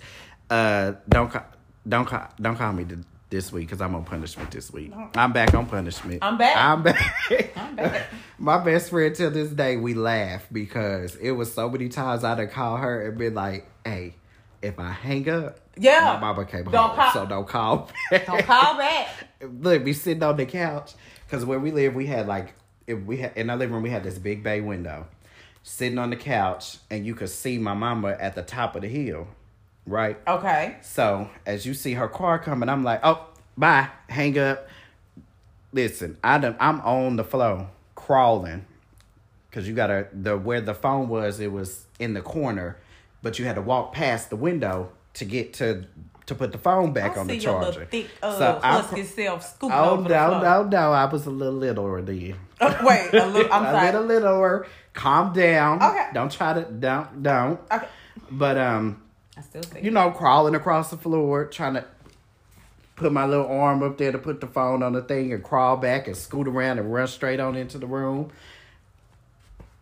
uh, 0.48 0.92
"Don't 1.08 1.30
call, 1.30 1.44
don't 1.88 2.06
call, 2.06 2.28
don't 2.40 2.56
call 2.56 2.72
me 2.72 2.84
this 3.30 3.52
week 3.52 3.66
because 3.68 3.80
I'm 3.80 3.94
on 3.94 4.04
punishment 4.04 4.50
this 4.50 4.72
week. 4.72 4.92
I'm 5.14 5.32
back 5.32 5.52
on 5.54 5.66
punishment. 5.66 6.20
I'm 6.22 6.38
back. 6.38 6.56
I'm 6.56 6.82
back. 6.82 7.52
I'm 7.56 7.76
back. 7.76 8.06
My 8.38 8.58
best 8.64 8.90
friend 8.90 9.14
till 9.14 9.30
this 9.30 9.50
day, 9.50 9.76
we 9.76 9.94
laugh 9.94 10.46
because 10.50 11.16
it 11.16 11.32
was 11.32 11.52
so 11.52 11.68
many 11.68 11.88
times 11.88 12.24
I'd 12.24 12.38
have 12.38 12.50
called 12.50 12.80
her 12.80 13.08
and 13.08 13.18
been 13.18 13.34
like, 13.34 13.66
"Hey, 13.84 14.14
if 14.62 14.78
I 14.78 14.90
hang 14.92 15.28
up, 15.28 15.58
Yeah. 15.76 16.00
my 16.14 16.20
mama 16.20 16.44
came 16.44 16.64
Don't 16.64 16.74
home, 16.90 16.96
call- 16.96 17.12
so 17.12 17.26
don't 17.26 17.46
call 17.48 17.90
back. 18.10 18.26
Don't 18.26 18.44
call 18.44 18.78
back. 18.78 19.08
Look, 19.60 19.84
we 19.84 19.92
sitting 19.92 20.22
on 20.22 20.36
the 20.36 20.46
couch 20.46 20.94
because 21.26 21.44
where 21.44 21.58
we 21.58 21.70
live, 21.70 21.94
we 21.94 22.06
had 22.06 22.26
like 22.26 22.54
if 22.86 22.98
we 23.02 23.18
had 23.18 23.36
in 23.36 23.50
our 23.50 23.56
living 23.56 23.74
room, 23.74 23.82
we 23.82 23.90
had 23.90 24.04
this 24.04 24.18
big 24.18 24.42
bay 24.42 24.60
window. 24.60 25.06
Sitting 25.64 25.98
on 25.98 26.08
the 26.08 26.16
couch, 26.16 26.78
and 26.88 27.04
you 27.04 27.14
could 27.14 27.28
see 27.28 27.58
my 27.58 27.74
mama 27.74 28.16
at 28.18 28.34
the 28.34 28.42
top 28.42 28.74
of 28.74 28.80
the 28.82 28.88
hill, 28.88 29.28
right? 29.88 30.18
Okay. 30.26 30.76
So 30.82 31.28
as 31.46 31.66
you 31.66 31.74
see 31.74 31.94
her 31.94 32.08
car 32.08 32.38
coming, 32.38 32.68
I'm 32.68 32.84
like, 32.84 33.00
oh, 33.02 33.26
bye, 33.56 33.88
hang 34.08 34.38
up. 34.38 34.68
Listen, 35.72 36.16
I 36.22 36.38
done, 36.38 36.56
I'm 36.60 36.80
on 36.80 37.16
the 37.16 37.24
floor 37.24 37.68
crawling, 37.94 38.64
cause 39.50 39.68
you 39.68 39.74
gotta 39.74 40.08
the 40.14 40.38
where 40.38 40.62
the 40.62 40.72
phone 40.74 41.08
was, 41.08 41.40
it 41.40 41.52
was 41.52 41.84
in 41.98 42.14
the 42.14 42.22
corner, 42.22 42.78
but 43.22 43.38
you 43.38 43.44
had 43.44 43.56
to 43.56 43.62
walk 43.62 43.92
past 43.92 44.30
the 44.30 44.36
window 44.36 44.90
to 45.14 45.24
get 45.24 45.52
to 45.54 45.84
to 46.28 46.34
put 46.34 46.52
the 46.52 46.58
phone 46.58 46.92
back 46.92 47.16
I 47.16 47.20
on 47.20 47.26
the 47.26 47.38
charger. 47.38 47.86
thick 47.86 48.08
uh, 48.22 48.38
So 48.38 48.60
husky 48.62 49.02
self 49.02 49.44
scooping 49.44 49.76
Oh 49.76 49.96
no, 49.96 50.40
no, 50.40 50.62
no! 50.62 50.92
I 50.92 51.06
was 51.06 51.26
a 51.26 51.30
little 51.30 51.54
littler 51.54 52.00
then. 52.02 52.36
Uh, 52.60 52.74
wait, 52.82 53.12
a 53.12 53.26
little. 53.26 53.52
I'm 53.52 53.74
a 53.74 53.84
little 53.84 54.04
littler. 54.04 54.66
Calm 54.92 55.32
down. 55.32 55.82
Okay. 55.82 56.08
Don't 56.14 56.30
try 56.30 56.54
to 56.54 56.62
don't 56.62 57.22
don't. 57.22 57.60
Okay. 57.70 57.88
But 58.30 58.58
um, 58.58 59.02
I 59.38 59.42
still 59.42 59.62
see. 59.62 59.80
you 59.80 59.90
know, 59.90 60.10
crawling 60.10 60.54
across 60.54 60.90
the 60.90 60.96
floor, 60.96 61.44
trying 61.46 61.74
to 61.74 61.84
put 62.96 63.12
my 63.12 63.24
little 63.26 63.46
arm 63.46 63.82
up 63.82 63.96
there 63.98 64.10
to 64.12 64.18
put 64.18 64.40
the 64.40 64.46
phone 64.48 64.82
on 64.82 64.92
the 64.92 65.02
thing 65.02 65.32
and 65.32 65.42
crawl 65.44 65.76
back 65.76 66.08
and 66.08 66.16
scoot 66.16 66.48
around 66.48 66.78
and 66.80 66.92
run 66.92 67.06
straight 67.06 67.38
on 67.38 67.54
into 67.54 67.78
the 67.78 67.86
room. 67.86 68.30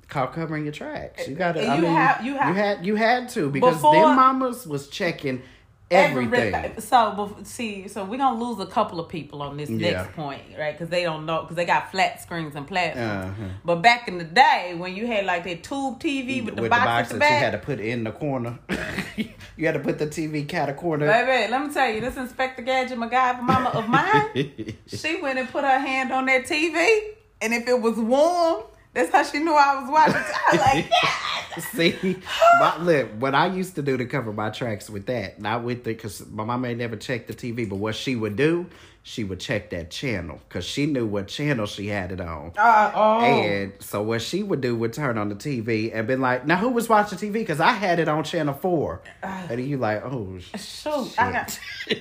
Call 0.08 0.28
covering 0.28 0.64
your 0.64 0.72
tracks. 0.72 1.26
You 1.26 1.34
got 1.34 1.52
to. 1.52 1.60
And 1.62 1.70
I 1.72 1.80
mean, 1.80 1.90
have- 1.90 2.24
you 2.24 2.34
have- 2.36 2.48
you 2.48 2.54
had 2.54 2.86
you 2.86 2.94
had 2.96 3.28
to 3.30 3.50
because 3.50 3.74
Before- 3.76 3.94
them 3.94 4.16
mamas 4.16 4.66
was 4.66 4.88
checking 4.88 5.42
everything. 5.90 6.54
Everything. 6.54 6.80
So, 6.80 7.36
see, 7.44 7.88
so 7.88 8.04
we're 8.04 8.18
gonna 8.18 8.42
lose 8.42 8.58
a 8.60 8.66
couple 8.66 8.98
of 9.00 9.08
people 9.08 9.42
on 9.42 9.56
this 9.56 9.70
Yeah. 9.70 9.92
next 9.92 10.14
point, 10.16 10.42
right? 10.58 10.72
Because 10.72 10.88
they 10.88 11.02
don't 11.02 11.26
know, 11.26 11.42
because 11.42 11.56
they 11.56 11.64
got 11.64 11.90
flat 11.90 12.20
screens 12.20 12.56
and 12.56 12.66
platforms. 12.66 13.26
Uh-huh. 13.26 13.48
But 13.64 13.76
back 13.82 14.08
in 14.08 14.18
the 14.18 14.24
day, 14.24 14.74
when 14.76 14.94
you 14.96 15.06
had 15.06 15.24
like 15.26 15.44
that 15.44 15.62
tube 15.62 16.00
TV 16.00 16.44
with 16.44 16.56
the 16.56 16.62
with 16.62 16.70
box, 16.70 16.82
the 16.82 16.86
box 16.86 17.10
at 17.10 17.12
the 17.14 17.18
that 17.20 17.30
you 17.30 17.44
had 17.44 17.50
to 17.52 17.58
put 17.58 17.80
in 17.80 18.04
the 18.04 18.12
corner. 18.12 18.58
you 19.56 19.66
had 19.66 19.74
to 19.74 19.80
put 19.80 19.98
the 19.98 20.06
TV 20.06 20.46
cat 20.46 20.68
a 20.68 20.74
corner. 20.74 21.06
baby, 21.06 21.50
let 21.50 21.66
me 21.66 21.72
tell 21.72 21.88
you, 21.90 22.00
this 22.00 22.16
Inspector 22.16 22.60
Gadget 22.62 22.98
MacGyver 22.98 23.42
mama 23.42 23.70
of 23.70 23.88
mine, 23.88 24.76
she 24.86 25.20
went 25.20 25.38
and 25.38 25.48
put 25.48 25.64
her 25.64 25.78
hand 25.78 26.12
on 26.12 26.26
that 26.26 26.44
TV, 26.44 27.14
and 27.40 27.54
if 27.54 27.66
it 27.68 27.80
was 27.80 27.96
warm, 27.96 28.64
that's 28.96 29.12
how 29.12 29.22
she 29.22 29.38
knew 29.38 29.54
I 29.54 29.80
was 29.80 29.90
watching. 29.90 30.16
I 30.16 30.50
was 30.52 30.60
like, 30.74 30.90
yeah. 30.90 31.62
See, 32.02 32.16
my, 32.60 32.76
look, 32.82 33.08
what 33.18 33.34
I 33.34 33.46
used 33.46 33.76
to 33.76 33.82
do 33.82 33.96
to 33.96 34.04
cover 34.04 34.32
my 34.32 34.50
tracks 34.50 34.90
with 34.90 35.06
that, 35.06 35.40
not 35.40 35.62
with 35.62 35.84
the, 35.84 35.92
because 35.94 36.26
my 36.28 36.44
mama 36.44 36.68
ain't 36.68 36.78
never 36.78 36.96
checked 36.96 37.28
the 37.28 37.34
TV, 37.34 37.68
but 37.68 37.76
what 37.76 37.94
she 37.94 38.14
would 38.16 38.36
do, 38.36 38.66
she 39.02 39.22
would 39.24 39.38
check 39.40 39.70
that 39.70 39.90
channel 39.90 40.40
because 40.48 40.64
she 40.64 40.84
knew 40.86 41.06
what 41.06 41.28
channel 41.28 41.64
she 41.66 41.86
had 41.86 42.10
it 42.12 42.20
on. 42.20 42.52
Uh, 42.58 42.90
oh. 42.94 43.20
And 43.20 43.72
so 43.80 44.02
what 44.02 44.20
she 44.20 44.42
would 44.42 44.60
do 44.60 44.74
would 44.76 44.92
turn 44.92 45.16
on 45.16 45.28
the 45.28 45.34
TV 45.36 45.94
and 45.94 46.06
be 46.08 46.16
like, 46.16 46.44
"Now 46.46 46.56
who 46.56 46.70
was 46.70 46.88
watching 46.88 47.16
TV? 47.16 47.34
Because 47.34 47.60
I 47.60 47.70
had 47.70 48.00
it 48.00 48.08
on 48.08 48.24
channel 48.24 48.52
four. 48.52 49.02
and 49.22 49.48
then 49.48 49.66
you 49.66 49.78
like, 49.78 50.02
"Oh, 50.04 50.38
sh- 50.40 50.60
Shoot, 50.60 51.14
I 51.18 51.32
got. 51.32 51.58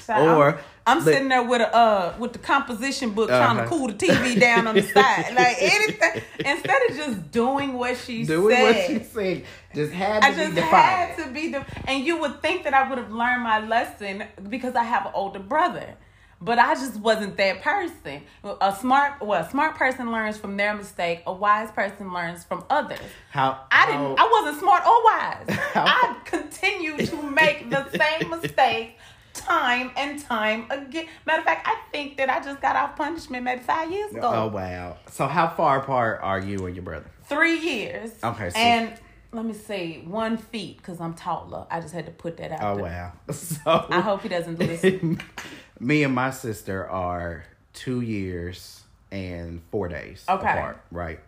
So 0.00 0.14
Or, 0.14 0.60
I'm, 0.86 0.98
I'm 0.98 1.04
sitting 1.04 1.28
there 1.28 1.42
with 1.42 1.60
a 1.60 1.74
uh 1.76 2.14
with 2.18 2.32
the 2.32 2.38
composition 2.38 3.10
book 3.10 3.28
trying 3.28 3.56
to 3.56 3.62
Uh-huh. 3.62 3.68
cool 3.68 3.88
the 3.88 3.94
TV 3.94 4.38
down 4.38 4.66
on 4.68 4.74
the 4.76 4.82
side, 4.96 5.34
like 5.34 5.56
anything. 5.60 6.22
Instead 6.44 6.90
of 6.90 6.96
just 6.96 7.30
doing 7.32 7.72
what 7.74 7.96
she 7.96 8.24
doing 8.24 8.54
said, 8.56 8.62
what 8.62 8.86
she 8.86 9.04
said, 9.04 9.44
just 9.74 9.92
had 9.92 10.20
to 10.22 10.26
I 10.28 10.30
be 10.30 10.36
just 10.36 10.58
had 10.58 11.16
to 11.16 11.30
be 11.32 11.50
the. 11.52 11.64
And 11.88 12.04
you 12.04 12.18
would 12.20 12.40
think 12.40 12.64
that 12.64 12.74
I 12.74 12.88
would 12.88 12.98
have 12.98 13.12
learned 13.12 13.42
my 13.42 13.66
lesson 13.66 14.24
because 14.48 14.74
I 14.76 14.84
have 14.84 15.06
an 15.06 15.12
older 15.14 15.40
brother. 15.40 15.96
But 16.38 16.58
I 16.58 16.74
just 16.74 16.96
wasn't 16.96 17.38
that 17.38 17.62
person. 17.62 18.20
A 18.60 18.76
smart, 18.78 19.22
well, 19.22 19.42
a 19.42 19.48
smart 19.50 19.74
person 19.76 20.12
learns 20.12 20.36
from 20.36 20.58
their 20.58 20.74
mistake. 20.74 21.22
A 21.26 21.32
wise 21.32 21.70
person 21.70 22.12
learns 22.12 22.44
from 22.44 22.62
others. 22.68 23.00
How 23.30 23.62
I 23.72 23.86
didn't. 23.86 24.00
how- 24.00 24.16
I 24.18 24.42
wasn't 24.42 24.60
smart 24.60 24.86
or 24.86 25.02
wise. 25.04 25.58
How- 25.72 25.84
I 25.86 26.16
continue 26.26 26.98
to 27.06 27.22
make 27.30 27.70
the 27.70 27.88
same 27.90 28.28
mistake 28.42 28.98
time 29.36 29.90
and 29.96 30.20
time 30.20 30.66
again. 30.70 31.06
Matter 31.26 31.40
of 31.40 31.44
fact, 31.44 31.66
I 31.68 31.76
think 31.92 32.16
that 32.18 32.28
I 32.30 32.40
just 32.42 32.60
got 32.60 32.76
off 32.76 32.96
punishment 32.96 33.44
maybe 33.44 33.62
five 33.62 33.90
years 33.90 34.12
ago. 34.12 34.30
Oh 34.32 34.46
wow! 34.48 34.96
So 35.10 35.26
how 35.26 35.48
far 35.48 35.80
apart 35.80 36.20
are 36.22 36.40
you 36.40 36.66
and 36.66 36.74
your 36.76 36.82
brother? 36.84 37.10
Three 37.24 37.58
years. 37.58 38.12
Okay, 38.22 38.50
so- 38.50 38.58
and 38.58 38.92
let 39.32 39.44
me 39.44 39.52
see, 39.52 40.02
one 40.06 40.36
feet 40.38 40.78
because 40.78 41.00
I'm 41.00 41.12
taller. 41.14 41.66
I 41.70 41.80
just 41.80 41.92
had 41.92 42.06
to 42.06 42.12
put 42.12 42.36
that 42.38 42.52
out. 42.52 42.62
Oh 42.62 42.76
there. 42.76 42.84
wow! 42.84 43.12
So 43.32 43.86
I 43.90 44.00
hope 44.00 44.22
he 44.22 44.28
doesn't 44.28 44.58
do 44.58 44.66
this. 44.66 45.02
me 45.80 46.02
and 46.04 46.14
my 46.14 46.30
sister 46.30 46.88
are 46.88 47.44
two 47.74 48.00
years 48.00 48.82
and 49.12 49.60
four 49.70 49.88
days 49.88 50.24
Okay. 50.28 50.48
apart, 50.50 50.80
right? 50.90 51.20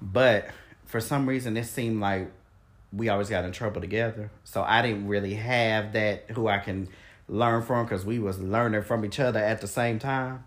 But 0.00 0.48
for 0.86 1.00
some 1.00 1.28
reason, 1.28 1.56
it 1.56 1.64
seemed 1.64 2.00
like 2.00 2.30
we 2.92 3.08
always 3.08 3.28
got 3.28 3.44
in 3.44 3.50
trouble 3.52 3.80
together. 3.80 4.30
So 4.44 4.62
I 4.62 4.82
didn't 4.82 5.08
really 5.08 5.34
have 5.34 5.94
that 5.94 6.30
who 6.30 6.46
I 6.46 6.58
can 6.58 6.88
learn 7.28 7.62
from 7.62 7.86
because 7.86 8.04
we 8.04 8.18
was 8.18 8.38
learning 8.38 8.82
from 8.82 9.04
each 9.04 9.20
other 9.20 9.40
at 9.40 9.60
the 9.60 9.66
same 9.66 9.98
time. 9.98 10.44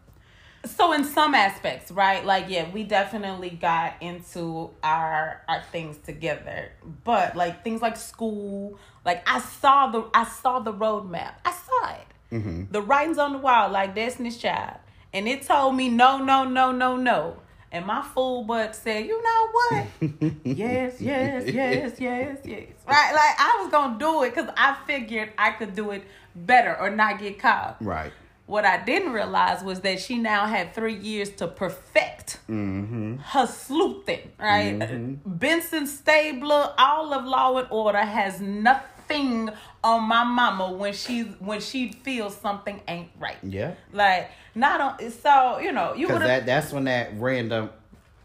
so 0.66 0.94
in 0.94 1.04
some 1.04 1.34
aspects, 1.34 1.92
right? 1.92 2.26
Like 2.26 2.46
yeah, 2.50 2.70
we 2.72 2.84
definitely 2.84 3.52
got 3.52 3.96
into 4.02 4.72
our 4.84 5.42
our 5.48 5.64
things 5.72 5.98
together. 5.98 6.72
But 7.04 7.36
like 7.36 7.64
things 7.64 7.82
like 7.82 7.98
school, 7.98 8.78
like 9.06 9.28
I 9.30 9.40
saw 9.40 9.88
the 9.88 10.06
I 10.14 10.26
saw 10.26 10.60
the 10.60 10.74
roadmap. 10.74 11.34
I 11.46 11.52
saw 11.52 11.96
it. 11.96 12.08
Mm-hmm. 12.36 12.72
The 12.72 12.82
writings 12.82 13.18
on 13.18 13.32
the 13.34 13.38
wall, 13.38 13.70
like 13.70 13.96
Destiny's 13.96 14.38
Child, 14.38 14.78
and 15.14 15.28
it 15.28 15.44
told 15.44 15.76
me 15.76 15.90
no, 15.90 16.18
no, 16.18 16.44
no, 16.44 16.72
no, 16.72 16.98
no. 16.98 17.38
And 17.70 17.86
my 17.86 18.02
fool 18.02 18.44
butt 18.44 18.76
said, 18.76 19.06
"You 19.06 19.22
know 19.22 19.50
what? 19.52 19.88
yes, 20.44 21.02
yes, 21.02 21.44
yes, 21.48 22.00
yes, 22.00 22.38
yes." 22.46 22.68
Right? 22.88 23.12
Like 23.14 23.36
I 23.40 23.60
was 23.62 23.72
gonna 23.72 24.00
do 24.00 24.24
it 24.24 24.34
because 24.34 24.50
I 24.56 24.78
figured 24.86 25.32
I 25.38 25.52
could 25.52 25.76
do 25.76 25.92
it 25.92 26.04
better 26.46 26.80
or 26.80 26.90
not 26.90 27.20
get 27.20 27.40
caught. 27.40 27.78
Right. 27.82 28.12
What 28.46 28.64
I 28.64 28.82
didn't 28.84 29.12
realize 29.12 29.62
was 29.62 29.82
that 29.82 30.00
she 30.00 30.18
now 30.18 30.46
had 30.46 30.74
three 30.74 30.96
years 30.96 31.30
to 31.32 31.48
perfect 31.50 32.40
mm-hmm. 32.50 33.18
her 33.18 33.46
sleuthing, 33.46 34.32
right? 34.40 34.80
Mm-hmm. 34.80 35.16
Benson 35.26 35.86
Stabler, 35.86 36.74
all 36.78 37.14
of 37.14 37.26
Law 37.26 37.58
and 37.58 37.68
Order 37.70 38.06
has 38.06 38.40
nothing 38.40 39.50
on 39.84 40.04
my 40.04 40.24
mama 40.24 40.72
when 40.72 40.94
she 40.94 41.24
when 41.40 41.60
she 41.60 41.92
feels 41.92 42.38
something 42.38 42.80
ain't 42.88 43.10
right. 43.20 43.38
Yeah. 43.44 43.74
Like 43.92 44.32
not 44.56 44.80
on 44.80 45.12
so, 45.12 45.60
you 45.60 45.74
know, 45.74 45.94
you 45.94 46.08
would 46.08 46.22
that 46.22 46.46
that's 46.46 46.72
when 46.72 46.86
that 46.86 47.12
random. 47.16 47.70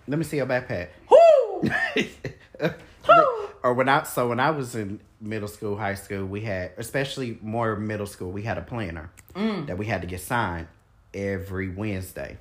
Let 0.06 0.18
me 0.18 0.24
see 0.24 0.36
your 0.36 0.46
backpack. 0.46 0.88
whoo 1.08 1.68
or 3.62 3.74
when 3.74 3.88
I 3.88 4.02
so 4.04 4.28
when 4.28 4.40
I 4.40 4.50
was 4.50 4.74
in 4.74 5.00
middle 5.20 5.48
school, 5.48 5.76
high 5.76 5.94
school, 5.94 6.24
we 6.26 6.40
had 6.42 6.72
especially 6.78 7.38
more 7.42 7.76
middle 7.76 8.06
school, 8.06 8.30
we 8.32 8.42
had 8.42 8.58
a 8.58 8.62
planner 8.62 9.10
Mm. 9.34 9.66
that 9.66 9.78
we 9.78 9.86
had 9.86 10.02
to 10.02 10.06
get 10.06 10.20
signed 10.20 10.66
every 11.14 11.68
Wednesday. 11.68 12.36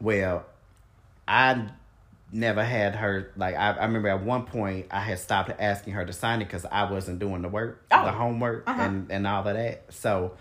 Well, 0.00 0.44
I 1.28 1.68
never 2.32 2.64
had 2.64 2.96
her 2.96 3.30
like 3.36 3.54
I, 3.54 3.70
I 3.72 3.84
remember 3.86 4.08
at 4.08 4.22
one 4.22 4.44
point 4.44 4.86
I 4.90 5.00
had 5.00 5.18
stopped 5.18 5.50
asking 5.58 5.92
her 5.94 6.04
to 6.04 6.12
sign 6.12 6.42
it 6.42 6.46
because 6.46 6.64
I 6.66 6.90
wasn't 6.90 7.18
doing 7.18 7.42
the 7.42 7.48
work, 7.48 7.84
Oh. 7.90 8.04
the 8.04 8.12
homework 8.12 8.64
Uh-huh. 8.68 8.82
and, 8.82 9.10
and 9.10 9.26
all 9.26 9.46
of 9.46 9.54
that. 9.54 9.84
So 9.90 10.32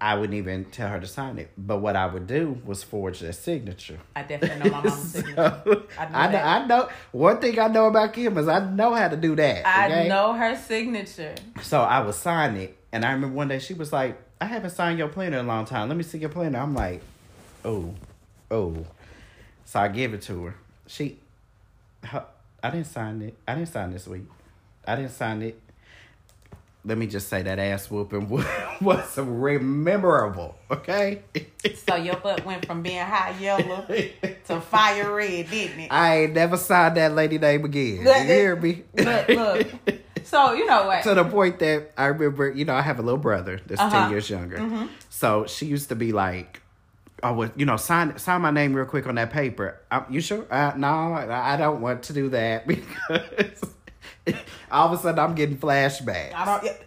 I 0.00 0.14
wouldn't 0.14 0.36
even 0.36 0.64
tell 0.66 0.88
her 0.88 1.00
to 1.00 1.06
sign 1.06 1.38
it. 1.38 1.50
But 1.58 1.78
what 1.78 1.96
I 1.96 2.06
would 2.06 2.26
do 2.28 2.60
was 2.64 2.84
forge 2.84 3.18
their 3.18 3.32
signature. 3.32 3.98
I 4.14 4.22
definitely 4.22 4.70
know 4.70 4.76
my 4.76 4.82
mom's 4.88 5.12
So, 5.12 5.20
signature. 5.20 5.82
I 5.98 6.04
I 6.04 6.32
know. 6.32 6.38
I 6.38 6.66
know 6.66 6.88
one 7.10 7.40
thing 7.40 7.58
I 7.58 7.66
know 7.66 7.86
about 7.86 8.12
Kim 8.12 8.38
is 8.38 8.46
I 8.46 8.64
know 8.70 8.94
how 8.94 9.08
to 9.08 9.16
do 9.16 9.34
that. 9.36 9.66
I 9.66 9.86
okay? 9.86 10.08
know 10.08 10.34
her 10.34 10.56
signature. 10.56 11.34
So 11.62 11.80
I 11.80 12.00
would 12.00 12.14
sign 12.14 12.56
it, 12.56 12.76
and 12.92 13.04
I 13.04 13.12
remember 13.12 13.34
one 13.36 13.48
day 13.48 13.58
she 13.58 13.74
was 13.74 13.92
like, 13.92 14.20
"I 14.40 14.44
haven't 14.44 14.70
signed 14.70 14.98
your 14.98 15.08
planner 15.08 15.38
in 15.38 15.44
a 15.46 15.48
long 15.48 15.64
time. 15.64 15.88
Let 15.88 15.96
me 15.96 16.04
see 16.04 16.18
your 16.18 16.30
planner." 16.30 16.60
I'm 16.60 16.74
like, 16.74 17.02
"Oh, 17.64 17.94
oh." 18.52 18.86
So 19.64 19.80
I 19.80 19.88
give 19.88 20.14
it 20.14 20.22
to 20.22 20.44
her. 20.44 20.54
She, 20.86 21.18
her, 22.04 22.24
I 22.62 22.70
didn't 22.70 22.86
sign 22.86 23.20
it. 23.20 23.36
I 23.46 23.54
didn't 23.56 23.68
sign 23.68 23.90
this 23.90 24.06
week. 24.06 24.22
I 24.86 24.96
didn't 24.96 25.10
sign 25.10 25.42
it. 25.42 25.60
Let 26.84 26.96
me 26.96 27.06
just 27.06 27.28
say 27.28 27.42
that 27.42 27.58
ass 27.58 27.90
whooping 27.90 28.28
was, 28.80 29.16
memorable. 29.60 30.56
Okay. 30.70 31.22
So 31.84 31.96
your 31.96 32.16
butt 32.16 32.44
went 32.46 32.64
from 32.66 32.82
being 32.82 33.04
hot 33.04 33.38
yellow 33.40 33.84
to 34.46 34.60
fire 34.60 35.14
red, 35.14 35.50
didn't 35.50 35.80
it? 35.80 35.88
I 35.92 36.22
ain't 36.22 36.34
never 36.34 36.56
signed 36.56 36.96
that 36.96 37.14
lady 37.14 37.38
name 37.38 37.64
again. 37.64 38.02
You 38.02 38.12
hear 38.12 38.56
me? 38.56 38.84
Look, 38.94 39.28
look. 39.28 39.66
So 40.24 40.52
you 40.52 40.66
know 40.66 40.86
what? 40.86 41.02
to 41.04 41.14
the 41.14 41.24
point 41.24 41.58
that 41.60 41.92
I 41.96 42.06
remember, 42.06 42.50
you 42.50 42.64
know, 42.64 42.74
I 42.74 42.82
have 42.82 42.98
a 42.98 43.02
little 43.02 43.18
brother 43.18 43.60
that's 43.66 43.80
Uh-huh. 43.80 43.90
ten 44.02 44.10
years 44.10 44.28
younger. 44.30 44.88
So 45.10 45.46
she 45.46 45.66
used 45.66 45.88
to 45.88 45.96
be 45.96 46.12
like, 46.12 46.60
"I 47.22 47.30
well, 47.32 47.50
you 47.56 47.64
know, 47.66 47.76
sign 47.76 48.16
sign 48.18 48.42
my 48.42 48.50
name 48.50 48.72
real 48.74 48.84
quick 48.86 49.06
on 49.06 49.14
that 49.16 49.30
paper." 49.32 49.80
Um, 49.90 50.04
you 50.10 50.20
sure? 50.20 50.46
Uh, 50.50 50.72
no, 50.76 50.86
I 50.86 51.54
I 51.54 51.56
don't 51.56 51.80
want 51.80 52.02
to 52.04 52.12
do 52.12 52.28
that 52.30 52.66
because 52.68 53.74
all 54.70 54.92
of 54.92 54.98
a 54.98 55.02
sudden 55.02 55.18
I'm 55.18 55.34
getting 55.34 55.56
flashbacks. 55.56 56.34
I 56.34 56.44
don't. 56.44 56.64
It, 56.64 56.84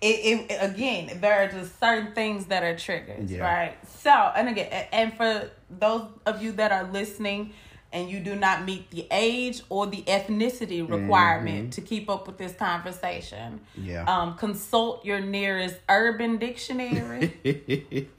it, 0.00 0.50
it, 0.52 0.58
again, 0.60 1.18
there 1.20 1.34
are 1.42 1.48
just 1.48 1.80
certain 1.80 2.12
things 2.14 2.46
that 2.46 2.62
are 2.62 2.76
triggers, 2.76 3.28
Yeah. 3.28 3.42
right? 3.42 3.88
So, 3.88 4.10
and 4.10 4.48
again, 4.48 4.86
and 4.92 5.12
for 5.16 5.50
those 5.68 6.06
of 6.26 6.40
you 6.40 6.52
that 6.52 6.70
are 6.70 6.84
listening 6.84 7.54
and 7.94 8.10
you 8.10 8.18
do 8.18 8.34
not 8.34 8.64
meet 8.64 8.90
the 8.90 9.06
age 9.12 9.62
or 9.70 9.86
the 9.86 10.02
ethnicity 10.02 10.86
requirement 10.86 11.72
to 11.74 11.80
keep 11.80 12.10
up 12.10 12.26
with 12.26 12.36
this 12.36 12.52
conversation, 12.52 13.60
Yeah. 13.80 14.04
um, 14.04 14.36
consult 14.36 15.04
your 15.04 15.20
nearest 15.20 15.76
urban 15.88 16.36
dictionary 16.38 17.32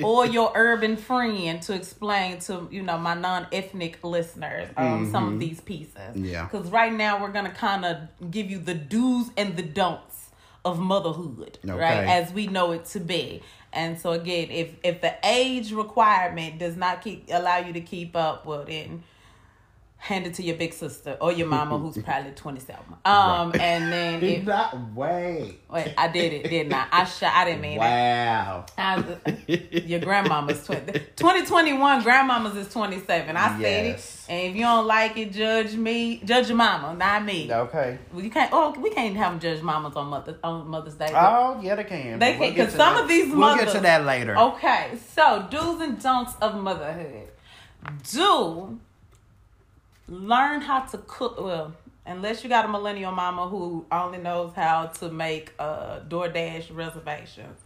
or 0.02 0.26
your 0.26 0.52
urban 0.56 0.96
friend 0.96 1.62
to 1.64 1.74
explain 1.74 2.40
to 2.40 2.68
you 2.72 2.82
know 2.82 2.98
my 2.98 3.14
non-ethnic 3.14 4.02
listeners 4.04 4.70
um, 4.78 5.12
some 5.12 5.34
of 5.34 5.40
these 5.40 5.60
pieces. 5.60 5.96
Mm-hmm. 5.98 6.26
Yeah. 6.26 6.46
Because 6.46 6.72
right 6.72 6.94
now 6.94 7.22
we're 7.22 7.34
gonna 7.34 7.52
kind 7.52 7.84
of 7.86 8.32
give 8.32 8.50
you 8.50 8.60
the 8.60 8.74
do's 8.74 9.30
and 9.36 9.58
the 9.58 9.64
don'ts 9.64 10.30
of 10.64 10.80
motherhood, 10.80 11.60
right? 11.64 12.08
As 12.08 12.32
we 12.32 12.48
know 12.48 12.72
it 12.72 12.86
to 12.86 13.00
be. 13.00 13.44
And 13.74 14.00
so 14.00 14.14
again, 14.14 14.50
if 14.52 14.74
if 14.84 15.02
the 15.02 15.16
age 15.24 15.74
requirement 15.74 16.60
does 16.60 16.78
not 16.78 17.02
keep 17.04 17.28
allow 17.30 17.58
you 17.58 17.74
to 17.74 17.82
keep 17.82 18.16
up, 18.16 18.46
well 18.46 18.64
then 18.64 19.04
hand 19.98 20.28
it 20.28 20.36
to 20.36 20.44
your 20.44 20.56
big 20.56 20.72
sister 20.72 21.18
or 21.20 21.32
your 21.32 21.48
mama 21.48 21.80
who's 21.80 21.98
probably 22.04 22.30
27 22.32 22.80
um 23.06 23.52
and 23.60 23.92
then 23.92 24.20
Did 24.20 24.40
if, 24.42 24.46
not 24.46 24.78
wait. 24.94 25.60
wait 25.68 25.94
i 25.98 26.08
did 26.10 26.32
it 26.34 26.44
didn't 26.50 26.74
i 26.74 26.86
i, 26.92 27.06
sh- 27.06 27.24
I 27.24 27.46
didn't 27.46 27.62
mean 27.62 27.80
that 27.80 28.36
Wow. 28.46 28.66
I 28.78 28.98
was- 29.00 29.48
your 29.88 30.00
grandmama's 30.02 30.64
20, 30.66 30.92
2021 31.16 32.04
grandmama's 32.04 32.56
is 32.56 32.72
27 32.72 33.36
i 33.36 33.60
said 33.60 33.86
it 33.88 34.26
and 34.30 34.50
if 34.52 34.56
you 34.56 34.62
don't 34.62 34.86
like 34.86 35.18
it 35.18 35.32
judge 35.32 35.74
me 35.76 36.22
judge 36.24 36.50
your 36.50 36.58
mama 36.58 36.94
not 36.96 37.26
me 37.26 37.52
Okay. 37.52 37.98
well, 38.14 38.24
you 38.24 38.30
can't 38.30 38.52
oh 38.54 38.76
we 38.80 38.92
can't 38.92 39.16
have 39.18 39.40
judge 39.40 39.62
mamas 39.64 39.96
on 39.96 40.08
mother 40.08 40.38
on 40.44 40.68
mother's 40.68 40.96
day 40.96 41.10
Oh 41.16 41.60
yeah, 41.64 41.74
they 41.76 41.84
can. 41.84 42.20
They 42.20 42.34
can, 42.34 42.54
get 42.54 42.66
'cause 42.66 42.72
to 42.74 42.78
some 42.78 42.94
that- 42.96 43.04
of 43.04 43.08
these 43.10 43.28
mothers 43.34 43.56
We'll 43.58 43.66
get 43.66 43.74
to 43.76 43.80
that 43.82 44.06
later. 44.06 44.38
Okay, 44.38 44.92
so 45.14 45.48
do's 45.50 45.80
and 45.82 46.00
don'ts 46.02 46.36
of 46.42 46.56
motherhood. 46.62 47.30
Do 48.12 48.80
learn 50.08 50.62
how 50.62 50.82
to 50.82 50.98
cook. 51.00 51.40
Well, 51.40 51.74
unless 52.06 52.44
you 52.44 52.50
got 52.50 52.66
a 52.66 52.68
millennial 52.68 53.12
mama 53.12 53.48
who 53.50 53.86
only 53.92 54.20
knows 54.20 54.54
how 54.56 54.88
to 54.88 55.10
make 55.10 55.54
uh, 55.60 56.00
DoorDash 56.08 56.76
reservations, 56.76 57.60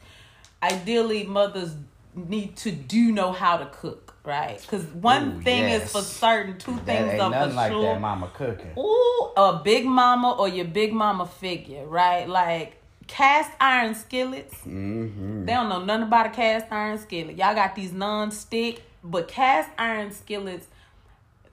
ideally 0.62 1.24
mothers 1.24 1.76
need 2.16 2.56
to 2.58 2.72
do 2.72 3.12
know 3.12 3.32
how 3.32 3.58
to 3.58 3.66
cook, 3.68 4.16
right? 4.24 4.60
Because 4.62 4.86
one 4.86 5.38
Ooh, 5.38 5.42
thing 5.42 5.64
yes. 5.70 5.86
is 5.86 5.92
for 5.92 6.02
certain, 6.02 6.58
two 6.58 6.76
That 6.76 6.86
things 6.86 7.14
ain't 7.14 7.22
are 7.22 7.30
nothing 7.30 7.50
for 7.52 7.56
like 7.56 7.72
sure. 7.72 7.84
that 7.84 8.02
mama 8.02 8.32
cooking. 8.34 8.72
Ooh, 8.78 9.32
a 9.38 9.62
big 9.64 9.86
mama 9.86 10.32
or 10.32 10.48
your 10.48 10.66
big 10.66 10.94
mama 10.94 11.26
figure, 11.26 11.86
right? 11.86 12.28
Like 12.28 12.82
cast 13.08 13.52
iron 13.60 13.96
skillets. 13.96 14.56
Mm-hmm. 14.60 15.46
They 15.46 15.54
don't 15.54 15.70
know 15.70 15.84
nothing 15.84 16.04
about 16.04 16.28
a 16.28 16.30
cast 16.30 16.72
iron 16.72 16.98
skillet. 16.98 17.38
Y'all 17.38 17.56
got 17.56 17.76
these 17.76 17.92
non-stick, 17.92 18.82
but 19.04 19.28
cast 19.28 19.70
iron 19.78 20.12
skillets. 20.12 20.68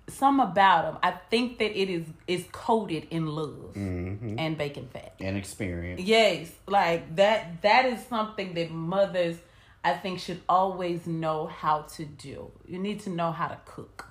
Some 0.08 0.38
about 0.40 0.82
them, 0.84 0.98
I 1.02 1.10
think 1.30 1.58
that 1.58 1.76
it 1.78 1.90
is 1.90 2.06
is 2.28 2.44
coated 2.52 3.08
in 3.10 3.26
love 3.26 3.74
Mm-hmm. 3.74 4.38
and 4.38 4.56
bacon 4.56 4.88
fat. 4.92 5.14
And 5.20 5.36
experience. 5.36 6.00
Yes, 6.00 6.50
like 6.66 7.16
that. 7.16 7.62
That 7.62 7.86
is 7.86 8.04
something 8.06 8.54
that 8.54 8.70
mothers, 8.70 9.36
I 9.84 9.94
think, 9.94 10.20
should 10.20 10.40
always 10.48 11.06
know 11.06 11.46
how 11.46 11.82
to 11.96 12.04
do. 12.04 12.50
You 12.66 12.78
need 12.78 13.00
to 13.00 13.10
know 13.10 13.32
how 13.32 13.48
to 13.48 13.58
cook, 13.66 14.06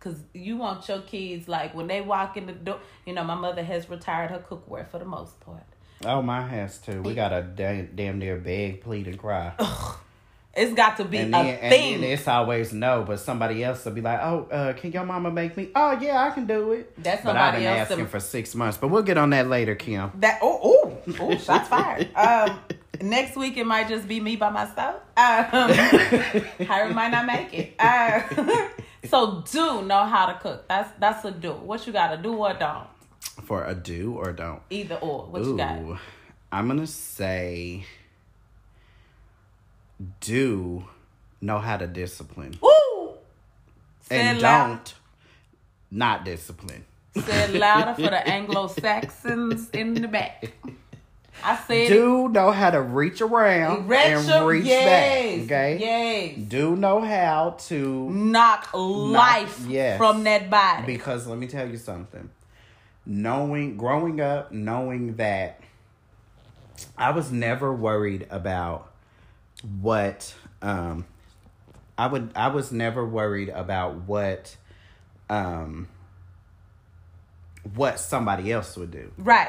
cause 0.00 0.16
you 0.32 0.56
want 0.56 0.88
your 0.88 1.00
kids 1.00 1.48
like 1.48 1.74
when 1.74 1.88
they 1.88 2.00
walk 2.00 2.36
in 2.36 2.46
the 2.46 2.52
door. 2.52 2.78
You 3.04 3.12
know, 3.14 3.24
my 3.24 3.34
mother 3.34 3.64
has 3.64 3.90
retired 3.90 4.30
her 4.30 4.38
cookware 4.38 4.86
for 4.88 4.98
the 4.98 5.04
most 5.04 5.38
part. 5.40 5.64
Oh, 6.04 6.22
my 6.22 6.42
has 6.42 6.78
too. 6.78 7.02
We 7.02 7.14
got 7.14 7.32
a 7.32 7.42
damn, 7.42 7.94
damn 7.96 8.20
near 8.20 8.36
beg, 8.36 8.82
plead, 8.82 9.08
and 9.08 9.18
cry. 9.18 9.52
It's 10.58 10.74
got 10.74 10.96
to 10.98 11.04
be 11.04 11.18
and 11.18 11.34
a 11.34 11.38
then, 11.38 11.46
and 11.60 11.72
thing. 11.72 12.02
it's 12.02 12.26
always 12.28 12.72
no, 12.72 13.04
but 13.06 13.20
somebody 13.20 13.62
else 13.64 13.84
will 13.84 13.92
be 13.92 14.00
like, 14.00 14.20
"Oh, 14.22 14.48
uh, 14.50 14.72
can 14.74 14.90
your 14.92 15.04
mama 15.04 15.30
make 15.30 15.56
me?" 15.56 15.70
Oh, 15.74 15.92
yeah, 16.00 16.22
I 16.24 16.30
can 16.30 16.46
do 16.46 16.72
it. 16.72 16.92
That's 17.02 17.22
but 17.24 17.36
I've 17.36 17.54
somebody 17.54 17.64
been 17.64 17.78
else. 17.78 17.90
asking 17.90 18.04
to- 18.06 18.10
for 18.10 18.20
six 18.20 18.54
months, 18.54 18.76
but 18.76 18.88
we'll 18.88 19.02
get 19.04 19.16
on 19.18 19.30
that 19.30 19.48
later, 19.48 19.74
Kim. 19.74 20.10
That 20.16 20.38
oh 20.42 20.58
oh 20.62 21.14
oh 21.20 21.36
shots 21.38 21.68
fired. 21.68 22.08
Um, 22.16 22.58
next 23.00 23.36
week 23.36 23.56
it 23.56 23.64
might 23.64 23.88
just 23.88 24.08
be 24.08 24.18
me 24.20 24.34
by 24.36 24.50
myself. 24.50 24.96
Um, 25.16 25.70
Harry 26.66 26.92
might 26.92 27.10
not 27.10 27.26
make 27.26 27.54
it. 27.54 27.74
Uh, 27.78 28.68
so 29.08 29.44
do 29.50 29.82
know 29.82 30.04
how 30.04 30.26
to 30.26 30.34
cook. 30.40 30.66
That's 30.68 30.90
that's 30.98 31.24
a 31.24 31.30
do. 31.30 31.52
What 31.52 31.86
you 31.86 31.92
gotta 31.92 32.16
do 32.20 32.34
or 32.34 32.54
don't. 32.54 32.86
For 33.44 33.64
a 33.64 33.74
do 33.74 34.14
or 34.18 34.32
don't. 34.32 34.60
Either 34.70 34.96
or. 34.96 35.26
What 35.26 35.44
you 35.44 35.56
got? 35.56 35.78
I'm 36.50 36.66
gonna 36.66 36.86
say 36.86 37.84
do 40.20 40.84
know 41.40 41.58
how 41.58 41.76
to 41.76 41.86
discipline 41.86 42.58
Ooh. 42.62 43.12
Say 44.02 44.20
and 44.20 44.40
loud. 44.40 44.68
don't 44.68 44.94
not 45.90 46.24
discipline. 46.24 46.84
Say 47.16 47.44
it 47.44 47.54
louder 47.54 47.94
for 47.94 48.10
the 48.10 48.28
Anglo 48.28 48.68
Saxons 48.68 49.70
in 49.70 49.94
the 49.94 50.08
back. 50.08 50.52
I 51.42 51.56
said 51.56 51.76
it. 51.76 51.88
Do 51.88 52.28
know 52.28 52.50
how 52.50 52.70
to 52.70 52.80
reach 52.80 53.20
around 53.20 53.90
and 53.90 54.46
reach 54.46 54.64
yes, 54.66 54.84
back. 54.84 55.44
Okay. 55.44 55.78
Yes. 55.80 56.48
Do 56.48 56.76
know 56.76 57.00
how 57.00 57.56
to 57.68 58.10
Knock 58.10 58.70
life 58.74 59.64
yes. 59.68 59.98
from 59.98 60.24
that 60.24 60.50
body. 60.50 60.86
because 60.86 61.26
let 61.26 61.38
me 61.38 61.46
tell 61.46 61.68
you 61.68 61.76
something. 61.76 62.28
Knowing 63.06 63.76
growing 63.76 64.20
up, 64.20 64.52
knowing 64.52 65.16
that 65.16 65.60
I 66.96 67.12
was 67.12 67.32
never 67.32 67.72
worried 67.72 68.26
about 68.30 68.90
what 69.80 70.34
um 70.62 71.04
I 71.96 72.06
would 72.06 72.30
I 72.36 72.48
was 72.48 72.70
never 72.72 73.04
worried 73.04 73.48
about 73.48 73.96
what 74.06 74.56
um 75.28 75.88
what 77.74 77.98
somebody 78.00 78.52
else 78.52 78.76
would 78.76 78.90
do. 78.90 79.12
right. 79.18 79.48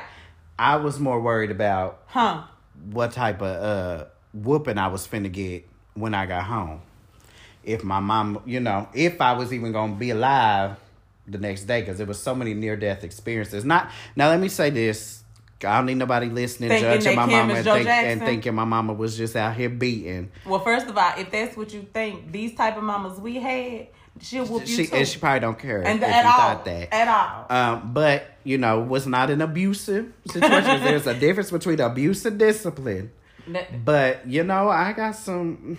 I 0.58 0.76
was 0.76 1.00
more 1.00 1.22
worried 1.22 1.52
about 1.52 2.02
Huh. 2.08 2.44
what 2.92 3.12
type 3.14 3.42
of 3.42 3.64
uh 3.64 4.06
whooping 4.34 4.78
I 4.78 4.88
was 4.88 5.08
finna 5.08 5.32
get 5.32 5.68
when 5.94 6.14
I 6.14 6.26
got 6.26 6.44
home. 6.44 6.82
If 7.64 7.84
my 7.84 8.00
mom, 8.00 8.42
you 8.46 8.60
know, 8.60 8.88
if 8.94 9.22
I 9.22 9.34
was 9.34 9.54
even 9.54 9.72
gonna 9.72 9.96
be 9.96 10.10
alive 10.10 10.78
the 11.28 11.38
next 11.38 11.66
day, 11.66 11.82
because 11.82 11.98
there 11.98 12.08
was 12.08 12.20
so 12.22 12.34
many 12.34 12.54
near 12.54 12.76
death 12.76 13.04
experiences. 13.04 13.64
Not 13.64 13.90
now. 14.16 14.30
Let 14.30 14.40
me 14.40 14.50
say 14.50 14.70
this. 14.70 15.19
I 15.64 15.78
don't 15.78 15.88
need 15.88 15.98
nobody 15.98 16.28
listening, 16.30 16.70
Thinking 16.70 16.90
judging 16.90 17.16
my 17.16 17.26
mama 17.26 17.54
and, 17.56 17.66
think, 17.66 17.88
and 17.88 18.22
thinking 18.22 18.56
my 18.56 18.64
mama 18.64 18.94
was 18.94 19.18
just 19.18 19.36
out 19.36 19.56
here 19.56 19.70
beating. 19.70 20.32
Well, 20.46 20.60
first 20.62 20.88
of 20.88 20.98
all, 20.98 21.14
if 21.18 21.30
that's 21.32 21.58
what 21.58 21.74
you 21.74 21.86
think, 21.94 22.32
these 22.32 22.56
type 22.56 22.78
of 22.78 22.84
mamas 22.84 23.20
we 23.20 23.36
had, 23.36 23.88
she'll 24.22 24.46
whoop 24.46 24.62
you 24.62 24.68
She 24.68 24.88
too. 24.88 24.96
and 24.96 25.08
she 25.08 25.20
probably 25.20 25.42
don't 25.42 25.60
care 25.60 25.82
and 25.86 26.02
if 26.02 26.08
at 26.10 26.24
you 26.24 26.30
all, 26.30 26.38
thought 26.38 26.66
that. 26.66 26.94
at 26.94 27.08
all. 27.08 27.46
Um, 27.50 27.94
but 27.94 28.26
you 28.44 28.58
know, 28.58 28.80
was 28.80 29.06
not 29.06 29.30
an 29.30 29.42
abusive 29.42 30.12
situation. 30.28 30.82
There's 30.84 31.08
a 31.08 31.14
difference 31.14 31.52
between 31.52 31.80
abuse 31.82 32.26
and 32.26 32.40
discipline. 32.40 33.12
But 33.84 34.28
you 34.28 34.44
know, 34.44 34.70
I 34.70 34.94
got 34.94 35.16
some. 35.16 35.78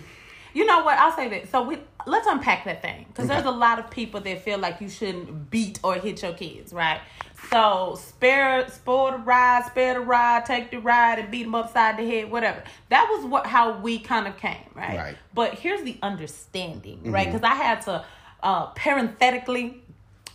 You 0.53 0.65
know 0.65 0.83
what? 0.83 0.97
I'll 0.99 1.15
say 1.15 1.29
that. 1.29 1.49
So 1.49 1.63
we 1.63 1.77
let's 2.05 2.27
unpack 2.27 2.65
that 2.65 2.81
thing 2.81 3.05
because 3.07 3.25
Okay. 3.25 3.35
there's 3.35 3.45
a 3.47 3.51
lot 3.57 3.79
of 3.79 3.89
people 3.89 4.19
that 4.21 4.41
feel 4.43 4.57
like 4.57 4.81
you 4.81 4.89
shouldn't 4.89 5.49
beat 5.49 5.79
or 5.83 5.95
hit 5.95 6.21
your 6.21 6.33
kids, 6.33 6.73
right? 6.73 6.99
So 7.49 7.97
spare, 7.99 8.67
spoil 8.69 9.11
the 9.11 9.17
ride, 9.17 9.63
spare 9.67 9.95
the 9.95 9.99
ride, 10.01 10.45
take 10.45 10.71
the 10.71 10.77
ride, 10.77 11.19
and 11.19 11.29
beat 11.31 11.43
them 11.43 11.55
upside 11.55 11.97
the 11.97 12.05
head, 12.07 12.31
whatever. 12.31 12.63
That 12.89 13.07
was 13.11 13.25
what 13.25 13.45
how 13.47 13.77
we 13.79 13.99
kind 13.99 14.27
of 14.27 14.37
came, 14.37 14.69
right? 14.75 14.97
Right. 14.97 15.17
But 15.33 15.55
here's 15.55 15.83
the 15.83 15.97
understanding, 16.01 17.11
right? 17.11 17.27
Because 17.27 17.43
I 17.43 17.55
had 17.55 17.81
to 17.83 18.05
uh, 18.43 18.67
parenthetically. 18.67 19.83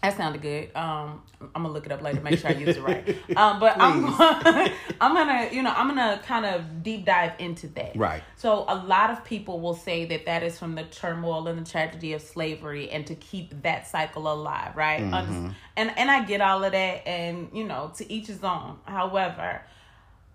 That 0.03 0.17
sounded 0.17 0.41
good. 0.43 0.71
Um, 0.77 1.23
I'm 1.55 1.63
gonna 1.63 1.71
look 1.71 1.87
it 1.87 1.91
up 1.93 2.01
later, 2.01 2.21
make 2.21 2.39
sure 2.39 2.51
I 2.51 2.55
use 2.55 2.77
it 2.77 2.83
right. 2.83 3.05
Um, 3.37 3.59
but 3.59 3.77
I'm 3.81 4.05
I'm 5.01 5.15
gonna, 5.15 5.49
you 5.53 5.63
know, 5.63 5.73
I'm 5.75 5.89
gonna 5.89 6.21
kind 6.25 6.47
of 6.47 6.83
deep 6.83 7.05
dive 7.05 7.33
into 7.39 7.67
that. 7.69 7.97
Right. 7.97 8.23
So 8.37 8.65
a 8.69 8.77
lot 8.77 9.11
of 9.11 9.25
people 9.25 9.61
will 9.61 9.75
say 9.75 10.05
that 10.07 10.27
that 10.27 10.43
is 10.43 10.59
from 10.59 10.75
the 10.75 10.85
turmoil 10.85 11.49
and 11.49 11.59
the 11.65 11.69
tragedy 11.71 12.13
of 12.13 12.23
slavery, 12.23 12.89
and 12.91 13.07
to 13.09 13.15
keep 13.17 13.63
that 13.63 13.87
cycle 13.89 14.33
alive, 14.33 14.77
right? 14.77 15.03
Under- 15.03 15.55
And 15.77 15.91
and 15.99 16.11
I 16.11 16.25
get 16.25 16.41
all 16.41 16.63
of 16.63 16.73
that, 16.73 17.07
and 17.07 17.49
you 17.53 17.65
know, 17.65 17.91
to 17.97 18.11
each 18.13 18.29
his 18.29 18.45
own. 18.45 18.79
However, 18.85 19.63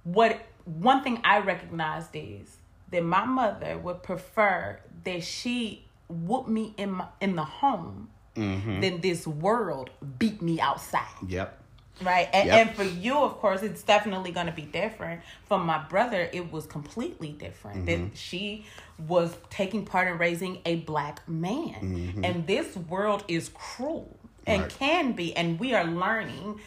what 0.03 0.41
one 0.65 1.01
thing 1.03 1.21
I 1.23 1.39
recognized 1.39 2.09
is 2.13 2.57
that 2.91 3.03
my 3.03 3.25
mother 3.25 3.77
would 3.77 4.03
prefer 4.03 4.79
that 5.05 5.23
she 5.23 5.85
whoop 6.09 6.47
me 6.47 6.73
in 6.77 6.91
my 6.91 7.07
in 7.21 7.35
the 7.35 7.43
home 7.43 8.09
than 8.35 9.01
this 9.01 9.27
world 9.27 9.89
beat 10.19 10.41
me 10.41 10.59
outside 10.59 11.07
Yep. 11.27 11.57
right 12.01 12.29
and, 12.33 12.47
Yep. 12.47 12.67
and 12.67 12.75
for 12.77 12.83
you 12.83 13.17
of 13.17 13.33
course 13.39 13.61
it's 13.61 13.83
definitely 13.83 14.31
going 14.31 14.45
to 14.47 14.51
be 14.53 14.61
different 14.63 15.21
for 15.47 15.59
my 15.59 15.77
brother 15.77 16.29
it 16.31 16.51
was 16.51 16.65
completely 16.65 17.29
different 17.33 17.85
Mm-hmm. 17.85 18.05
that 18.09 18.17
she 18.17 18.65
was 19.07 19.35
taking 19.49 19.85
part 19.85 20.07
in 20.07 20.17
raising 20.17 20.59
a 20.65 20.75
black 20.77 21.27
man 21.27 22.21
and 22.23 22.47
this 22.47 22.75
world 22.75 23.23
is 23.27 23.49
cruel 23.53 24.17
and 24.47 24.61
Mm-hmm. 24.61 24.61
Right. 24.63 24.69
can 24.79 25.11
be 25.13 25.35
and 25.35 25.59
we 25.59 25.73
are 25.75 25.85
learning 25.85 26.59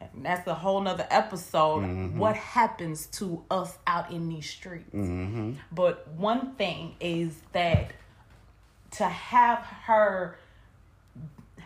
and 0.00 0.24
that's 0.26 0.46
a 0.48 0.54
whole 0.54 0.80
nother 0.80 1.06
episode 1.10 1.82
Mm-hmm. 1.82 2.18
what 2.18 2.34
happens 2.36 3.06
to 3.18 3.44
us 3.50 3.76
out 3.86 4.10
in 4.10 4.28
these 4.28 4.48
streets 4.48 4.90
Mm-hmm. 4.94 5.52
but 5.70 6.08
one 6.16 6.54
thing 6.54 6.94
is 6.98 7.34
that 7.52 7.92
to 8.92 9.04
have 9.04 9.58
her 9.58 10.38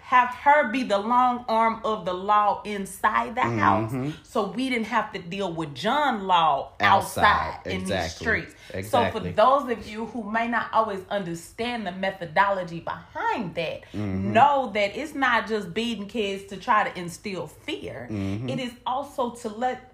have 0.09 0.31
her 0.31 0.71
be 0.73 0.83
the 0.85 0.97
long 0.97 1.45
arm 1.51 1.83
of 1.85 2.07
the 2.07 2.15
law 2.15 2.63
inside 2.65 3.35
the 3.35 3.43
house 3.43 3.93
so 4.23 4.47
we 4.53 4.71
didn't 4.71 4.87
have 4.87 5.13
to 5.13 5.19
deal 5.19 5.53
with 5.53 5.75
John 5.75 6.27
law 6.27 6.73
outside, 6.81 7.25
Outside, 7.27 7.67
in 7.67 7.81
these 7.81 7.91
exactly, 7.91 8.47
streets. 8.47 8.91
So 8.91 9.11
for 9.11 9.21
those 9.21 9.71
of 9.71 9.87
you 9.87 10.07
who 10.07 10.23
may 10.23 10.49
not 10.49 10.73
always 10.73 11.01
understand 11.11 11.87
the 11.87 11.93
methodology 11.93 12.81
behind 12.81 13.55
that, 13.57 13.83
Mm-hmm. 13.93 14.33
know 14.33 14.71
that 14.73 14.97
it's 14.97 15.15
not 15.15 15.47
just 15.47 15.75
beating 15.75 16.07
kids 16.07 16.45
to 16.45 16.57
try 16.57 16.89
to 16.89 16.99
instill 16.99 17.47
fear. 17.47 18.09
Mm-hmm. 18.11 18.49
It 18.49 18.61
is 18.61 18.73
also 18.87 19.31
to 19.43 19.49
let 19.51 19.93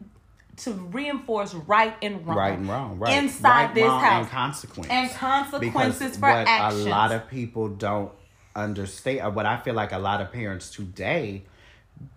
to 0.58 0.72
reinforce 0.72 1.54
right 1.54 1.96
and 2.02 2.24
wrong. 2.24 2.36
Right 2.36 2.58
and 2.58 2.68
wrong. 2.68 2.98
Right. 3.00 3.20
Inside 3.20 3.64
right, 3.66 3.74
this 3.74 3.84
wrong, 3.84 4.00
house. 4.00 4.22
and 4.22 4.30
consequence. 4.30 4.90
And 4.90 5.10
consequences 5.10 5.98
because 5.98 6.16
for 6.16 6.28
what 6.28 6.46
actions. 6.46 6.86
a 6.86 6.88
lot 6.88 7.10
of 7.10 7.28
people 7.28 7.68
don't 7.68 8.12
understand 8.54 9.20
uh, 9.20 9.30
what 9.30 9.46
I 9.46 9.56
feel 9.58 9.74
like 9.74 9.92
a 9.92 9.98
lot 9.98 10.20
of 10.20 10.32
parents 10.32 10.70
today 10.70 11.44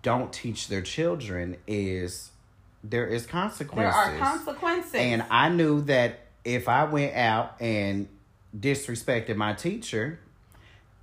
don't 0.02 0.32
teach 0.32 0.68
their 0.68 0.82
children 0.82 1.56
is 1.66 2.30
there 2.84 3.06
is 3.06 3.26
consequences. 3.26 3.94
There 3.94 4.14
are 4.14 4.18
consequences. 4.18 4.94
And 4.94 5.24
I 5.30 5.48
knew 5.48 5.82
that 5.82 6.20
if 6.44 6.68
I 6.68 6.84
went 6.84 7.14
out 7.14 7.56
and 7.60 8.08
disrespected 8.58 9.36
my 9.36 9.52
teacher, 9.52 10.20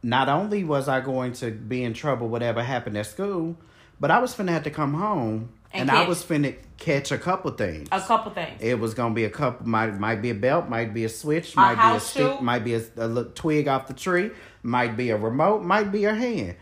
not 0.01 0.29
only 0.29 0.63
was 0.63 0.87
I 0.87 1.01
going 1.01 1.33
to 1.33 1.51
be 1.51 1.83
in 1.83 1.93
trouble 1.93 2.27
whatever 2.27 2.63
happened 2.63 2.97
at 2.97 3.07
school, 3.07 3.57
but 3.99 4.11
I 4.11 4.19
was 4.19 4.35
finna 4.35 4.49
have 4.49 4.63
to 4.63 4.71
come 4.71 4.93
home 4.93 5.49
and, 5.75 5.89
And 5.89 5.91
I 5.91 6.07
was 6.07 6.23
finna 6.23 6.55
catch 6.77 7.11
a 7.11 7.17
couple 7.17 7.51
things. 7.51 7.87
a 7.91 8.01
couple 8.01 8.31
things. 8.31 8.61
It 8.61 8.79
was 8.79 8.93
gonna 8.93 9.13
be 9.13 9.25
a 9.25 9.29
couple. 9.29 9.67
Might 9.67 9.99
might 9.99 10.21
be 10.21 10.29
a 10.29 10.35
belt. 10.35 10.69
Might 10.69 10.93
be 10.93 11.03
a 11.03 11.09
switch. 11.09 11.53
A 11.55 11.59
might 11.59 11.75
be 11.75 11.97
a 11.97 11.99
stick. 11.99 12.21
shoe. 12.23 12.41
Might 12.41 12.63
be 12.63 12.73
a, 12.75 12.81
a 12.97 13.07
little 13.07 13.31
twig 13.31 13.67
off 13.67 13.87
the 13.87 13.93
tree. 13.93 14.31
Might 14.63 14.95
be 14.97 15.09
a 15.09 15.17
remote. 15.17 15.63
Might 15.63 15.91
be 15.91 16.05
a 16.05 16.13
hand. 16.13 16.55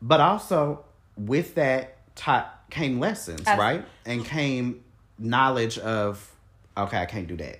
But 0.00 0.20
also 0.20 0.84
with 1.16 1.54
that 1.56 1.96
taught 2.14 2.70
came 2.70 3.00
lessons, 3.00 3.46
right? 3.46 3.84
And 4.06 4.24
came 4.24 4.84
knowledge 5.18 5.78
of 5.78 6.34
okay, 6.76 6.98
I 6.98 7.06
can't 7.06 7.26
do 7.26 7.36
that. 7.36 7.58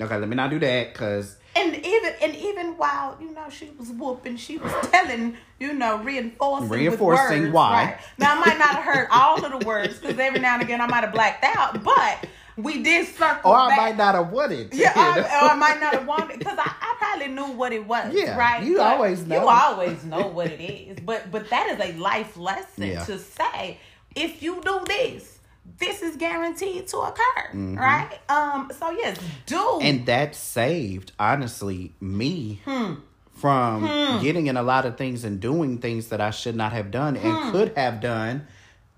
Okay, 0.00 0.16
let 0.16 0.28
me 0.28 0.36
not 0.36 0.50
do 0.50 0.58
that 0.58 0.92
because 0.92 1.36
And 1.56 1.74
even 1.76 2.14
and 2.20 2.34
even 2.34 2.76
while 2.76 3.16
you 3.20 3.30
know 3.32 3.48
she 3.48 3.70
was 3.78 3.90
whooping, 3.90 4.36
she 4.38 4.58
was 4.58 4.72
telling 4.90 5.36
you 5.60 5.72
know 5.72 5.98
reinforcing 5.98 6.68
Reinforcing 6.68 7.42
words, 7.42 7.52
why. 7.54 7.84
Right? 7.84 7.98
Now 8.18 8.32
I 8.36 8.40
might 8.40 8.58
not 8.58 8.70
have 8.76 8.84
heard 8.84 9.08
all 9.12 9.44
of 9.44 9.60
the 9.60 9.66
words 9.66 9.98
because 9.98 10.18
every 10.18 10.40
now 10.40 10.54
and 10.54 10.62
again 10.62 10.80
I 10.80 10.86
might 10.86 11.04
have 11.04 11.12
blacked 11.12 11.44
out, 11.44 11.82
but 11.84 12.26
we 12.56 12.82
did 12.82 13.06
circle 13.06 13.52
or 13.52 13.56
I 13.56 13.68
back. 13.68 13.78
might 13.78 13.96
not 13.96 14.14
have 14.16 14.30
wanted. 14.32 14.70
To, 14.72 14.76
Yeah? 14.76 14.92
I, 14.96 15.20
or 15.20 15.50
I 15.50 15.54
might 15.54 15.80
not 15.80 15.94
have 15.94 16.06
wanted 16.06 16.38
because 16.38 16.58
I, 16.58 16.72
I 16.80 16.94
probably 16.98 17.28
knew 17.34 17.56
what 17.56 17.72
it 17.72 17.86
was. 17.86 18.12
Yeah, 18.14 18.36
right. 18.36 18.62
you 18.64 18.76
But 18.78 18.94
always 18.94 19.26
know. 19.26 19.42
You 19.42 19.48
always 19.48 20.04
know 20.04 20.26
what 20.28 20.48
it 20.50 20.60
is, 20.60 20.98
but 21.04 21.30
but 21.30 21.50
that 21.50 21.68
is 21.78 21.80
a 21.94 21.96
life 21.98 22.36
lesson 22.36 22.88
Yeah. 22.88 23.04
to 23.04 23.18
say 23.18 23.78
if 24.16 24.42
you 24.42 24.60
do 24.64 24.80
this, 24.86 25.33
this 25.78 26.02
is 26.02 26.16
guaranteed 26.16 26.86
to 26.88 26.98
occur. 26.98 27.48
Mm-hmm. 27.48 27.76
Right. 27.78 28.18
Um. 28.28 28.70
So 28.78 28.90
yes, 28.90 29.18
do 29.46 29.78
and 29.82 30.06
that 30.06 30.34
saved 30.34 31.12
honestly 31.18 31.92
me 32.00 32.60
Hmm. 32.64 32.94
from 33.32 33.84
getting 34.22 34.46
in 34.46 34.56
a 34.56 34.62
lot 34.62 34.86
of 34.86 34.96
things 34.96 35.24
and 35.24 35.40
doing 35.40 35.78
things 35.78 36.08
that 36.08 36.20
I 36.20 36.30
should 36.30 36.56
not 36.56 36.72
have 36.72 36.90
done 36.90 37.16
Hmm. 37.16 37.26
and 37.26 37.52
could 37.52 37.76
have 37.76 38.00
done 38.00 38.46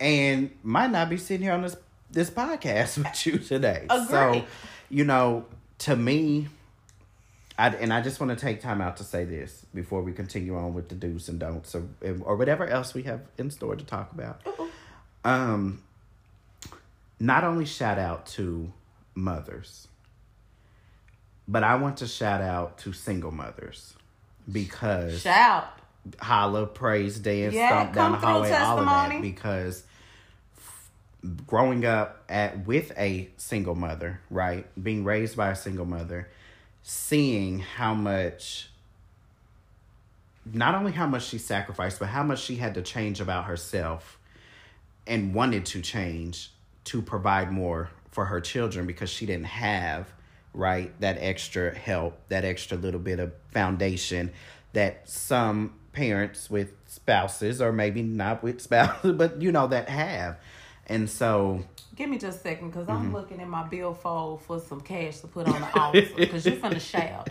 and 0.01 0.51
might 0.63 0.91
not 0.91 1.09
be 1.09 1.17
sitting 1.17 1.43
here 1.45 1.53
on 1.55 1.63
this 1.63 1.77
this 2.11 2.31
podcast 2.31 2.99
with 3.03 3.27
you 3.27 3.39
today. 3.39 3.87
So, 4.09 4.45
you 4.91 5.05
know, 5.05 5.47
to 5.79 5.97
me 5.97 6.49
I, 7.59 7.69
and 7.71 7.91
I 7.91 8.03
just 8.03 8.21
want 8.21 8.39
to 8.39 8.45
take 8.45 8.61
time 8.61 8.83
out 8.83 8.99
to 8.99 9.05
say 9.05 9.25
this 9.25 9.65
before 9.75 10.03
we 10.03 10.13
continue 10.13 10.57
on 10.59 10.75
with 10.75 10.91
the 10.91 10.95
do's 10.95 11.29
and 11.31 11.39
don'ts 11.39 11.75
or, 11.75 11.85
or 12.23 12.37
whatever 12.37 12.67
else 12.67 12.93
we 12.93 13.05
have 13.05 13.23
in 13.39 13.51
store 13.51 13.75
to 13.77 13.85
talk 13.85 14.13
about. 14.13 14.43
Um, 15.25 15.83
not 17.19 17.45
only 17.45 17.65
shout 17.65 17.99
out 17.99 18.27
to 18.27 18.73
mothers, 19.15 19.89
but 21.49 21.63
I 21.65 21.77
want 21.77 21.99
to 21.99 22.07
shout 22.07 22.41
out 22.41 22.79
to 22.79 22.93
single 22.93 23.31
mothers 23.31 23.95
because 24.51 25.21
shout. 25.23 25.67
holla, 26.21 26.67
praise, 26.67 27.19
dance, 27.19 27.55
Yeah, 27.55 27.69
stomp 27.69 27.95
down 27.95 28.13
the 28.13 28.19
hallway, 28.19 28.53
all 28.53 28.79
of 28.79 28.85
that 28.87 29.05
testimony. 29.09 29.21
because 29.31 29.83
growing 31.47 31.85
up 31.85 32.23
at 32.29 32.67
with 32.67 32.93
a 32.99 33.29
single 33.37 33.75
mother, 33.75 34.21
right, 34.31 34.67
being 34.83 35.05
raised 35.05 35.37
by 35.37 35.51
a 35.51 35.57
single 35.57 35.87
mother, 35.87 36.29
seeing 36.83 37.59
how 37.61 37.95
much 37.95 38.71
not 40.53 40.75
only 40.77 40.93
how 40.93 41.07
much 41.07 41.25
she 41.27 41.39
sacrificed, 41.39 41.99
but 41.99 42.07
how 42.07 42.23
much 42.23 42.41
she 42.41 42.57
had 42.57 42.75
to 42.75 42.83
change 42.83 43.21
about 43.21 43.47
herself 43.47 44.19
and 45.07 45.35
wanted 45.35 45.67
to 45.67 45.81
change 45.81 46.51
to 46.87 47.03
provide 47.03 47.53
more 47.53 47.91
for 48.11 48.25
her 48.27 48.41
children 48.41 48.87
because 48.87 49.11
she 49.11 49.27
didn't 49.27 49.47
have 49.47 50.09
right 50.55 50.99
that 51.01 51.19
extra 51.21 51.77
help 51.77 52.19
that 52.29 52.45
extra 52.45 52.77
little 52.79 53.01
bit 53.01 53.19
of 53.21 53.31
foundation 53.53 54.33
that 54.73 55.07
some 55.09 55.75
parents 55.93 56.49
with 56.51 56.73
spouses 56.87 57.61
or 57.61 57.73
maybe 57.73 58.03
not 58.03 58.43
with 58.43 58.61
spouses 58.69 59.13
but 59.13 59.41
you 59.43 59.53
know 59.53 59.67
that 59.67 59.89
have 59.89 60.39
and 60.87 61.09
so 61.11 61.63
Give 61.97 62.09
me 62.11 62.19
just 62.19 62.39
a 62.41 62.43
second 62.43 62.71
because 62.71 62.87
Mm-hmm. 62.87 63.07
I'm 63.07 63.13
looking 63.13 63.41
in 63.41 63.49
my 63.49 63.65
billfold 63.67 64.43
for 64.43 64.61
some 64.61 64.81
cash 64.83 65.21
to 65.21 65.27
put 65.29 65.49
on 65.49 65.61
the 65.63 65.81
altar 65.81 66.07
because 66.17 66.45
you're 66.47 66.57
finna 66.57 66.79
shout. 66.93 67.31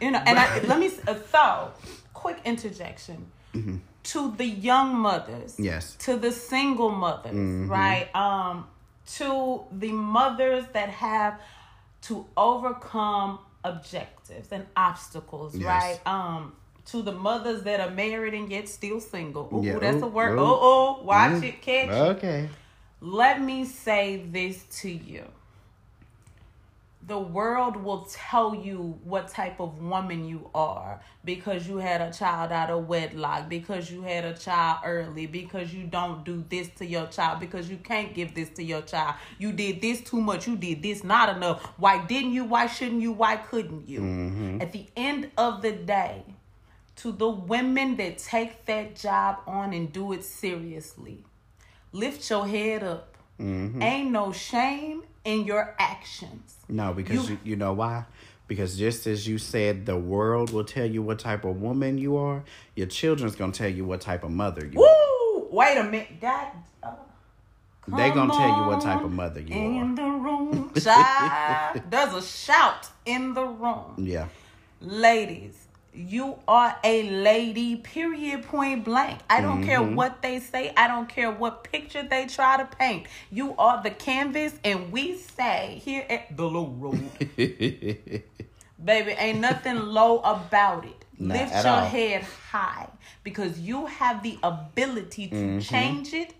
You 0.00 0.12
know, 0.12 0.22
and 0.24 0.38
I, 0.38 0.60
let 0.60 0.78
me, 0.78 0.88
uh, 1.08 1.16
so, 1.32 1.72
quick 2.14 2.38
interjection. 2.44 3.26
To 4.04 4.34
the 4.36 4.44
young 4.46 4.94
mothers, 4.96 5.54
Mm-hmm. 5.54 5.64
Yes. 5.64 5.96
to 6.06 6.16
the 6.16 6.30
single 6.30 6.90
mothers, 6.90 7.32
Mm-hmm. 7.34 7.68
right? 7.68 8.08
Um, 8.14 8.68
to 9.16 9.64
the 9.72 9.92
mothers 9.92 10.64
that 10.72 10.88
have 10.90 11.40
to 12.02 12.26
overcome 12.36 13.38
objectives 13.64 14.52
and 14.52 14.66
obstacles, 14.76 15.56
Yes. 15.56 15.66
right? 15.66 16.00
Um, 16.06 16.52
to 16.86 17.02
the 17.02 17.12
mothers 17.12 17.62
that 17.64 17.80
are 17.80 17.90
married 17.90 18.34
and 18.34 18.50
yet 18.50 18.68
still 18.68 19.00
single. 19.00 19.48
Ooh, 19.52 19.62
Yeah, 19.62 19.78
that's 19.78 20.02
ooh, 20.02 20.06
a 20.06 20.08
word. 20.08 20.38
Oh, 20.38 20.58
oh, 21.00 21.02
watch 21.04 21.42
Mm. 21.42 21.44
it, 21.44 21.62
catch 21.62 21.90
okay 21.90 22.48
Let 23.00 23.40
me 23.40 23.64
say 23.64 24.24
this 24.30 24.64
to 24.80 24.90
you. 24.90 25.24
The 27.08 27.18
world 27.18 27.76
will 27.76 28.06
tell 28.10 28.54
you 28.54 29.00
what 29.02 29.28
type 29.28 29.60
of 29.60 29.80
woman 29.80 30.28
you 30.28 30.50
are 30.54 31.00
because 31.24 31.66
you 31.66 31.78
had 31.78 32.02
a 32.02 32.12
child 32.12 32.52
out 32.52 32.68
of 32.68 32.86
wedlock, 32.86 33.48
because 33.48 33.90
you 33.90 34.02
had 34.02 34.26
a 34.26 34.34
child 34.34 34.80
early, 34.84 35.26
because 35.26 35.72
you 35.72 35.84
don't 35.84 36.22
do 36.22 36.44
this 36.50 36.68
to 36.76 36.84
your 36.84 37.06
child, 37.06 37.40
because 37.40 37.70
you 37.70 37.78
can't 37.78 38.12
give 38.12 38.34
this 38.34 38.50
to 38.50 38.62
your 38.62 38.82
child. 38.82 39.14
You 39.38 39.52
did 39.52 39.80
this 39.80 40.02
too 40.02 40.20
much, 40.20 40.46
you 40.46 40.54
did 40.54 40.82
this 40.82 41.02
not 41.02 41.34
enough. 41.34 41.64
Why 41.78 42.04
didn't 42.04 42.32
you? 42.32 42.44
Why 42.44 42.66
shouldn't 42.66 43.00
you? 43.00 43.12
Why 43.12 43.36
couldn't 43.36 43.88
you? 43.88 44.00
Mm-hmm. 44.00 44.60
At 44.60 44.72
the 44.72 44.86
end 44.94 45.30
of 45.38 45.62
the 45.62 45.72
day, 45.72 46.24
to 46.96 47.12
the 47.12 47.30
women 47.30 47.96
that 47.96 48.18
take 48.18 48.66
that 48.66 48.96
job 48.96 49.38
on 49.46 49.72
and 49.72 49.90
do 49.90 50.12
it 50.12 50.24
seriously, 50.24 51.24
lift 51.90 52.28
your 52.28 52.46
head 52.46 52.82
up. 52.82 53.16
Mm-hmm. 53.40 53.80
Ain't 53.80 54.10
no 54.10 54.30
shame 54.30 55.04
in 55.28 55.44
your 55.44 55.74
actions. 55.78 56.54
No, 56.68 56.94
because 56.94 57.28
You- 57.28 57.34
you, 57.44 57.50
you 57.50 57.56
know 57.56 57.74
why? 57.74 58.04
Because 58.46 58.78
just 58.78 59.06
as 59.06 59.28
you 59.28 59.36
said, 59.36 59.84
the 59.84 59.96
world 59.98 60.50
will 60.54 60.64
tell 60.64 60.86
you 60.86 61.02
what 61.02 61.18
type 61.18 61.44
of 61.44 61.60
woman 61.60 61.98
you 61.98 62.16
are. 62.16 62.42
Your 62.74 62.86
children's 62.86 63.36
gonna 63.36 63.52
tell 63.52 63.68
you 63.68 63.84
what 63.84 64.00
type 64.00 64.24
of 64.24 64.30
mother 64.30 64.64
you 64.66 64.82
are. 64.82 64.88
Woo! 65.36 65.48
Wait 65.50 65.76
a 65.76 65.84
minute, 65.84 66.18
God. 66.18 66.48
uh, 66.82 66.92
They 67.88 68.10
gonna 68.10 68.32
tell 68.32 68.48
you 68.58 68.64
what 68.64 68.80
type 68.80 69.04
of 69.04 69.12
mother 69.12 69.40
you 69.40 69.54
in 69.54 69.76
are. 69.76 69.82
In 69.84 69.94
the 69.96 70.02
room, 70.02 70.72
child. 70.82 71.82
There's 71.90 72.14
a 72.14 72.22
shout 72.22 72.88
in 73.04 73.34
the 73.34 73.44
room, 73.44 73.94
Yeah, 73.98 74.28
ladies. 74.80 75.66
You 75.98 76.38
are 76.46 76.76
a 76.84 77.10
lady. 77.10 77.74
Period. 77.76 78.44
Point 78.44 78.84
blank. 78.84 79.18
I 79.28 79.40
don't 79.40 79.62
care 79.62 79.80
Mm-hmm. 79.80 79.94
what 79.94 80.22
they 80.22 80.38
say. 80.38 80.72
I 80.76 80.86
don't 80.86 81.08
care 81.08 81.30
what 81.32 81.64
picture 81.64 82.04
they 82.04 82.26
try 82.26 82.56
to 82.56 82.64
paint. 82.66 83.06
You 83.32 83.56
are 83.58 83.82
the 83.82 83.90
canvas, 83.90 84.54
and 84.64 84.92
we 84.92 85.16
say 85.16 85.80
here 85.84 86.06
at 86.08 86.36
the 86.36 86.44
low 86.48 86.68
road. 86.68 87.18
Baby, 88.82 89.12
ain't 89.12 89.40
nothing 89.40 89.76
low 89.76 90.20
about 90.20 90.84
it. 90.84 91.04
Not 91.18 91.50
Lift 91.50 91.64
your 91.64 91.80
all. 91.80 91.82
head 91.82 92.22
high 92.22 92.88
because 93.24 93.58
you 93.58 93.86
have 93.86 94.22
the 94.22 94.38
ability 94.42 95.28
to 95.28 95.48
Mm-hmm. 95.48 95.58
change 95.58 96.12
it 96.14 96.34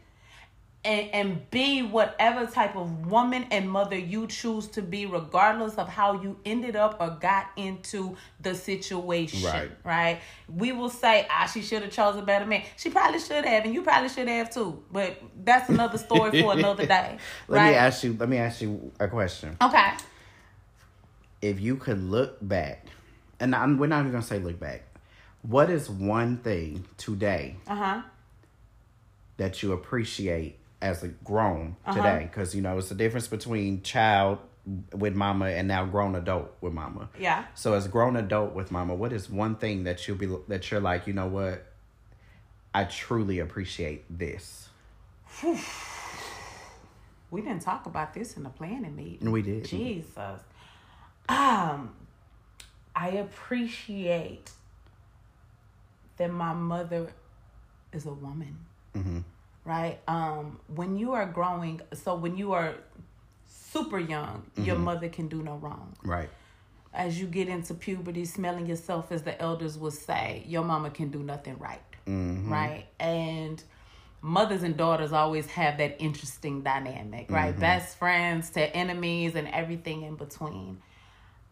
and, 0.85 1.09
and 1.13 1.51
be 1.51 1.83
whatever 1.83 2.47
type 2.47 2.77
of 2.77 3.07
woman 3.07 3.47
and 3.51 3.69
mother 3.71 3.99
you 3.99 4.27
choose 4.27 4.69
to 4.69 4.83
be, 4.83 5.07
regardless 5.07 5.75
of 5.75 5.89
how 5.89 6.21
you 6.23 6.39
ended 6.45 6.77
up 6.77 6.99
or 7.01 7.19
got 7.21 7.49
into 7.57 8.17
the 8.41 8.55
situation. 8.55 9.43
Right. 9.45 9.71
Right? 9.85 10.21
We 10.49 10.73
will 10.73 10.89
say, 10.89 11.27
ah, 11.31 11.47
she 11.53 11.63
should 11.63 11.83
have 11.83 11.91
chosen 11.91 12.23
a 12.23 12.25
better 12.25 12.47
man. 12.47 12.63
She 12.77 12.91
probably 12.91 13.19
should 13.19 13.45
have, 13.45 13.65
and 13.65 13.75
you 13.75 13.83
probably 13.83 14.09
should 14.09 14.29
have 14.29 14.51
too. 14.51 14.83
But 14.93 15.21
that's 15.45 15.69
another 15.69 15.99
story 15.99 16.41
for 16.41 16.53
another 16.53 16.87
day. 16.87 17.19
Let 17.49 17.59
right? 17.59 17.71
me 17.71 17.77
ask 17.77 18.05
you. 18.05 18.17
Let 18.19 18.29
me 18.29 18.39
ask 18.39 18.63
you 18.63 18.93
a 19.01 19.09
question. 19.09 19.57
Okay. 19.61 19.91
If 21.43 21.61
you 21.61 21.77
could 21.77 22.03
look 22.03 22.39
back, 22.41 22.87
and 23.41 23.55
I'm, 23.55 23.79
we're 23.79 23.87
not 23.89 24.01
even 24.01 24.13
gonna 24.13 24.23
say 24.23 24.39
look 24.39 24.59
back. 24.59 24.83
What 25.43 25.71
is 25.71 25.89
one 25.89 26.39
thing 26.39 26.85
today 26.97 27.57
Uh 27.67 27.75
huh. 27.75 28.03
that 29.37 29.63
you 29.63 29.73
appreciate 29.73 30.58
as 30.81 31.03
a 31.03 31.09
grown 31.09 31.77
Uh-huh. 31.85 31.97
today? 31.97 32.29
Because 32.31 32.55
you 32.55 32.63
know 32.63 32.79
it's 32.79 32.89
the 32.89 32.95
difference 32.95 33.29
between 33.29 33.83
child 33.83 34.39
with 34.95 35.15
mama 35.15 35.47
and 35.47 35.67
now 35.67 35.85
grown 35.87 36.15
adult 36.15 36.55
with 36.61 36.73
mama. 36.75 37.09
Yeah. 37.19 37.45
So 37.55 37.73
as 37.75 37.89
grown 37.89 38.17
adult 38.17 38.53
with 38.55 38.71
mama, 38.71 38.95
what 38.95 39.13
is 39.13 39.31
one 39.31 39.57
thing 39.57 39.85
that 39.85 40.07
you'll 40.07 40.19
be 40.19 40.29
that 40.49 40.71
you're 40.71 40.81
like, 40.81 41.07
you 41.07 41.13
know 41.15 41.27
what? 41.27 41.65
I 42.75 42.85
truly 42.85 43.39
appreciate 43.39 44.05
this. 44.11 44.69
We 47.31 47.43
didn't 47.43 47.61
talk 47.61 47.85
about 47.85 48.15
this 48.15 48.39
in 48.39 48.43
the 48.43 48.49
planning 48.49 48.97
meeting. 48.97 49.31
We 49.31 49.43
did. 49.43 49.67
Jesus. 49.67 50.41
Um, 51.29 51.95
I 52.97 53.09
appreciate 53.21 54.51
that 56.17 56.33
my 56.33 56.55
mother 56.55 57.13
is 57.93 58.07
a 58.07 58.13
woman. 58.15 58.57
Right? 59.69 59.99
Um, 60.09 60.61
when 60.75 60.97
you 60.97 61.13
are 61.13 61.27
growing, 61.27 61.81
so 61.93 62.15
when 62.15 62.37
you 62.39 62.53
are 62.53 62.75
super 63.47 63.99
young, 63.99 64.51
your 64.57 64.77
mother 64.79 65.09
can 65.11 65.29
do 65.29 65.43
no 65.43 65.57
wrong. 65.57 65.95
Right. 66.03 66.31
As 66.95 67.21
you 67.21 67.27
get 67.27 67.49
into 67.49 67.75
puberty, 67.75 68.25
smelling 68.25 68.67
yourself, 68.67 69.13
as 69.13 69.23
the 69.23 69.41
elders 69.41 69.77
would 69.77 69.93
say, 69.93 70.43
your 70.47 70.65
mama 70.65 70.89
can 70.91 71.11
do 71.11 71.23
nothing 71.23 71.59
right. 71.59 71.83
Right? 72.51 72.87
And 72.99 73.63
mothers 74.23 74.63
and 74.63 74.75
daughters 74.77 75.13
always 75.13 75.47
have 75.51 75.77
that 75.79 75.97
interesting 76.01 76.63
dynamic, 76.63 77.31
right? 77.31 77.55
Best 77.61 77.99
friends 77.99 78.51
to 78.51 78.75
enemies 78.75 79.35
and 79.35 79.47
everything 79.49 80.03
in 80.03 80.15
between. 80.17 80.81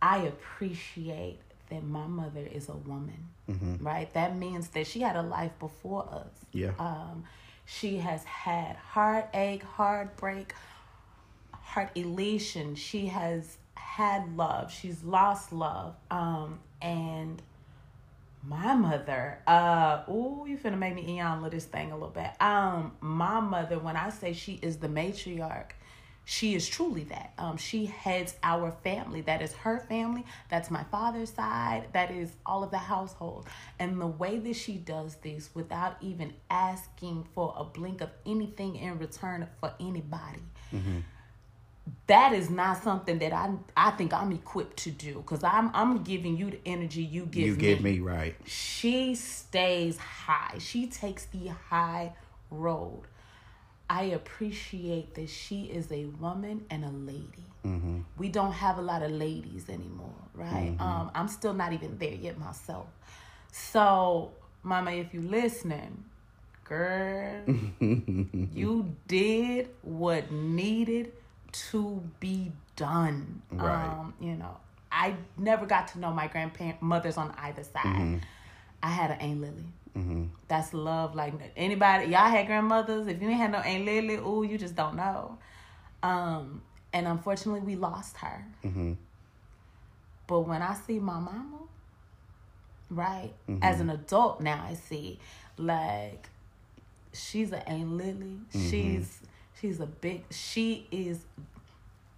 I 0.01 0.19
appreciate 0.33 1.41
that 1.71 1.85
my 1.85 2.07
mother 2.07 2.47
is 2.51 2.69
a 2.71 2.77
woman, 2.77 3.29
right? 3.83 4.12
That 4.14 4.37
means 4.37 4.69
that 4.69 4.87
she 4.87 5.01
had 5.01 5.17
a 5.17 5.23
life 5.23 5.53
before 5.61 6.09
us. 6.11 6.33
Yeah. 6.53 6.73
Um, 6.79 7.25
she 7.67 7.99
has 7.99 8.25
had 8.25 8.77
heartache, 8.77 9.64
heartbreak, 9.64 10.55
heart 11.53 11.91
elation. 11.97 12.77
She 12.77 13.07
has 13.07 13.59
had 13.75 14.37
love. 14.37 14.73
She's 14.73 15.03
lost 15.03 15.53
love. 15.53 15.97
Um, 16.11 16.61
and 16.81 17.43
my 18.43 18.75
mother, 18.77 19.41
uh, 19.49 20.05
ooh, 20.09 20.47
you 20.49 20.57
finna 20.57 20.79
make 20.79 20.95
me 20.95 21.17
eon 21.17 21.47
this 21.51 21.64
thing 21.64 21.91
a 21.91 21.95
little 21.95 22.09
bit. 22.09 22.31
Um, 22.41 22.93
my 23.01 23.41
mother, 23.41 23.81
when 23.81 23.97
I 23.97 24.11
say 24.11 24.33
she 24.33 24.61
is 24.62 24.77
the 24.77 24.89
matriarch, 24.89 25.73
she 26.27 26.55
is 26.55 26.68
truly 26.68 27.05
that. 27.05 27.33
Um, 27.39 27.57
she 27.57 27.87
heads 27.87 28.35
our 28.43 28.72
family. 28.85 29.22
That 29.22 29.41
is 29.41 29.55
her 29.55 29.79
family. 29.79 30.27
That's 30.51 30.70
my 30.70 30.85
father's 30.85 31.33
side. 31.33 31.87
That 31.93 32.11
is 32.11 32.33
all 32.45 32.62
of 32.62 32.70
the 32.70 32.79
household. 32.79 33.47
And 33.79 33.99
the 33.99 34.07
way 34.07 34.39
that 34.39 34.57
she 34.57 34.74
does 34.74 35.14
this 35.16 35.49
without 35.55 35.97
even 36.03 36.35
asking 36.51 37.27
for 37.35 37.55
a 37.57 37.64
blink 37.64 38.01
of 38.01 38.11
anything 38.27 38.77
in 38.77 38.99
return 38.99 39.47
for 39.61 39.72
anybody 39.81 40.43
that 42.07 42.33
is 42.33 42.51
not 42.51 42.83
something 42.83 43.18
that 43.18 43.33
I 43.33 43.53
I 43.77 43.91
think 43.93 44.12
I'm 44.12 44.33
equipped 44.33 44.77
to 44.79 44.91
do 44.91 45.14
because 45.14 45.45
I'm 45.45 45.70
I'm 45.74 46.03
giving 46.03 46.37
you 46.37 46.51
the 46.51 46.61
energy 46.66 47.03
you 47.03 47.27
give 47.27 47.47
you 47.47 47.57
me. 47.83 47.93
me 47.93 48.01
right. 48.01 48.35
She 48.45 49.14
stays 49.14 49.99
high. 49.99 50.59
She 50.59 50.87
takes 50.87 51.27
the 51.27 51.49
high 51.49 52.12
road. 52.51 53.03
I 53.89 54.05
appreciate 54.05 55.14
that 55.14 55.28
she 55.28 55.64
is 55.64 55.91
a 55.93 56.07
woman 56.20 56.64
and 56.70 56.84
a 56.84 56.91
lady. 56.91 57.45
We 58.16 58.28
don't 58.28 58.53
have 58.53 58.78
a 58.78 58.82
lot 58.82 59.03
of 59.03 59.11
ladies 59.11 59.68
anymore, 59.68 60.14
right? 60.34 60.76
Um, 60.78 61.11
I'm 61.14 61.26
still 61.28 61.53
not 61.53 61.72
even 61.72 61.99
there 61.99 62.14
yet 62.14 62.39
myself. 62.39 62.87
So, 63.51 64.30
Mama, 64.62 64.93
if 64.93 65.12
you 65.12 65.22
listening, 65.22 66.05
girl, 66.64 67.43
you 67.80 68.95
did 69.09 69.68
what 69.82 70.30
needed 70.30 71.12
to 71.70 72.03
be 72.20 72.53
done. 72.76 73.43
Right. 73.51 73.87
Um, 73.87 74.14
you 74.20 74.34
know, 74.37 74.57
I 74.93 75.16
never 75.37 75.66
got 75.66 75.89
to 75.89 75.99
know 75.99 76.12
my 76.12 76.28
grandmothers 76.28 77.16
on 77.16 77.34
either 77.39 77.64
side. 77.64 78.20
I 78.82 78.89
had 78.91 79.11
an 79.11 79.18
Aunt 79.20 79.41
Lily. 79.41 79.64
Mm-hmm. 79.97 80.24
That's 80.49 80.74
love. 80.74 81.14
Like 81.14 81.32
anybody, 81.57 82.07
y'all 82.07 82.28
had 82.28 82.47
grandmothers. 82.47 83.07
If 83.07 83.22
you 83.22 83.28
ain't 83.28 83.38
had 83.38 83.53
no 83.53 83.59
Aunt 83.59 83.84
Lily, 83.84 84.16
ooh, 84.16 84.42
you 84.42 84.59
just 84.59 84.74
don't 84.74 84.97
know. 84.97 85.38
Um, 86.03 86.62
and 86.92 87.07
unfortunately, 87.07 87.61
we 87.61 87.76
lost 87.76 88.16
her. 88.18 88.44
Mm-hmm. 88.64 88.92
But 90.26 90.40
when 90.40 90.61
I 90.61 90.74
see 90.74 90.99
my 90.99 91.18
mama, 91.18 91.61
right, 92.90 93.32
mm-hmm. 93.49 93.62
as 93.62 93.80
an 93.80 93.90
adult 93.90 94.40
now, 94.40 94.64
I 94.68 94.74
see 94.74 95.18
like 95.57 96.28
she's 97.12 97.53
an 97.53 97.62
Aunt 97.66 97.92
Lily. 97.92 98.38
She's 98.53 99.20
she's 99.61 99.80
a 99.80 99.86
big. 99.86 100.24
She 100.30 100.86
is. 100.90 101.20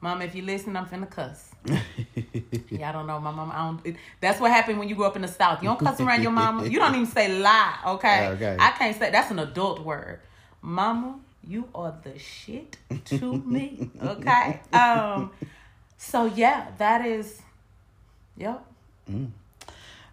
Mom, 0.00 0.22
if 0.22 0.34
you 0.34 0.42
listen, 0.42 0.76
I'm 0.76 0.86
finna 0.86 1.10
cuss. 1.10 1.50
Y'all 1.66 2.92
don't 2.92 3.06
know 3.06 3.18
my 3.18 3.32
mama. 3.32 3.52
I 3.52 3.66
don't. 3.66 3.80
It, 3.84 3.96
that's 4.20 4.40
what 4.40 4.50
happened 4.52 4.78
when 4.78 4.88
you 4.88 4.94
grew 4.94 5.04
up 5.04 5.16
in 5.16 5.22
the 5.22 5.28
South. 5.28 5.60
You 5.62 5.68
don't 5.68 5.80
cuss 5.80 6.00
around 6.00 6.22
your 6.22 6.30
mama. 6.30 6.66
You 6.66 6.78
don't 6.78 6.94
even 6.94 7.06
say 7.06 7.38
lie. 7.40 7.76
Okay. 7.86 8.26
Okay. 8.38 8.56
I 8.60 8.70
can't 8.72 8.96
say 8.96 9.10
that's 9.10 9.30
an 9.30 9.38
adult 9.40 9.80
word. 9.80 10.20
Mama, 10.62 11.18
you 11.42 11.68
are 11.74 11.94
the 12.04 12.18
shit 12.18 12.76
to 13.06 13.32
me. 13.46 13.90
Okay. 14.00 14.60
Um. 14.72 15.32
So 15.96 16.26
yeah, 16.26 16.68
that 16.78 17.04
is. 17.04 17.42
Yep. 18.36 18.64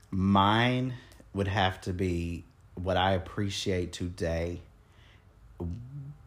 Mine 0.10 0.94
would 1.34 1.48
have 1.48 1.80
to 1.82 1.94
be 1.94 2.46
what 2.76 2.98
I 2.98 3.12
appreciate 3.12 3.94
today 3.94 4.62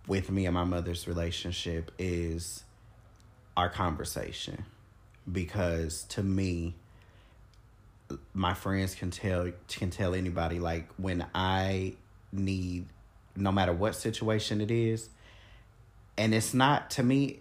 with 0.06 0.30
me 0.30 0.46
and 0.46 0.54
my 0.54 0.64
mother's 0.64 1.08
relationship 1.08 1.90
is 1.98 2.62
our 3.58 3.68
conversation. 3.68 4.64
Because 5.30 6.04
to 6.10 6.22
me, 6.22 6.74
my 8.32 8.54
friends 8.54 8.94
can 8.94 9.10
tell 9.10 9.50
can 9.68 9.90
tell 9.90 10.14
anybody 10.14 10.58
like 10.60 10.88
when 10.96 11.26
I 11.34 11.94
need 12.32 12.86
no 13.36 13.52
matter 13.52 13.72
what 13.72 13.94
situation 13.94 14.60
it 14.62 14.70
is, 14.70 15.10
and 16.16 16.32
it's 16.32 16.54
not 16.54 16.88
to 16.92 17.02
me, 17.02 17.40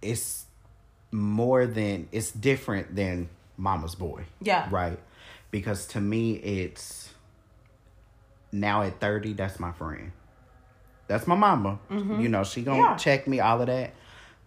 it's 0.00 0.46
more 1.12 1.66
than 1.66 2.08
it's 2.10 2.32
different 2.32 2.96
than 2.96 3.28
mama's 3.56 3.94
boy. 3.94 4.24
Yeah. 4.40 4.66
Right. 4.70 4.98
Because 5.52 5.86
to 5.88 6.00
me 6.00 6.32
it's 6.32 7.10
now 8.50 8.82
at 8.82 8.98
30, 9.00 9.34
that's 9.34 9.60
my 9.60 9.70
friend. 9.72 10.10
That's 11.06 11.26
my 11.26 11.34
mama. 11.36 11.78
Mm-hmm. 11.90 12.20
You 12.20 12.28
know, 12.30 12.42
she 12.42 12.62
gonna 12.62 12.78
Yeah. 12.82 12.96
check 12.96 13.28
me, 13.28 13.38
all 13.40 13.60
of 13.60 13.66
that. 13.68 13.94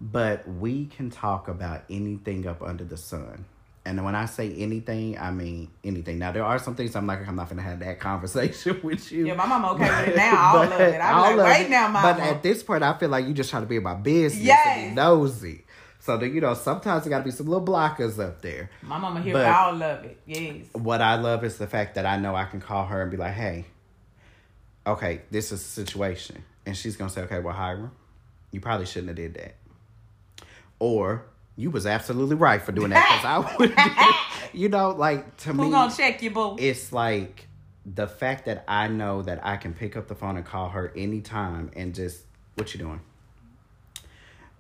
But 0.01 0.47
we 0.47 0.85
can 0.87 1.09
talk 1.09 1.47
about 1.47 1.83
anything 1.89 2.45
up 2.47 2.61
under 2.61 2.83
the 2.83 2.97
sun. 2.97 3.45
And 3.87 4.03
when 4.03 4.15
I 4.15 4.25
say 4.25 4.51
anything, 4.55 5.17
I 5.17 5.29
mean 5.31 5.69
anything. 5.83 6.17
Now 6.19 6.31
there 6.31 6.43
are 6.43 6.57
some 6.57 6.75
things 6.75 6.95
I'm 6.95 7.05
like, 7.05 7.25
I'm 7.27 7.35
not 7.35 7.49
gonna 7.49 7.61
have 7.61 7.79
that 7.79 7.99
conversation 8.09 8.79
with 8.83 9.11
you. 9.11 9.27
Yeah, 9.27 9.35
my 9.35 9.45
mama 9.45 9.71
okay 9.73 9.87
with 10.05 10.09
it 10.09 10.15
now. 10.17 10.55
All 10.57 10.63
of 10.63 10.79
it. 10.81 10.99
I'm 10.99 11.21
like, 11.21 11.31
of 11.33 11.37
right 11.39 11.65
it. 11.67 11.69
now, 11.69 11.87
mama. 11.89 12.13
But 12.13 12.19
at 12.23 12.43
this 12.43 12.63
point, 12.63 12.83
I 12.83 12.97
feel 12.97 13.09
like 13.09 13.25
you 13.27 13.33
just 13.33 13.49
trying 13.51 13.63
to 13.63 13.69
be 13.69 13.77
about 13.77 14.01
business 14.03 14.39
and 14.39 14.45
Yes. 14.47 14.89
be 14.89 14.95
nosy. 14.95 15.61
So 15.99 16.17
that 16.17 16.27
you 16.27 16.41
know, 16.41 16.53
sometimes 16.55 17.03
there 17.03 17.09
got 17.11 17.19
to 17.19 17.23
be 17.23 17.31
some 17.31 17.47
little 17.47 17.65
blockers 17.65 18.19
up 18.23 18.41
there. 18.41 18.69
my 18.83 18.97
mama 18.97 19.21
here 19.21 19.33
But- 19.33 19.45
all 19.47 19.81
of 19.81 20.03
it. 20.05 20.19
Yes. 20.25 20.65
What 20.73 21.01
I 21.01 21.15
love 21.15 21.43
is 21.43 21.57
the 21.57 21.67
fact 21.67 21.95
that 21.95 22.05
I 22.05 22.17
know 22.17 22.35
I 22.35 22.45
can 22.45 22.59
call 22.61 22.85
her 22.87 23.01
and 23.01 23.09
be 23.11 23.17
like, 23.17 23.33
"Hey, 23.33 23.65
okay, 24.85 25.21
this 25.31 25.51
is 25.51 25.61
a 25.61 25.63
situation," 25.63 26.43
and 26.65 26.75
she's 26.75 26.95
gonna 26.97 27.09
say, 27.09 27.21
"Okay, 27.21 27.39
well, 27.39 27.53
Hiram, 27.55 27.91
you 28.51 28.59
probably 28.61 28.85
shouldn't 28.85 29.09
have 29.09 29.15
did 29.15 29.33
that," 29.35 29.55
or 30.80 31.26
you 31.55 31.71
was 31.71 31.86
absolutely 31.86 32.36
right 32.36 32.61
for 32.61 32.71
doing 32.71 32.89
that 32.91 33.05
because 33.07 33.26
I 33.26 33.57
would, 34.51 34.59
you 34.59 34.69
know, 34.69 34.89
like 34.89 35.38
to 35.38 35.53
Who 35.53 35.63
me, 35.65 35.71
gonna 35.71 35.93
check 35.95 36.21
you, 36.21 36.32
boo? 36.32 36.55
it's 36.59 36.91
like 36.91 37.47
the 37.86 38.07
fact 38.07 38.45
that 38.45 38.63
I 38.67 38.88
know 38.88 39.21
that 39.21 39.45
I 39.45 39.57
can 39.57 39.73
pick 39.73 39.95
up 39.95 40.07
the 40.07 40.15
phone 40.15 40.38
and 40.38 40.45
call 40.45 40.69
her 40.69 40.91
anytime 40.95 41.71
and 41.76 41.93
just, 41.95 42.23
what 42.55 42.73
you 42.73 42.80
doing? 42.80 42.99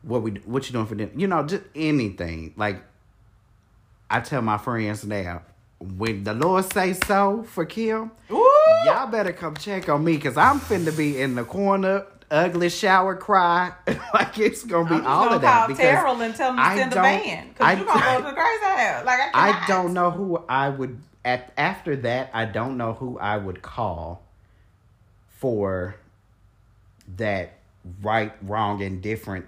What 0.03 0.21
we 0.21 0.31
what 0.45 0.67
you 0.67 0.73
doing 0.73 0.85
for 0.85 0.95
dinner? 0.95 1.11
You 1.15 1.27
know, 1.27 1.43
just 1.43 1.63
anything. 1.73 2.53
Like 2.55 2.83
I 4.09 4.19
tell 4.19 4.41
my 4.43 4.57
friends 4.59 5.03
now, 5.03 5.41
when 5.79 6.23
the 6.23 6.33
Lord 6.35 6.71
say 6.71 6.93
so 6.93 7.43
for 7.43 7.65
Kim, 7.65 8.11
Ooh. 8.31 8.47
y'all 8.85 9.07
better 9.07 9.33
come 9.33 9.55
check 9.55 9.89
on 9.89 10.03
me 10.03 10.15
because 10.15 10.37
I'm 10.37 10.59
finna 10.59 10.95
be 10.95 11.19
in 11.19 11.33
the 11.35 11.43
corner, 11.43 12.05
ugly 12.31 12.69
shower 12.69 13.15
cry. 13.15 13.73
like 14.13 14.37
it's 14.39 14.63
gonna 14.63 14.89
be 14.89 14.95
I'm 14.95 15.05
all 15.07 15.23
gonna 15.25 15.35
of 15.37 15.41
that 15.41 15.57
call 15.59 15.67
because 15.67 15.79
Terrell 15.79 16.21
and 16.21 16.35
tell 16.35 16.49
him 16.51 16.57
to 16.57 16.61
I 16.63 16.75
send 16.77 16.91
a 16.93 16.95
van. 16.95 17.53
I- 17.59 17.75
Cause 17.75 17.79
you 17.79 17.85
gonna 17.85 18.01
go 18.01 18.17
to 18.17 18.23
the 18.23 18.33
crazy 18.33 18.65
house. 18.65 19.05
Like 19.05 19.19
I, 19.33 19.49
I 19.63 19.65
don't 19.67 19.93
know 19.93 20.11
who 20.11 20.43
I 20.49 20.69
would 20.69 20.97
at 21.23 21.53
after 21.57 21.95
that. 21.97 22.29
I 22.33 22.45
don't 22.45 22.77
know 22.77 22.93
who 22.93 23.17
I 23.19 23.37
would 23.37 23.61
call 23.61 24.23
for 25.29 25.95
that 27.17 27.53
right, 28.01 28.33
wrong, 28.41 28.81
and 28.81 29.01
different 29.01 29.45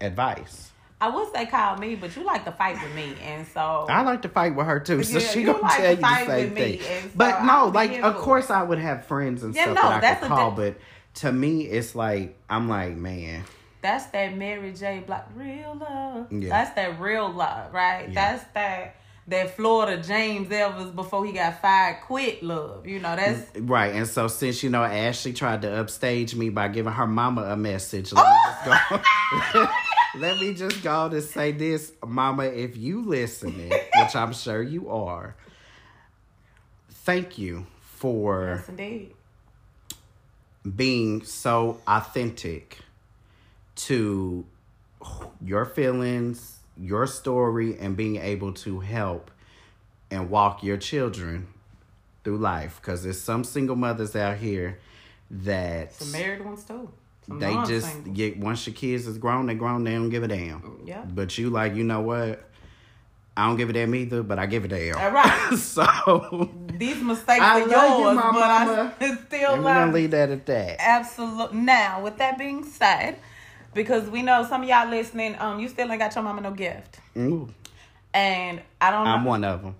advice. 0.00 0.70
I 1.00 1.08
would 1.08 1.32
say 1.34 1.46
call 1.46 1.78
me, 1.78 1.96
but 1.96 2.14
you 2.14 2.22
like 2.22 2.44
to 2.44 2.52
fight 2.52 2.80
with 2.80 2.94
me, 2.94 3.16
and 3.24 3.44
so 3.48 3.86
I 3.88 4.02
like 4.02 4.22
to 4.22 4.28
fight 4.28 4.54
with 4.54 4.66
her 4.66 4.78
too, 4.78 5.02
so 5.02 5.18
Yeah, 5.18 5.26
she 5.26 5.42
gonna 5.42 5.58
like 5.58 5.76
to 5.78 5.82
tell 5.82 5.90
you 5.94 5.96
the 5.96 6.26
same 6.26 6.54
me, 6.54 6.60
thing. 6.76 6.80
and 6.88 7.04
so 7.10 7.16
but 7.16 7.44
no, 7.44 7.66
like 7.74 8.00
of 8.02 8.14
course 8.16 8.50
I 8.50 8.62
would 8.62 8.78
have 8.78 9.04
friends 9.06 9.42
and 9.42 9.52
Yeah, 9.54 9.64
stuff 9.72 9.74
no, 9.76 9.82
that 10.00 10.04
I 10.04 10.14
could 10.20 10.28
call, 10.28 10.50
di- 10.52 10.56
but 10.56 10.76
to 11.14 11.32
me 11.32 11.62
it's 11.62 11.94
like 11.94 12.36
I'm 12.48 12.68
like 12.68 12.96
man, 12.96 13.44
that's 13.82 14.06
that 14.06 14.36
Mary 14.36 14.72
J. 14.72 15.02
Blige 15.06 15.22
real 15.34 15.76
love. 15.78 16.32
Yeah. 16.32 16.48
That's 16.48 16.74
that 16.76 17.00
real 17.00 17.30
love, 17.30 17.72
right? 17.72 18.08
Yeah. 18.08 18.14
That's 18.14 18.44
that 18.54 18.96
that 19.28 19.56
Florida 19.56 20.02
James 20.02 20.50
Evans 20.50 20.90
before 20.90 21.24
he 21.24 21.32
got 21.32 21.60
fired 21.60 22.00
quit 22.02 22.42
love. 22.42 22.86
You 22.86 22.98
know, 22.98 23.14
that's 23.14 23.50
mm, 23.52 23.68
right. 23.68 23.94
And 23.94 24.06
so 24.06 24.28
since 24.28 24.62
you 24.62 24.70
know 24.70 24.82
Ashley 24.82 25.32
tried 25.32 25.62
to 25.62 25.72
upstage 25.80 26.34
me 26.34 26.48
by 26.48 26.68
giving 26.68 26.92
her 26.92 27.06
mama 27.06 27.42
a 27.42 27.56
message, 27.56 28.12
let 28.12 28.24
me 28.24 28.36
just 28.46 28.64
go. 28.64 29.00
Oh! 29.54 29.72
let 30.18 30.40
me 30.40 30.54
just 30.54 30.82
go 30.82 31.08
to 31.08 31.22
say 31.22 31.52
this, 31.52 31.92
mama. 32.04 32.44
If 32.44 32.76
you 32.76 33.02
listening, 33.02 33.70
which 33.70 34.16
I'm 34.16 34.32
sure 34.32 34.62
you 34.62 34.90
are, 34.90 35.36
thank 36.88 37.38
you 37.38 37.66
for 37.80 38.56
Yes, 38.56 38.68
indeed. 38.68 39.14
Being 40.76 41.24
so 41.24 41.80
authentic 41.86 42.78
to 43.74 44.44
your 45.44 45.64
feelings, 45.64 46.58
your 46.76 47.06
story, 47.06 47.76
and 47.78 47.96
being 47.96 48.16
able 48.16 48.52
to 48.52 48.80
help 48.80 49.30
and 50.10 50.30
walk 50.30 50.62
your 50.62 50.76
children 50.76 51.48
through 52.22 52.38
life. 52.38 52.80
Because 52.80 53.02
there's 53.02 53.20
some 53.20 53.44
single 53.44 53.76
mothers 53.76 54.14
out 54.14 54.36
here 54.36 54.78
that 55.30 55.94
Some 55.94 56.12
married 56.12 56.44
ones 56.44 56.64
too. 56.64 56.90
Some 57.26 57.38
they 57.38 57.54
just 57.66 58.12
get 58.12 58.36
once 58.38 58.66
your 58.66 58.74
kids 58.74 59.06
is 59.06 59.16
grown, 59.18 59.46
they 59.46 59.54
grown, 59.54 59.84
they 59.84 59.92
don't 59.92 60.10
give 60.10 60.22
a 60.22 60.28
damn. 60.28 60.82
Yeah. 60.84 61.04
But 61.04 61.38
you 61.38 61.50
like, 61.50 61.74
you 61.74 61.84
know 61.84 62.00
what? 62.00 62.48
I 63.36 63.46
don't 63.46 63.56
give 63.56 63.70
a 63.70 63.72
damn 63.72 63.94
either, 63.94 64.22
but 64.22 64.38
I 64.38 64.44
give 64.46 64.64
a 64.64 64.68
damn. 64.68 64.96
All 64.98 65.10
right. 65.10 65.54
so 65.56 66.50
These 66.74 67.00
mistakes 67.02 67.40
I 67.42 67.62
are 67.62 67.66
love 67.66 67.98
you, 67.98 68.04
yours, 68.04 68.16
my 68.16 68.30
but 68.32 68.42
I 68.42 68.64
mama. 68.66 68.94
still 69.26 69.54
and 69.54 69.64
we're 69.64 69.74
gonna 69.74 69.92
leave 69.92 70.10
that 70.10 70.28
at 70.30 70.44
that. 70.46 70.76
Absolutely. 70.78 71.58
Now, 71.58 72.02
with 72.02 72.18
that 72.18 72.36
being 72.38 72.62
said, 72.64 73.16
because 73.72 74.10
we 74.10 74.20
know 74.22 74.44
some 74.46 74.62
of 74.62 74.68
y'all 74.68 74.88
listening, 74.88 75.34
um, 75.38 75.58
you 75.60 75.68
still 75.68 75.90
ain't 75.90 75.98
got 75.98 76.14
your 76.14 76.24
mama 76.24 76.42
no 76.42 76.50
gift, 76.50 76.98
Ooh, 77.16 77.48
and 78.12 78.60
I 78.80 78.90
don't. 78.90 79.06
I'm 79.06 79.24
know. 79.24 79.30
one 79.30 79.44
of 79.44 79.62
them. 79.62 79.76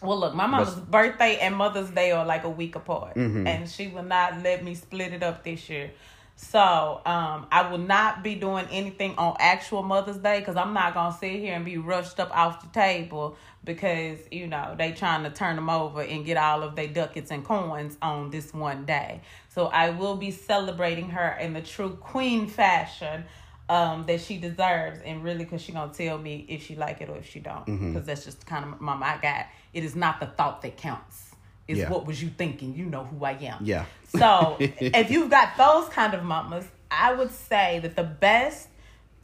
Well, 0.00 0.18
look, 0.20 0.34
my 0.34 0.46
mama's 0.46 0.74
But- 0.74 0.90
birthday 0.90 1.38
and 1.38 1.54
Mother's 1.56 1.90
Day 1.90 2.12
are 2.12 2.24
like 2.26 2.44
a 2.44 2.48
week 2.48 2.76
apart, 2.76 3.14
Mhm. 3.14 3.46
and 3.46 3.68
she 3.68 3.88
will 3.88 4.02
not 4.02 4.42
let 4.42 4.62
me 4.64 4.74
split 4.74 5.12
it 5.12 5.22
up 5.22 5.44
this 5.44 5.68
year. 5.68 5.90
So, 6.36 7.00
um, 7.06 7.46
I 7.52 7.68
will 7.70 7.78
not 7.78 8.24
be 8.24 8.34
doing 8.34 8.66
anything 8.70 9.14
on 9.16 9.36
actual 9.38 9.84
Mother's 9.84 10.16
Day 10.16 10.40
because 10.40 10.56
I'm 10.56 10.74
not 10.74 10.92
gonna 10.94 11.16
sit 11.16 11.38
here 11.38 11.54
and 11.54 11.64
be 11.64 11.78
rushed 11.78 12.18
up 12.18 12.36
off 12.36 12.60
the 12.60 12.68
table 12.68 13.36
because 13.62 14.18
you 14.32 14.46
know 14.48 14.74
they 14.76 14.92
trying 14.92 15.22
to 15.22 15.30
turn 15.30 15.54
them 15.56 15.70
over 15.70 16.02
and 16.02 16.24
get 16.24 16.36
all 16.36 16.62
of 16.64 16.74
their 16.74 16.88
ducats 16.88 17.30
and 17.30 17.44
coins 17.44 17.96
on 18.02 18.30
this 18.30 18.52
one 18.52 18.84
day. 18.84 19.20
So 19.48 19.66
I 19.66 19.90
will 19.90 20.16
be 20.16 20.32
celebrating 20.32 21.10
her 21.10 21.36
in 21.40 21.52
the 21.52 21.62
true 21.62 21.90
queen 21.90 22.48
fashion 22.48 23.24
um, 23.68 24.04
that 24.06 24.20
she 24.20 24.36
deserves, 24.36 25.00
and 25.04 25.22
really, 25.22 25.44
because 25.44 25.62
she 25.62 25.70
gonna 25.72 25.92
tell 25.92 26.18
me 26.18 26.44
if 26.48 26.64
she 26.66 26.74
like 26.74 27.00
it 27.00 27.08
or 27.08 27.16
if 27.16 27.30
she 27.30 27.38
don't, 27.40 27.64
because 27.64 28.06
that's 28.06 28.24
just 28.24 28.44
kind 28.44 28.64
of 28.64 28.80
mama 28.80 29.06
I 29.06 29.18
got. 29.22 29.46
It 29.72 29.84
is 29.84 29.94
not 29.94 30.18
the 30.20 30.26
thought 30.26 30.62
that 30.62 30.76
counts. 30.76 31.33
It's 31.66 31.78
Yeah. 31.80 31.90
what 31.90 32.06
was 32.06 32.22
you 32.22 32.28
thinking. 32.28 32.74
You 32.74 32.86
know 32.86 33.04
who 33.04 33.24
I 33.24 33.32
am. 33.32 33.64
Yeah. 33.64 33.86
So 34.08 34.56
if 34.60 35.10
you've 35.10 35.30
got 35.30 35.56
those 35.56 35.88
kind 35.88 36.14
of 36.14 36.22
mamas, 36.22 36.66
I 36.90 37.12
would 37.12 37.30
say 37.32 37.80
that 37.80 37.96
the 37.96 38.04
best 38.04 38.68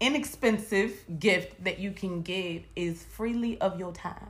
inexpensive 0.01 0.93
gift 1.18 1.62
that 1.64 1.78
you 1.78 1.93
can 1.93 2.22
give 2.22 2.62
is 2.74 3.03
freely 3.05 3.61
of 3.61 3.78
your 3.78 3.93
time. 3.93 4.28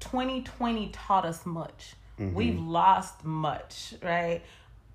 2020 0.00 0.88
taught 0.88 1.24
us 1.24 1.44
much. 1.46 1.94
Mm-hmm. 2.18 2.34
We've 2.34 2.60
lost 2.60 3.24
much, 3.24 3.94
right? 4.02 4.42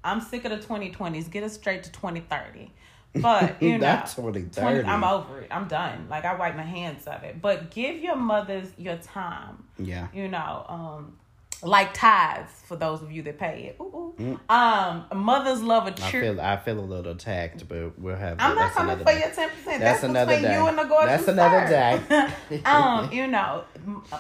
I'm 0.04 0.22
sick 0.22 0.46
of 0.46 0.52
the 0.52 0.66
2020s. 0.66 1.30
Get 1.30 1.44
us 1.44 1.54
straight 1.54 1.84
to 1.84 1.92
2030. 1.92 2.72
But 3.14 3.62
you 3.62 3.78
know, 3.78 4.02
2030. 4.06 4.88
I'm 4.88 5.04
over 5.04 5.42
it. 5.42 5.48
I'm 5.52 5.68
done. 5.68 6.08
Like 6.10 6.26
I 6.26 6.36
wipe 6.36 6.56
my 6.56 6.64
hands 6.64 7.08
of 7.08 7.24
it. 7.24 7.42
But 7.42 7.72
give 7.72 8.00
your 8.02 8.16
mothers 8.16 8.70
your 8.78 8.98
time 8.98 9.64
Yeah. 9.78 10.08
you 10.14 10.28
know, 10.28 10.66
um, 10.68 11.18
like 11.64 11.92
tithes 11.94 12.52
for 12.66 12.76
those 12.76 13.02
of 13.02 13.12
you 13.12 13.24
that 13.24 13.40
pay 13.40 13.64
it. 13.66 13.78
Ooh, 13.82 14.14
ooh. 14.20 14.40
Um, 14.54 15.06
mothers 15.16 15.64
love 15.64 15.88
a 15.88 15.92
Mm. 15.92 16.04
I 16.04 16.12
feel 16.12 16.42
I 16.42 16.58
feel 16.58 16.80
a 16.80 16.82
little 16.82 17.12
attacked, 17.14 17.68
but 17.68 17.98
we'll 17.98 18.16
have. 18.16 18.38
I'm 18.40 18.54
not 18.54 18.58
that's 18.60 18.76
coming 18.76 18.92
another 18.96 19.04
for 19.12 19.18
day. 19.18 19.26
your 19.26 19.36
ten 19.36 19.50
percent. 19.50 19.66
That's 19.80 20.02
That's, 20.02 20.04
another 20.04 20.34
between 20.36 20.52
day. 20.52 20.58
you 20.60 20.68
and 20.68 20.78
the 20.78 20.84
gorgeous. 20.84 21.26
That's 21.26 21.28
another 21.30 21.68
day. 21.68 22.62
um, 22.66 23.12
you 23.18 23.26
know, 23.28 23.64
uh, 24.12 24.20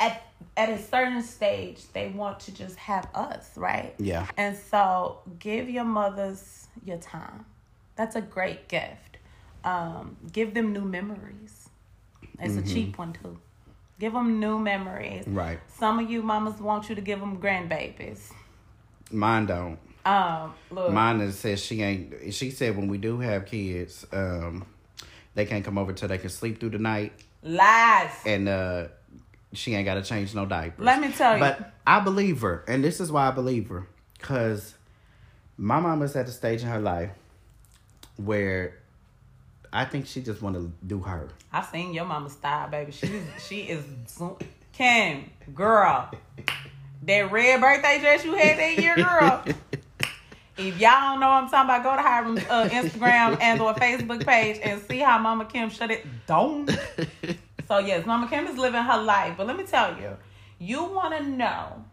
at 0.00 0.22
at 0.56 0.70
a 0.70 0.78
certain 0.80 1.22
stage, 1.22 1.82
they 1.92 2.08
want 2.08 2.40
to 2.40 2.52
just 2.54 2.76
have 2.76 3.06
us, 3.14 3.50
right? 3.56 3.92
Yeah. 3.98 4.26
And 4.38 4.56
so, 4.56 5.18
give 5.38 5.68
your 5.68 5.84
mothers 5.84 6.68
your 6.86 6.98
time. 6.98 7.44
That's 7.96 8.16
a 8.16 8.20
great 8.20 8.68
gift. 8.68 9.18
Um, 9.64 10.16
give 10.32 10.54
them 10.54 10.72
new 10.72 10.84
memories. 10.84 11.68
It's 12.38 12.54
Mm-hmm. 12.54 12.58
a 12.58 12.74
cheap 12.74 12.98
one 12.98 13.12
too. 13.12 13.38
Give 14.00 14.12
them 14.12 14.40
new 14.40 14.58
memories. 14.58 15.24
Right. 15.26 15.60
Some 15.78 16.00
of 16.00 16.10
you 16.10 16.22
mamas 16.22 16.60
want 16.60 16.88
you 16.88 16.94
to 16.96 17.00
give 17.00 17.20
them 17.20 17.38
grandbabies. 17.40 18.32
Mine 19.12 19.46
don't. 19.46 19.78
Um, 20.04 20.52
look, 20.70 20.92
Mine 20.92 21.30
says 21.32 21.64
she 21.64 21.80
ain't. 21.80 22.34
She 22.34 22.50
said 22.50 22.76
when 22.76 22.88
we 22.88 22.98
do 22.98 23.20
have 23.20 23.46
kids, 23.46 24.06
um, 24.12 24.66
they 25.34 25.46
can't 25.46 25.64
come 25.64 25.78
over 25.78 25.92
till 25.92 26.08
they 26.08 26.18
can 26.18 26.28
sleep 26.30 26.60
through 26.60 26.70
the 26.70 26.78
night, 26.78 27.12
lies. 27.42 28.10
and 28.26 28.48
uh, 28.48 28.88
she 29.54 29.74
ain't 29.74 29.86
got 29.86 29.94
to 29.94 30.02
change 30.02 30.34
no 30.34 30.44
diapers. 30.44 30.84
Let 30.84 31.00
me 31.00 31.10
tell 31.10 31.34
you. 31.34 31.40
But 31.40 31.72
I 31.86 32.00
believe 32.00 32.40
her, 32.42 32.64
and 32.68 32.84
this 32.84 33.00
is 33.00 33.10
why 33.10 33.28
I 33.28 33.30
believe 33.30 33.68
her, 33.68 33.86
cause 34.20 34.74
my 35.56 35.80
mama's 35.80 36.16
at 36.16 36.26
the 36.26 36.32
stage 36.32 36.62
in 36.62 36.68
her 36.68 36.80
life 36.80 37.10
where 38.16 38.78
I 39.72 39.84
think 39.84 40.06
she 40.06 40.22
just 40.22 40.40
want 40.40 40.56
to 40.56 40.72
do 40.86 41.00
her. 41.00 41.28
I 41.52 41.62
seen 41.62 41.92
your 41.92 42.04
mama 42.04 42.30
style, 42.30 42.68
baby. 42.68 42.92
She 42.92 43.20
she 43.46 43.60
is 43.62 43.84
Kim, 44.72 45.30
girl. 45.54 46.10
That 47.02 47.30
red 47.30 47.60
birthday 47.60 47.98
dress 48.00 48.24
you 48.24 48.34
had 48.34 48.58
that 48.58 48.78
year, 48.78 48.96
girl. 48.96 49.44
If 50.56 50.80
y'all 50.80 51.00
don't 51.00 51.20
know 51.20 51.28
what 51.28 51.44
I'm 51.44 51.50
talking 51.50 51.68
about, 51.68 51.82
go 51.82 51.96
to 51.96 52.02
Hiram's 52.02 52.44
uh, 52.48 52.68
Instagram 52.68 53.38
and 53.42 53.60
or 53.60 53.74
Facebook 53.74 54.24
page 54.24 54.60
and 54.62 54.80
see 54.82 54.98
how 54.98 55.18
Mama 55.18 55.46
Kim 55.46 55.68
shut 55.68 55.90
it 55.90 56.06
down. 56.26 56.68
So 57.66 57.78
yes, 57.78 58.06
Mama 58.06 58.28
Kim 58.28 58.46
is 58.46 58.56
living 58.56 58.82
her 58.82 59.02
life. 59.02 59.34
But 59.36 59.48
let 59.48 59.56
me 59.56 59.64
tell 59.64 59.98
you, 59.98 60.16
you 60.58 60.84
want 60.84 61.16
to 61.16 61.24
know 61.24 61.84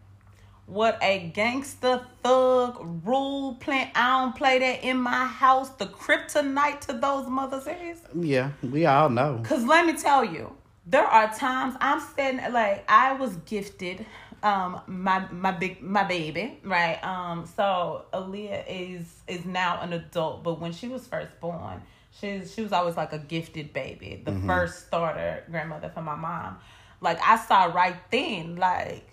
what 0.66 0.98
a 1.02 1.30
gangster 1.34 2.06
thug 2.22 2.78
rule 3.04 3.54
plan. 3.54 3.90
I 3.94 4.20
don't 4.20 4.36
play 4.36 4.58
that 4.58 4.84
in 4.84 4.98
my 4.98 5.26
house. 5.26 5.70
The 5.70 5.86
kryptonite 5.86 6.80
to 6.82 6.94
those 6.94 7.28
mothers 7.28 7.66
is. 7.66 8.00
Yeah, 8.14 8.50
we 8.62 8.86
all 8.86 9.10
know. 9.10 9.42
Cause 9.44 9.64
let 9.64 9.86
me 9.86 9.94
tell 9.94 10.24
you, 10.24 10.52
there 10.86 11.04
are 11.04 11.32
times 11.32 11.74
I'm 11.80 12.00
sitting 12.00 12.40
like 12.52 12.84
I 12.88 13.14
was 13.14 13.36
gifted 13.44 14.06
um 14.42 14.80
my 14.86 15.24
my 15.30 15.52
big 15.52 15.80
my 15.80 16.02
baby 16.02 16.58
right 16.64 17.02
um 17.04 17.46
so 17.56 18.04
Aaliyah 18.12 18.64
is 18.68 19.22
is 19.28 19.44
now 19.44 19.80
an 19.80 19.92
adult 19.92 20.42
but 20.42 20.60
when 20.60 20.72
she 20.72 20.88
was 20.88 21.06
first 21.06 21.38
born 21.40 21.80
she's 22.10 22.52
she 22.52 22.62
was 22.62 22.72
always 22.72 22.96
like 22.96 23.12
a 23.12 23.18
gifted 23.18 23.72
baby 23.72 24.20
the 24.24 24.32
first 24.46 24.86
starter 24.88 25.44
grandmother 25.48 25.90
for 25.94 26.02
my 26.02 26.16
mom 26.16 26.58
like 27.00 27.20
I 27.22 27.36
saw 27.36 27.64
right 27.66 27.96
then 28.10 28.56
like 28.56 29.11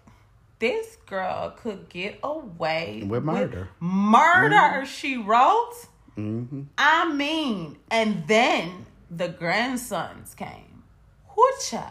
this 0.59 0.97
girl 1.05 1.51
could 1.51 1.89
get 1.89 2.19
away 2.21 3.03
With 3.05 3.23
murder. 3.23 3.69
murder 3.79 4.85
she 4.85 5.17
wrote 5.17 5.73
hmm 6.15 6.63
I 6.77 7.11
mean, 7.13 7.77
and 7.89 8.27
then 8.27 8.85
the 9.09 9.29
grandsons 9.29 10.35
came. 10.35 10.83
Hoocha. 11.31 11.89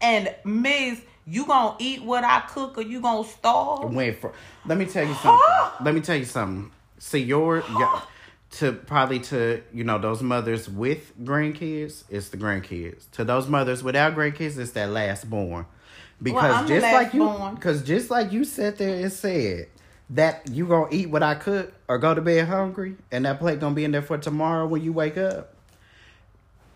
And 0.00 0.34
Miss, 0.44 1.00
you 1.26 1.46
gonna 1.46 1.76
eat 1.78 2.02
what 2.02 2.24
I 2.24 2.40
cook 2.40 2.76
or 2.76 2.82
you 2.82 3.00
gonna 3.00 3.26
starve? 3.26 3.92
Went 3.94 4.18
for. 4.18 4.32
Let 4.66 4.76
me 4.76 4.84
tell 4.84 5.06
you 5.06 5.14
something. 5.14 5.84
let 5.84 5.94
me 5.94 6.00
tell 6.00 6.16
you 6.16 6.24
something. 6.24 6.70
See 6.98 7.20
your, 7.20 7.64
your 7.78 8.02
to 8.52 8.72
probably 8.72 9.20
to 9.20 9.62
you 9.72 9.84
know 9.84 9.98
those 9.98 10.22
mothers 10.22 10.68
with 10.68 11.18
grandkids, 11.24 12.04
it's 12.10 12.28
the 12.28 12.36
grandkids. 12.36 13.10
To 13.12 13.24
those 13.24 13.48
mothers 13.48 13.82
without 13.82 14.14
grandkids, 14.14 14.58
it's 14.58 14.72
that 14.72 14.90
last 14.90 15.30
born. 15.30 15.66
Because 16.22 16.54
I'm 16.54 16.66
just 16.68 16.92
like 16.92 17.14
you, 17.14 17.50
because 17.54 17.82
just 17.82 18.10
like 18.10 18.32
you 18.32 18.44
sat 18.44 18.78
there 18.78 18.94
and 19.02 19.12
said 19.12 19.68
that 20.10 20.48
you 20.50 20.66
gonna 20.66 20.88
eat 20.90 21.10
what 21.10 21.22
I 21.22 21.34
cook 21.34 21.72
or 21.88 21.98
go 21.98 22.14
to 22.14 22.20
bed 22.20 22.46
hungry, 22.46 22.96
and 23.10 23.24
that 23.24 23.38
plate 23.38 23.60
gonna 23.60 23.74
be 23.74 23.84
in 23.84 23.92
there 23.92 24.02
for 24.02 24.18
tomorrow 24.18 24.66
when 24.66 24.82
you 24.82 24.92
wake 24.92 25.16
up. 25.16 25.54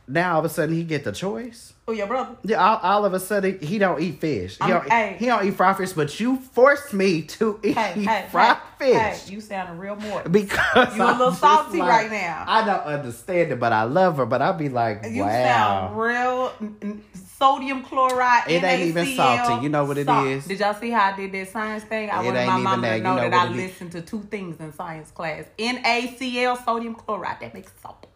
Now 0.08 0.34
all 0.34 0.38
of 0.38 0.44
a 0.44 0.48
sudden 0.48 0.74
he 0.74 0.84
get 0.84 1.02
the 1.04 1.10
choice. 1.10 1.74
Oh, 1.88 1.92
your 1.92 2.06
brother. 2.06 2.36
Yeah, 2.44 2.64
all, 2.64 2.78
all 2.78 3.04
of 3.04 3.12
a 3.12 3.18
sudden 3.20 3.58
he 3.60 3.78
don't 3.78 4.00
eat 4.00 4.20
fish. 4.20 4.56
He 4.60 4.68
don't, 4.68 4.88
hey. 4.88 5.16
he 5.18 5.26
don't 5.26 5.44
eat 5.44 5.54
fried 5.54 5.76
fish, 5.76 5.92
but 5.92 6.18
you 6.20 6.36
forced 6.36 6.92
me 6.94 7.22
to 7.22 7.58
eat 7.62 7.76
Hey, 7.76 8.04
hey, 8.04 8.26
fried 8.30 8.56
fish 8.78 8.94
hey, 9.24 9.32
you 9.32 9.40
sounding 9.40 9.78
real 9.78 9.96
more. 9.96 10.22
because 10.28 10.96
You 10.96 11.02
a 11.02 11.06
I'm 11.06 11.18
little 11.18 11.30
just 11.30 11.40
salty 11.40 11.78
like, 11.78 11.88
right 11.88 12.10
now. 12.10 12.44
I 12.46 12.64
don't 12.64 12.82
understand 12.84 13.50
it, 13.52 13.58
but 13.60 13.72
I 13.72 13.82
love 13.82 14.16
her. 14.18 14.26
But 14.26 14.42
I'll 14.42 14.52
be 14.54 14.68
like, 14.68 15.04
You 15.08 15.22
wow. 15.22 15.28
sound 15.28 15.98
real 15.98 16.52
sodium 17.38 17.82
chloride. 17.82 18.50
It 18.50 18.62
ain't 18.62 18.82
even 18.82 19.14
salty. 19.16 19.62
You 19.62 19.68
know 19.68 19.84
what 19.84 19.98
it 19.98 20.06
salt. 20.06 20.26
is? 20.26 20.46
Did 20.46 20.60
y'all 20.60 20.74
see 20.74 20.90
how 20.90 21.12
I 21.12 21.16
did 21.16 21.32
that 21.32 21.48
science 21.48 21.84
thing? 21.84 22.10
I 22.10 22.22
It 22.22 22.26
wanted 22.26 22.46
my 22.46 22.56
mama 22.58 22.82
that. 22.82 22.90
to 22.92 22.96
You 22.98 23.02
know, 23.02 23.16
know 23.16 23.30
that 23.30 23.34
I 23.34 23.46
it 23.46 23.50
is. 23.50 23.56
listened 23.56 23.92
to 23.92 24.00
two 24.02 24.22
things 24.22 24.58
in 24.60 24.72
science 24.72 25.10
class: 25.10 25.44
NaCl, 25.58 26.64
sodium 26.64 26.94
chloride. 26.94 27.40
That 27.40 27.54
makes 27.54 27.72
salt. 27.82 28.06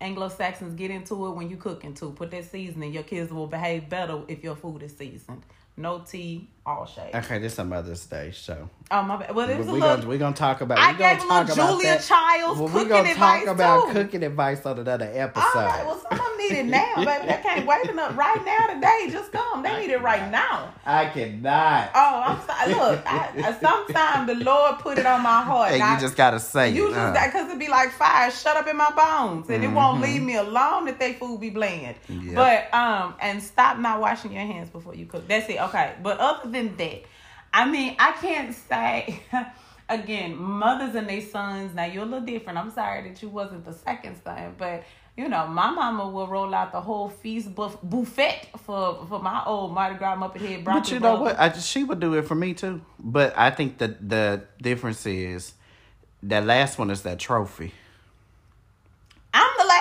Anglo 0.00 0.28
Saxons 0.28 0.74
get 0.74 0.90
into 0.90 1.26
it 1.28 1.30
when 1.30 1.48
you 1.48 1.56
cooking 1.56 1.94
too. 1.94 2.10
Put 2.10 2.30
that 2.32 2.44
seasoning. 2.50 2.92
Your 2.92 3.04
kids 3.04 3.32
will 3.32 3.46
behave 3.46 3.88
better 3.88 4.20
if 4.28 4.42
your 4.44 4.54
food 4.56 4.82
is 4.82 4.94
seasoned. 4.96 5.42
No 5.76 6.00
tea, 6.00 6.48
all 6.64 6.86
shade. 6.86 7.14
Okay, 7.14 7.38
this 7.38 7.54
is 7.54 7.58
a 7.58 7.64
Mother's 7.64 8.06
Day 8.06 8.30
show. 8.32 8.68
Oh 8.90 9.02
my 9.02 9.16
bad. 9.16 9.34
Well, 9.34 9.48
it 9.48 9.58
was 9.58 9.66
We're 9.66 9.76
a 9.78 9.80
gonna, 9.80 10.06
we 10.06 10.18
gonna 10.18 10.36
talk 10.36 10.60
about. 10.60 10.78
I 10.78 10.92
we 10.92 10.98
gave 10.98 11.16
a 11.16 11.20
talk 11.20 11.48
little 11.48 11.66
Julia 11.78 11.84
that. 11.94 12.02
Childs 12.02 12.60
Well, 12.60 12.68
cooking 12.68 12.88
we're 12.88 12.88
gonna 13.02 13.14
talk 13.14 13.46
about 13.46 13.86
too. 13.88 13.92
cooking 13.94 14.22
advice 14.22 14.64
on 14.66 14.78
another 14.78 15.10
episode. 15.12 15.44
All 15.56 15.64
right, 15.64 15.84
well, 15.86 15.98
some 16.00 16.12
of 16.12 16.18
them 16.18 16.38
need 16.38 16.52
it 16.52 16.66
now, 16.66 16.94
baby. 16.96 17.26
They 17.26 17.40
can't 17.42 17.66
wait 17.66 17.86
enough 17.90 18.16
right 18.16 18.44
now 18.44 18.66
today. 18.74 19.08
Just 19.10 19.32
come. 19.32 19.62
They 19.62 19.80
need 19.80 19.90
it 19.90 20.02
right 20.02 20.30
now. 20.30 20.72
I 20.86 21.06
cannot. 21.06 21.90
Oh, 21.94 22.22
I'm 22.26 22.40
sorry. 22.46 22.74
Look, 22.74 23.02
I, 23.06 23.30
I, 23.36 23.52
sometimes 23.60 24.26
the 24.28 24.44
Lord 24.44 24.78
put 24.80 24.98
it 24.98 25.06
on 25.06 25.22
my 25.22 25.42
heart. 25.42 25.70
and 25.72 25.78
you 25.78 25.84
I- 25.84 25.98
just 26.00 26.14
gotta 26.16 26.38
say 26.38 26.70
You 26.70 26.88
it. 26.90 26.94
just 26.94 27.24
because 27.32 27.50
it 27.50 27.58
be 27.58 27.68
like 27.68 27.90
fire 27.90 28.30
shut 28.30 28.56
up 28.56 28.66
in 28.68 28.76
my 28.76 28.90
bones, 28.90 29.48
and 29.50 29.64
it 29.64 29.68
won't 29.68 29.94
Mm-hmm. 29.94 30.02
leave 30.02 30.22
me 30.22 30.36
alone 30.36 30.88
if 30.88 30.98
they 30.98 31.14
food 31.14 31.40
be 31.40 31.50
bland. 31.50 31.96
Yep. 32.08 32.34
But 32.34 32.74
um, 32.74 33.14
and 33.20 33.42
stop 33.42 33.78
not 33.78 34.00
washing 34.00 34.32
your 34.32 34.42
hands 34.46 34.68
before 34.70 34.94
you 34.94 35.06
cook. 35.06 35.26
That's 35.26 35.48
it. 35.48 35.58
Okay. 35.68 35.94
But 36.02 36.18
other 36.18 36.50
than 36.50 36.76
that, 36.76 37.02
I 37.52 37.68
mean, 37.68 37.96
I 37.98 38.12
can't 38.12 38.54
say. 38.54 39.20
Again, 39.86 40.34
mothers 40.36 40.94
and 40.94 41.06
their 41.06 41.20
sons. 41.20 41.74
Now 41.74 41.84
you're 41.84 42.04
a 42.04 42.06
little 42.06 42.24
different. 42.24 42.58
I'm 42.58 42.70
sorry 42.70 43.06
that 43.06 43.20
you 43.20 43.28
wasn't 43.28 43.66
the 43.66 43.74
second 43.74 44.16
son, 44.24 44.54
but 44.56 44.82
you 45.16 45.28
know, 45.28 45.46
my 45.46 45.70
mama 45.70 46.08
will 46.08 46.26
roll 46.26 46.54
out 46.54 46.72
the 46.72 46.80
whole 46.80 47.08
feast 47.08 47.54
buff- 47.54 47.80
buffet 47.82 48.48
for 48.64 49.06
for 49.06 49.20
my 49.20 49.44
old 49.44 49.72
Mardi 49.72 49.96
Gras 49.96 50.16
Muppet 50.16 50.40
head. 50.40 50.64
But 50.64 50.90
you 50.90 50.94
know 50.94 51.16
brother. 51.16 51.20
what? 51.20 51.38
I 51.38 51.50
just, 51.50 51.68
she 51.68 51.84
would 51.84 52.00
do 52.00 52.14
it 52.14 52.22
for 52.22 52.34
me 52.34 52.54
too. 52.54 52.80
But 52.98 53.34
I 53.36 53.50
think 53.50 53.78
that 53.78 54.08
the 54.08 54.44
difference 54.60 55.04
is 55.06 55.52
that 56.24 56.44
last 56.44 56.78
one 56.78 56.90
is 56.90 57.02
that 57.02 57.18
trophy. 57.18 57.74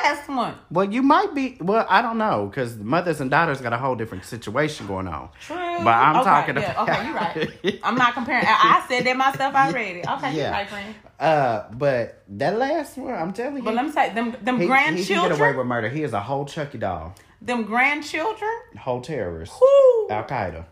Last 0.04 0.28
one. 0.28 0.56
Well, 0.70 0.92
you 0.92 1.02
might 1.02 1.34
be. 1.34 1.58
Well, 1.62 1.86
I 1.90 2.02
don't 2.02 2.18
know 2.18 2.48
because 2.48 2.76
mothers 2.78 3.22
and 3.22 3.32
daughters 3.32 3.62
got 3.62 3.72
a 3.72 3.78
whole 3.78 3.96
different 3.96 4.26
situation 4.26 4.86
going 4.86 5.08
on. 5.08 5.30
True. 5.40 5.56
But 5.56 5.88
I'm 5.94 6.18
Okay, 6.18 6.24
talking 6.26 6.56
yeah, 6.58 6.72
about. 6.72 6.90
Okay, 6.90 7.06
you're 7.06 7.16
right. 7.16 7.80
I'm 7.84 7.96
not 7.96 8.14
comparing. 8.14 8.46
I, 8.46 8.82
I 8.84 8.86
said 8.90 9.06
that 9.06 9.16
myself 9.16 9.56
already. 9.56 10.02
Okay, 10.06 10.34
you're 10.34 10.44
Yeah. 10.44 10.52
right, 10.52 10.68
friend. 10.70 10.96
Uh, 11.20 11.64
but 11.72 12.22
that 12.28 12.58
last 12.58 12.98
one, 12.98 13.14
I'm 13.14 13.32
telling 13.32 13.58
you, 13.58 13.64
But 13.64 13.76
let 13.76 13.86
me 13.86 13.92
say, 13.92 14.14
them 14.14 14.36
them 14.42 14.58
he, 14.60 14.66
he 14.66 15.06
can 15.06 15.30
get 15.30 15.40
away 15.40 15.54
with 15.56 15.66
murder. 15.66 15.88
He 15.88 16.04
is 16.04 16.12
a 16.12 16.20
whole 16.20 16.44
Chucky 16.46 16.78
doll, 16.80 17.16
them 17.42 17.64
grandchildren. 17.64 18.52
whole 18.78 19.00
terrorist, 19.00 19.54
Whoo, 19.62 20.10
Al 20.10 20.26
Qaeda. 20.26 20.66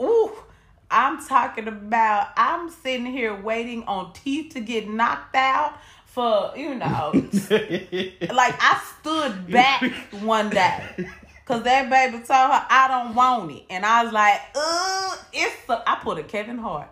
ooh, 0.00 0.32
I'm 0.90 1.24
talking 1.26 1.66
about. 1.66 2.28
I'm 2.36 2.70
sitting 2.70 3.06
here 3.06 3.34
waiting 3.34 3.82
on 3.84 4.12
teeth 4.12 4.52
to 4.54 4.60
get 4.60 4.88
knocked 4.88 5.34
out 5.34 5.72
for 6.16 6.50
you 6.56 6.74
know. 6.74 7.12
like 7.12 8.56
I 8.58 8.82
stood 8.98 9.50
back 9.50 9.82
one 10.22 10.48
day. 10.48 10.82
Cause 11.44 11.62
that 11.62 11.90
baby 11.90 12.24
told 12.24 12.50
her 12.50 12.66
I 12.68 12.88
don't 12.88 13.14
want 13.14 13.52
it, 13.52 13.64
and 13.70 13.84
I 13.84 14.02
was 14.02 14.12
like, 14.12 14.40
"Uh, 14.54 15.16
it's." 15.32 15.54
A, 15.68 15.82
I 15.86 15.96
put 16.02 16.18
a 16.18 16.24
Kevin 16.24 16.58
Hart. 16.58 16.88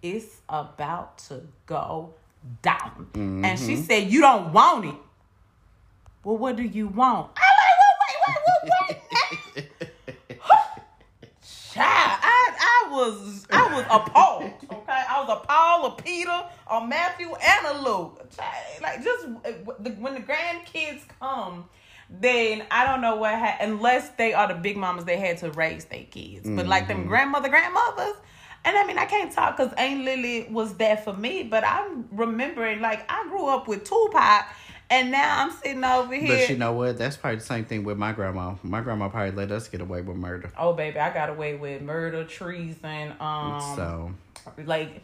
It's 0.00 0.40
about 0.48 1.18
to 1.28 1.42
go 1.66 2.14
down, 2.62 3.08
and 3.14 3.58
she 3.58 3.76
said, 3.76 4.10
"You 4.10 4.20
don't 4.20 4.52
want 4.52 4.86
it." 4.86 4.94
Well, 6.24 6.38
what 6.38 6.56
do 6.56 6.62
you 6.62 6.86
want? 6.86 7.32
I 7.36 7.48
like, 7.58 7.78
wait, 8.04 8.18
wait, 8.28 8.96
wait, 8.96 8.96
wait, 9.56 9.70
wait. 9.88 10.38
Child, 11.72 12.18
I, 12.22 12.84
I 12.86 12.90
was 12.90 13.46
I 13.50 13.74
was 13.74 13.84
appalled. 13.90 14.44
Okay, 14.72 14.82
I 14.88 15.20
was 15.20 15.38
appalled 15.42 15.92
of 15.92 16.04
Peter, 16.04 16.44
or 16.70 16.86
Matthew, 16.86 17.28
and 17.34 17.66
a 17.66 17.82
Luke. 17.82 18.20
Like 18.82 19.02
just 19.02 19.26
the, 19.42 19.90
when 19.98 20.14
the 20.14 20.20
grandkids 20.20 21.02
come, 21.20 21.68
then 22.10 22.64
I 22.70 22.86
don't 22.86 23.00
know 23.00 23.16
what 23.16 23.34
ha- 23.34 23.58
unless 23.60 24.10
they 24.10 24.32
are 24.32 24.48
the 24.48 24.54
big 24.54 24.76
mamas 24.76 25.04
they 25.04 25.18
had 25.18 25.38
to 25.38 25.50
raise 25.52 25.84
their 25.86 26.04
kids. 26.04 26.48
But 26.48 26.66
like 26.66 26.88
them 26.88 27.06
grandmother 27.06 27.48
grandmothers. 27.48 28.14
And 28.64 28.76
I 28.76 28.84
mean, 28.84 28.98
I 28.98 29.04
can't 29.04 29.32
talk 29.32 29.56
because 29.56 29.72
Aunt 29.74 30.04
Lily 30.04 30.48
was 30.50 30.74
there 30.74 30.96
for 30.96 31.12
me, 31.12 31.44
but 31.44 31.64
I'm 31.64 32.08
remembering 32.10 32.80
like 32.80 33.10
I 33.10 33.26
grew 33.28 33.46
up 33.46 33.68
with 33.68 33.84
Tupac, 33.84 34.46
and 34.90 35.10
now 35.10 35.44
I'm 35.44 35.52
sitting 35.52 35.84
over 35.84 36.14
here. 36.14 36.36
But 36.36 36.50
you 36.50 36.56
know 36.56 36.72
what? 36.72 36.98
That's 36.98 37.16
probably 37.16 37.38
the 37.38 37.44
same 37.44 37.64
thing 37.64 37.84
with 37.84 37.98
my 37.98 38.12
grandma. 38.12 38.54
My 38.62 38.80
grandma 38.80 39.08
probably 39.08 39.30
let 39.30 39.52
us 39.52 39.68
get 39.68 39.80
away 39.80 40.02
with 40.02 40.16
murder. 40.16 40.50
Oh 40.58 40.72
baby, 40.72 40.98
I 40.98 41.14
got 41.14 41.30
away 41.30 41.54
with 41.54 41.82
murder, 41.82 42.24
treason, 42.24 43.14
um, 43.20 43.60
so 43.76 44.12
like 44.64 45.02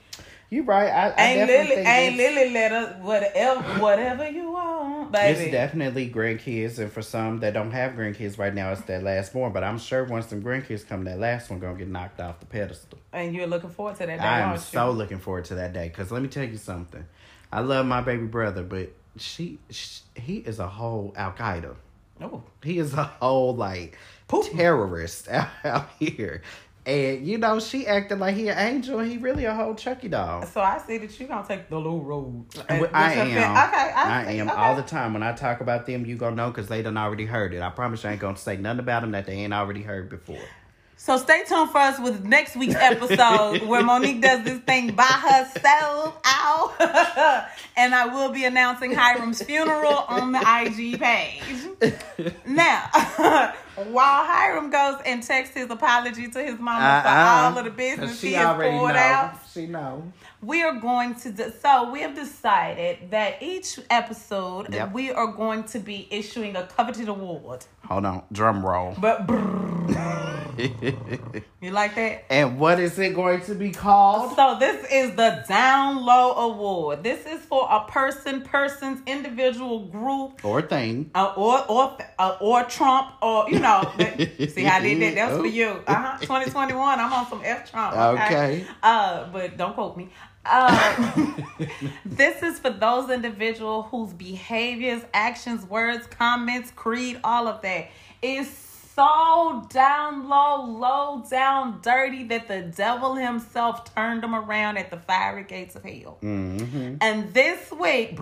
you 0.51 0.63
right. 0.63 0.89
I, 0.91 1.11
I 1.11 1.25
ain't 1.25 1.49
Lily, 1.49 1.83
ain't 1.83 2.17
Lily 2.17 2.51
let 2.51 2.73
us 2.73 3.03
whatever, 3.03 3.63
whatever 3.81 4.29
you 4.29 4.53
want, 4.53 5.13
baby. 5.13 5.41
It's 5.41 5.53
definitely 5.53 6.11
grandkids, 6.11 6.79
and 6.79 6.93
for 6.93 7.03
some 7.03 7.41
that 7.41 7.55
don't 7.55 7.71
have 7.71 7.93
grandkids 7.93 8.39
right 8.39 8.55
now, 8.55 8.73
it's 8.73 8.83
that 8.83 9.03
last 9.03 9.33
born. 9.33 9.53
But 9.53 9.65
I'm 9.65 9.79
sure 9.79 10.05
once 10.05 10.29
some 10.29 10.43
grandkids 10.43 10.87
come, 10.87 11.05
that 11.05 11.19
last 11.19 11.51
one 11.51 11.59
gonna 11.59 11.77
get 11.79 11.89
knocked 11.89 12.21
off 12.21 12.41
the 12.41 12.47
pedestal. 12.47 12.99
and 13.13 13.35
you're 13.35 13.47
looking 13.47 13.71
forward 13.71 13.97
to 13.97 14.07
that 14.07 14.19
day, 14.19 14.25
I 14.25 14.41
am 14.53 14.59
so 14.59 14.91
you? 14.91 14.97
looking 14.97 15.19
forward 15.19 15.45
to 15.47 15.57
that 15.57 15.73
day. 15.73 15.89
Cause 15.89 16.11
let 16.11 16.23
me 16.23 16.29
tell 16.29 16.45
you 16.45 16.57
something. 16.57 17.05
I 17.53 17.61
love 17.61 17.87
my 17.87 18.01
baby 18.01 18.27
brother, 18.27 18.63
but 18.63 18.91
she, 19.17 19.59
sh 19.71 20.01
he 20.15 20.39
is 20.39 20.59
a 20.59 20.67
whole 20.69 21.13
Al 21.17 21.33
Qaeda. 21.33 21.75
Oh, 22.21 22.45
He 22.63 22.79
is 22.79 22.95
a 22.95 23.05
whole 23.05 23.55
like 23.55 23.99
terrorist 24.55 25.29
out, 25.29 25.49
out 25.65 25.89
here. 25.99 26.43
And 26.87 27.27
you 27.27 27.39
know, 27.39 27.61
she 27.61 27.87
acted 27.87 28.19
like 28.19 28.35
he 28.35 28.49
an 28.49 28.59
angel 28.59 28.99
and 28.99 29.11
he 29.11 29.17
really 29.17 29.47
a 29.47 29.55
whole 29.55 29.75
Chucky 29.75 30.09
doll. 30.09 30.45
so 30.45 30.61
I 30.61 30.79
see 30.79 30.99
that 30.99 31.19
you 31.19 31.27
gonna 31.27 31.47
take 31.47 31.71
the 31.71 31.79
low 31.79 31.99
road. 31.99 32.45
Uh, 32.59 32.87
I 32.93 33.15
am. 33.15 33.29
Okay, 33.29 33.93
I, 33.93 34.25
I 34.27 34.33
am 34.33 34.51
okay. 34.51 34.59
all 34.59 34.77
the 34.77 34.83
time. 34.83 35.15
When 35.15 35.23
I 35.23 35.33
talk 35.33 35.63
about 35.63 35.87
them, 35.87 36.05
you 36.05 36.17
gonna 36.17 36.37
know 36.37 36.51
because 36.51 36.69
they 36.69 36.83
done 36.83 36.99
already 36.99 37.25
heard 37.25 37.55
it. 37.55 37.63
I 37.63 37.71
promise 37.71 38.05
you, 38.05 38.11
I 38.11 38.13
ain't 38.13 38.21
gonna 38.21 38.37
say 38.37 38.59
nothing 38.59 38.81
about 38.81 39.01
them 39.01 39.13
that 39.13 39.25
they 39.25 39.33
ain't 39.33 39.55
already 39.55 39.83
heard 39.83 40.11
before. 40.11 40.37
So 41.05 41.19
stay 41.19 41.43
tuned 41.47 41.69
for 41.69 41.77
us 41.77 42.01
with 42.01 42.25
next 42.25 42.57
week's 42.57 42.77
episode 42.77 43.61
where 43.69 43.83
Monique 43.85 44.23
does 44.23 44.43
this 44.43 44.59
thing 44.61 44.95
by 44.95 45.03
herself 45.03 46.19
out. 46.25 46.73
and 47.77 47.95
I 47.95 48.07
will 48.07 48.31
be 48.31 48.47
announcing 48.47 48.95
Hiram's 48.95 49.43
funeral 49.43 50.07
on 50.09 50.33
the 50.33 50.39
IG 50.39 50.99
page. 50.99 51.93
Now, 52.47 52.89
while 53.91 54.25
Hiram 54.25 54.71
goes 54.71 55.03
and 55.05 55.23
texts 55.23 55.55
his 55.55 55.71
apology 55.71 56.29
to 56.29 56.43
his 56.43 56.59
mama 56.59 57.03
for 57.03 57.09
uh-uh. 57.09 57.51
all 57.53 57.59
of 57.59 57.65
the 57.67 57.71
business 57.71 58.19
she 58.19 58.29
he 58.29 58.33
has 58.33 58.57
poured 58.57 58.95
know. 58.95 58.99
out, 58.99 59.39
She 59.53 59.67
know. 59.67 60.11
we 60.41 60.63
are 60.63 60.81
going 60.81 61.17
to 61.17 61.31
do, 61.33 61.53
so 61.61 61.91
we 61.91 62.01
have 62.01 62.15
decided 62.15 63.11
that 63.11 63.43
each 63.43 63.79
episode 63.91 64.73
Yep. 64.73 64.93
we 64.95 65.11
are 65.11 65.27
going 65.27 65.65
to 65.65 65.79
be 65.81 66.09
issuing 66.11 66.57
a 66.57 66.67
coveted 66.67 67.09
award. 67.09 67.67
Hold 67.89 68.07
on, 68.07 68.23
drum 68.33 68.65
roll. 68.65 68.95
But 68.99 69.27
you 71.61 71.71
like 71.71 71.95
that? 71.95 72.25
and 72.31 72.59
what 72.59 72.79
is 72.81 72.99
it 72.99 73.15
going 73.15 73.41
to 73.43 73.55
be 73.55 73.71
called? 73.71 74.35
So 74.37 74.57
this 74.59 74.87
is 74.91 75.15
the 75.17 75.45
Down 75.49 76.05
Low 76.05 76.33
Award. 76.35 77.03
This 77.03 77.27
is 77.27 77.41
for 77.41 77.67
a 77.71 77.85
person, 77.91 78.43
persons, 78.43 79.01
individual, 79.07 79.87
group, 79.87 80.45
Or 80.45 80.63
thing? 80.63 81.11
uh, 81.15 81.33
or 81.37 81.65
or 81.71 81.97
uh, 82.19 82.37
or 82.41 82.63
Trump, 82.65 83.13
or 83.23 83.49
you 83.51 83.61
know. 83.61 83.91
see 83.99 84.63
how 84.63 84.81
they 84.81 84.95
did? 84.95 85.17
That 85.17 85.31
That 85.31 85.31
was 85.33 85.41
for 85.41 85.47
you. 85.47 85.83
Uh 85.87 85.95
huh. 85.95 86.19
Twenty 86.27 86.51
twenty 86.51 86.75
one. 86.75 86.99
I'm 87.01 87.13
on 87.13 87.29
some 87.29 87.43
F 87.45 87.71
Trump. 87.71 87.97
Okay. 87.97 88.25
Okay. 88.25 88.67
Uh, 88.83 89.29
but 89.33 89.57
don't 89.57 89.75
quote 89.75 89.97
me. 89.97 90.09
Uh, 90.47 91.23
this 92.05 92.43
is 92.43 92.59
for 92.59 92.69
those 92.71 93.09
individuals 93.11 93.87
whose 93.91 94.13
behaviors, 94.13 95.03
actions, 95.15 95.65
words, 95.65 96.07
comments, 96.07 96.71
creed, 96.71 97.19
all 97.25 97.49
of 97.49 97.63
that 97.63 97.89
is 98.21 98.47
so 98.95 99.67
down 99.71 100.29
low, 100.29 100.65
low 100.65 101.25
down 101.29 101.81
dirty 101.83 102.25
that 102.25 102.47
the 102.49 102.63
devil 102.63 103.15
himself 103.17 103.93
turned 103.95 104.23
them 104.23 104.35
around 104.35 104.77
at 104.77 104.91
the 104.91 104.97
fiery 104.99 105.45
gates 105.45 105.75
of 105.75 105.83
hell. 105.83 106.19
Mm-hmm. 106.23 106.97
And 107.01 107.35
this 107.35 107.73
week, 107.73 108.19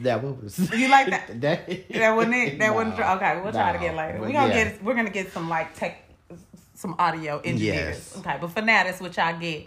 That 0.00 0.22
was. 0.22 0.58
you 0.76 0.88
like 0.88 1.08
that? 1.10 1.40
that, 1.40 1.88
That 1.90 2.16
wasn't 2.16 2.34
it. 2.34 2.58
That 2.58 2.74
wasn't. 2.74 2.98
Okay, 2.98 3.40
we'll 3.42 3.52
try 3.52 3.72
to 3.72 3.78
no, 3.78 3.84
get 3.84 3.94
later. 3.94 4.20
We're 4.20 4.32
gonna 4.32 4.48
yeah. 4.54 4.64
get. 4.64 4.82
We're 4.82 4.94
gonna 4.94 5.10
get 5.10 5.32
some 5.32 5.48
like 5.48 5.74
tech, 5.76 6.10
some 6.74 6.96
audio 6.98 7.38
engineers. 7.44 8.12
Yes. 8.12 8.16
Okay, 8.18 8.38
but 8.40 8.48
for 8.48 8.60
now, 8.62 8.82
that's 8.84 9.00
what 9.00 9.16
y'all 9.16 9.38
get. 9.38 9.66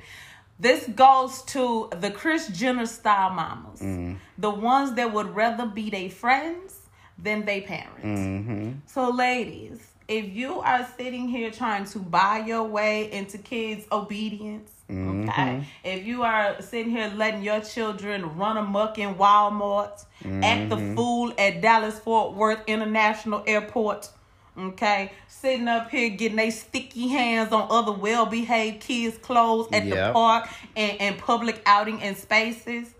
This 0.60 0.88
goes 0.88 1.44
to 1.44 1.88
the 2.00 2.10
Kris 2.12 2.48
Jenner 2.48 2.88
style 2.88 3.30
mamas, 3.30 3.80
Mm. 3.80 4.18
the 4.38 4.50
ones 4.50 4.94
that 4.96 5.14
would 5.14 5.34
rather 5.36 5.68
be 5.68 5.90
their 5.92 6.10
friends 6.10 6.77
than 7.18 7.46
they 7.46 7.62
parents. 7.62 8.04
Mm-hmm. 8.04 8.72
So, 8.86 9.10
ladies, 9.10 9.80
if 10.08 10.30
you 10.34 10.60
are 10.62 10.88
sitting 10.98 11.28
here 11.28 11.52
trying 11.52 11.86
to 11.86 12.00
buy 12.00 12.40
your 12.46 12.64
way 12.64 13.12
into 13.12 13.38
kids' 13.38 13.86
obedience, 13.92 14.72
Mm-hmm. 14.90 15.28
okay, 15.28 15.66
if 15.84 16.06
you 16.06 16.24
are 16.24 16.62
sitting 16.62 16.92
here 16.92 17.12
letting 17.14 17.44
your 17.44 17.60
children 17.60 18.38
run 18.38 18.56
amok 18.56 18.98
in 18.98 19.16
Walmart, 19.16 20.06
act 20.24 20.70
the 20.70 20.78
Mm-hmm. 20.78 20.96
fool 20.96 21.34
at 21.38 21.60
Dallas 21.60 22.00
Fort 22.00 22.36
Worth 22.38 22.62
International 22.68 23.44
Airport, 23.46 24.10
okay, 24.58 25.12
sitting 25.28 25.68
up 25.68 25.90
here 25.92 26.08
getting 26.12 26.38
they 26.38 26.52
sticky 26.52 27.10
hands 27.10 27.52
on 27.52 27.68
other 27.70 27.92
well 27.92 28.26
behaved 28.28 28.80
kids' 28.80 29.18
clothes 29.18 29.68
at 29.74 29.90
the 29.90 30.12
park 30.14 30.48
and, 30.78 31.02
and 31.02 31.18
public 31.18 31.62
outing 31.66 32.02
and 32.02 32.16
spaces, 32.16 32.96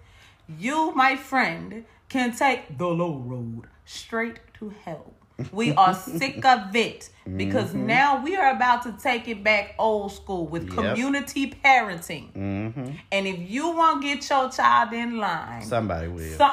you, 0.60 0.92
my 0.94 1.16
friend, 1.16 1.86
can 2.10 2.36
take 2.36 2.78
the 2.78 2.86
low 2.86 3.16
road 3.16 3.62
straight 3.88 4.40
to 4.60 4.70
hell. 4.84 5.14
We 5.52 5.72
are 5.74 5.94
sick 5.94 6.44
of 6.46 6.76
it 6.76 7.10
because 7.36 7.74
now 7.76 8.24
we 8.24 8.36
are 8.36 8.56
about 8.56 8.82
to 8.84 8.92
take 9.02 9.28
it 9.28 9.44
back 9.44 9.76
old 9.78 10.12
school 10.12 10.48
with 10.48 10.64
Yep. 10.64 10.74
community 10.74 11.52
parenting. 11.64 12.32
Mm-hmm. 12.34 12.92
And 13.12 13.28
if 13.28 13.40
you 13.50 13.70
won't 13.70 14.02
get 14.02 14.28
your 14.30 14.50
child 14.50 14.94
in 14.94 15.18
line, 15.18 15.62
Somebody 15.62 16.08
will. 16.08 16.38
so, 16.40 16.50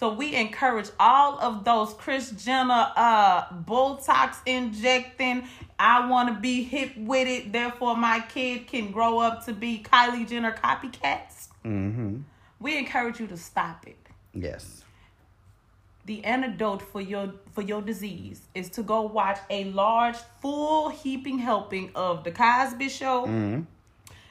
so 0.00 0.12
we 0.12 0.34
encourage 0.34 0.90
all 0.98 1.38
of 1.38 1.64
those 1.64 1.94
Kris 1.94 2.32
Jenner 2.32 2.90
uh 2.96 3.44
Botox 3.64 4.36
injecting. 4.44 5.44
I 5.78 6.08
want 6.08 6.34
to 6.34 6.40
be 6.40 6.64
hip 6.64 6.92
with 6.96 7.28
it, 7.28 7.52
therefore 7.52 7.96
my 7.96 8.20
kid 8.28 8.66
can 8.66 8.90
grow 8.90 9.20
up 9.20 9.44
to 9.46 9.52
be 9.52 9.84
Kylie 9.84 10.28
Jenner 10.28 10.52
copycats. 10.52 11.48
mm-hmm. 11.64 12.18
We 12.60 12.76
encourage 12.78 13.20
you 13.20 13.26
to 13.28 13.36
stop 13.36 13.86
it. 13.86 13.98
Yes. 14.32 14.83
The 16.06 16.22
antidote 16.24 16.82
for 16.82 17.00
your 17.00 17.32
for 17.52 17.62
your 17.62 17.80
disease 17.80 18.42
is 18.54 18.68
to 18.70 18.82
go 18.82 19.02
watch 19.02 19.38
a 19.48 19.64
large, 19.64 20.16
full 20.42 20.90
heaping 20.90 21.38
helping 21.38 21.90
of 21.94 22.24
the 22.24 22.30
Cosby 22.30 22.88
Show. 22.90 23.22
Mm-hmm. 23.26 23.60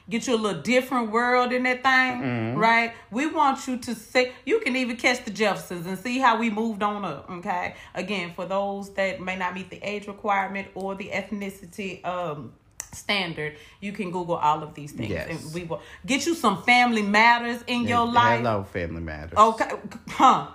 Get 0.08 0.26
you 0.26 0.34
a 0.34 0.36
little 0.36 0.60
different 0.60 1.10
world 1.12 1.50
in 1.50 1.62
that 1.62 1.82
thing, 1.82 2.22
Mm-hmm. 2.22 2.58
right? 2.58 2.92
We 3.10 3.26
want 3.26 3.66
you 3.66 3.78
to 3.78 3.94
say 3.94 4.32
you 4.44 4.60
can 4.60 4.76
even 4.76 4.96
catch 4.96 5.24
the 5.24 5.30
Jeffersons 5.30 5.86
and 5.86 5.98
see 5.98 6.18
how 6.18 6.38
we 6.38 6.50
moved 6.50 6.82
on 6.82 7.04
up. 7.04 7.28
Okay, 7.30 7.74
again 7.94 8.32
for 8.36 8.44
those 8.46 8.92
that 8.94 9.20
may 9.20 9.34
not 9.36 9.54
meet 9.54 9.70
the 9.70 9.80
age 9.82 10.06
requirement 10.06 10.68
or 10.74 10.94
the 10.94 11.08
ethnicity 11.08 12.04
um 12.06 12.52
standard, 12.92 13.56
you 13.80 13.90
can 13.92 14.12
Google 14.12 14.36
all 14.36 14.62
of 14.62 14.74
these 14.74 14.92
things, 14.92 15.10
Yes. 15.10 15.28
and 15.30 15.54
we 15.54 15.64
will 15.64 15.80
get 16.06 16.26
you 16.26 16.34
some 16.34 16.62
Family 16.62 17.02
Matters 17.02 17.64
in 17.66 17.82
your 17.88 18.06
life. 18.06 18.38
Hello, 18.38 18.62
Family 18.62 19.00
Matters. 19.00 19.36
Okay, 19.36 19.70
huh? 20.10 20.46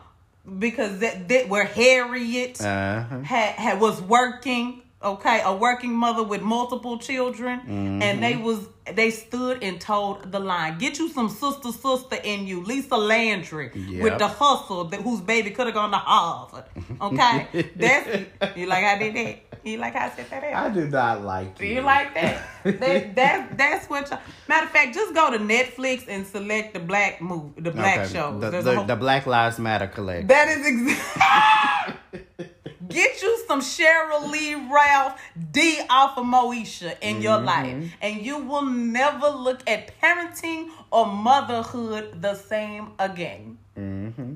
Because 0.58 1.00
that, 1.00 1.28
that 1.30 1.50
where 1.50 1.66
Harriet 1.66 2.60
Uh-huh. 2.62 3.20
had, 3.22 3.54
had 3.56 3.80
was 3.80 4.02
working. 4.02 4.82
Okay, 5.02 5.42
a 5.46 5.56
working 5.56 5.94
mother 5.94 6.24
with 6.24 6.42
multiple 6.42 6.98
children, 6.98 7.60
Mm-hmm. 7.62 8.02
and 8.02 8.22
they 8.22 8.36
was 8.36 8.68
they 8.94 9.12
stood 9.12 9.64
and 9.64 9.80
told 9.80 10.30
the 10.30 10.40
line. 10.40 10.78
Get 10.78 11.00
you 11.00 11.08
some 11.10 11.30
sister 11.30 11.72
sister 11.72 12.18
in 12.22 12.46
you, 12.46 12.64
Lisa 12.66 12.98
Landry, 12.98 13.72
with 14.02 14.18
the 14.18 14.28
hustle 14.28 14.84
that 14.86 15.00
whose 15.02 15.22
baby 15.22 15.52
could 15.52 15.68
have 15.68 15.74
gone 15.76 15.92
to 15.92 15.98
Harvard. 15.98 16.66
Okay, 17.02 17.70
that's 17.78 18.58
you 18.58 18.66
like 18.66 18.84
I 18.84 18.98
did 18.98 19.16
that. 19.16 19.40
You 19.64 19.78
like 19.78 19.94
how 19.94 20.08
I 20.08 20.10
said 20.10 20.30
that. 20.32 20.44
I 20.54 20.70
do 20.70 20.88
not 20.90 21.24
like 21.24 21.58
Do 21.58 21.66
you. 21.66 21.76
you 21.76 21.82
like 21.82 22.14
that? 22.16 22.48
that, 22.64 23.16
that 23.16 23.58
that's 23.58 23.90
what. 23.90 24.10
y'all- 24.10 24.20
Matter 24.50 24.66
of 24.66 24.72
fact, 24.72 24.94
just 24.96 25.14
go 25.14 25.32
to 25.32 25.38
Netflix 25.40 26.06
and 26.10 26.26
select 26.28 26.74
the 26.74 26.80
black 26.82 27.22
movie, 27.22 27.62
the 27.62 27.72
black 27.72 28.00
Okay, 28.00 28.14
shows. 28.14 28.42
The, 28.42 28.50
the, 28.62 28.76
whole- 28.76 28.84
the 28.86 28.96
Black 28.98 29.26
Lives 29.28 29.60
Matter 29.60 29.88
collection. 29.88 30.28
that 30.28 30.48
is 30.50 30.66
exactly. 30.66 32.50
Get 32.90 33.22
you 33.22 33.44
some 33.48 33.62
Sheryl 33.62 34.30
Lee 34.32 34.56
Ralph 34.56 35.20
Dee 35.52 35.80
off 35.90 36.18
of 36.18 36.26
Moesha 36.26 36.98
in 37.02 37.22
your 37.22 37.40
life, 37.40 37.92
and 38.02 38.26
you 38.26 38.40
will 38.40 38.66
never 38.66 39.28
look 39.30 39.62
at 39.70 39.92
parenting 40.02 40.70
or 40.92 41.06
motherhood 41.06 42.22
the 42.22 42.36
same 42.36 42.92
again. 43.00 43.58
mm-hmm. 43.78 44.34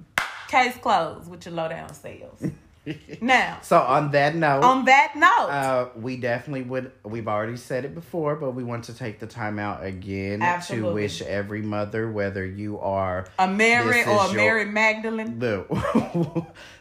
Case 0.47 0.77
closed 0.77 1.29
with 1.29 1.45
your 1.45 1.55
low 1.55 1.67
down 1.67 1.93
sales. 1.95 2.43
now, 3.21 3.59
So 3.61 3.79
on 3.79 4.11
that 4.11 4.35
note, 4.35 4.63
on 4.63 4.85
that 4.85 5.13
note, 5.15 5.29
uh, 5.49 5.89
we 5.95 6.17
definitely 6.17 6.63
would. 6.63 6.91
We've 7.03 7.27
already 7.27 7.55
said 7.57 7.85
it 7.85 7.95
before, 7.95 8.35
but 8.35 8.51
we 8.51 8.63
want 8.63 8.83
to 8.85 8.93
take 8.93 9.19
the 9.19 9.27
time 9.27 9.57
out 9.59 9.83
again 9.85 10.41
Absolutely. 10.41 10.89
to 10.89 10.93
wish 10.93 11.21
every 11.21 11.61
mother, 11.61 12.11
whether 12.11 12.45
you 12.45 12.79
are 12.79 13.27
a 13.39 13.47
Mary 13.47 14.01
or 14.03 14.23
a 14.23 14.25
your- 14.27 14.33
Mary 14.35 14.65
Magdalene. 14.65 15.39
the 15.39 15.61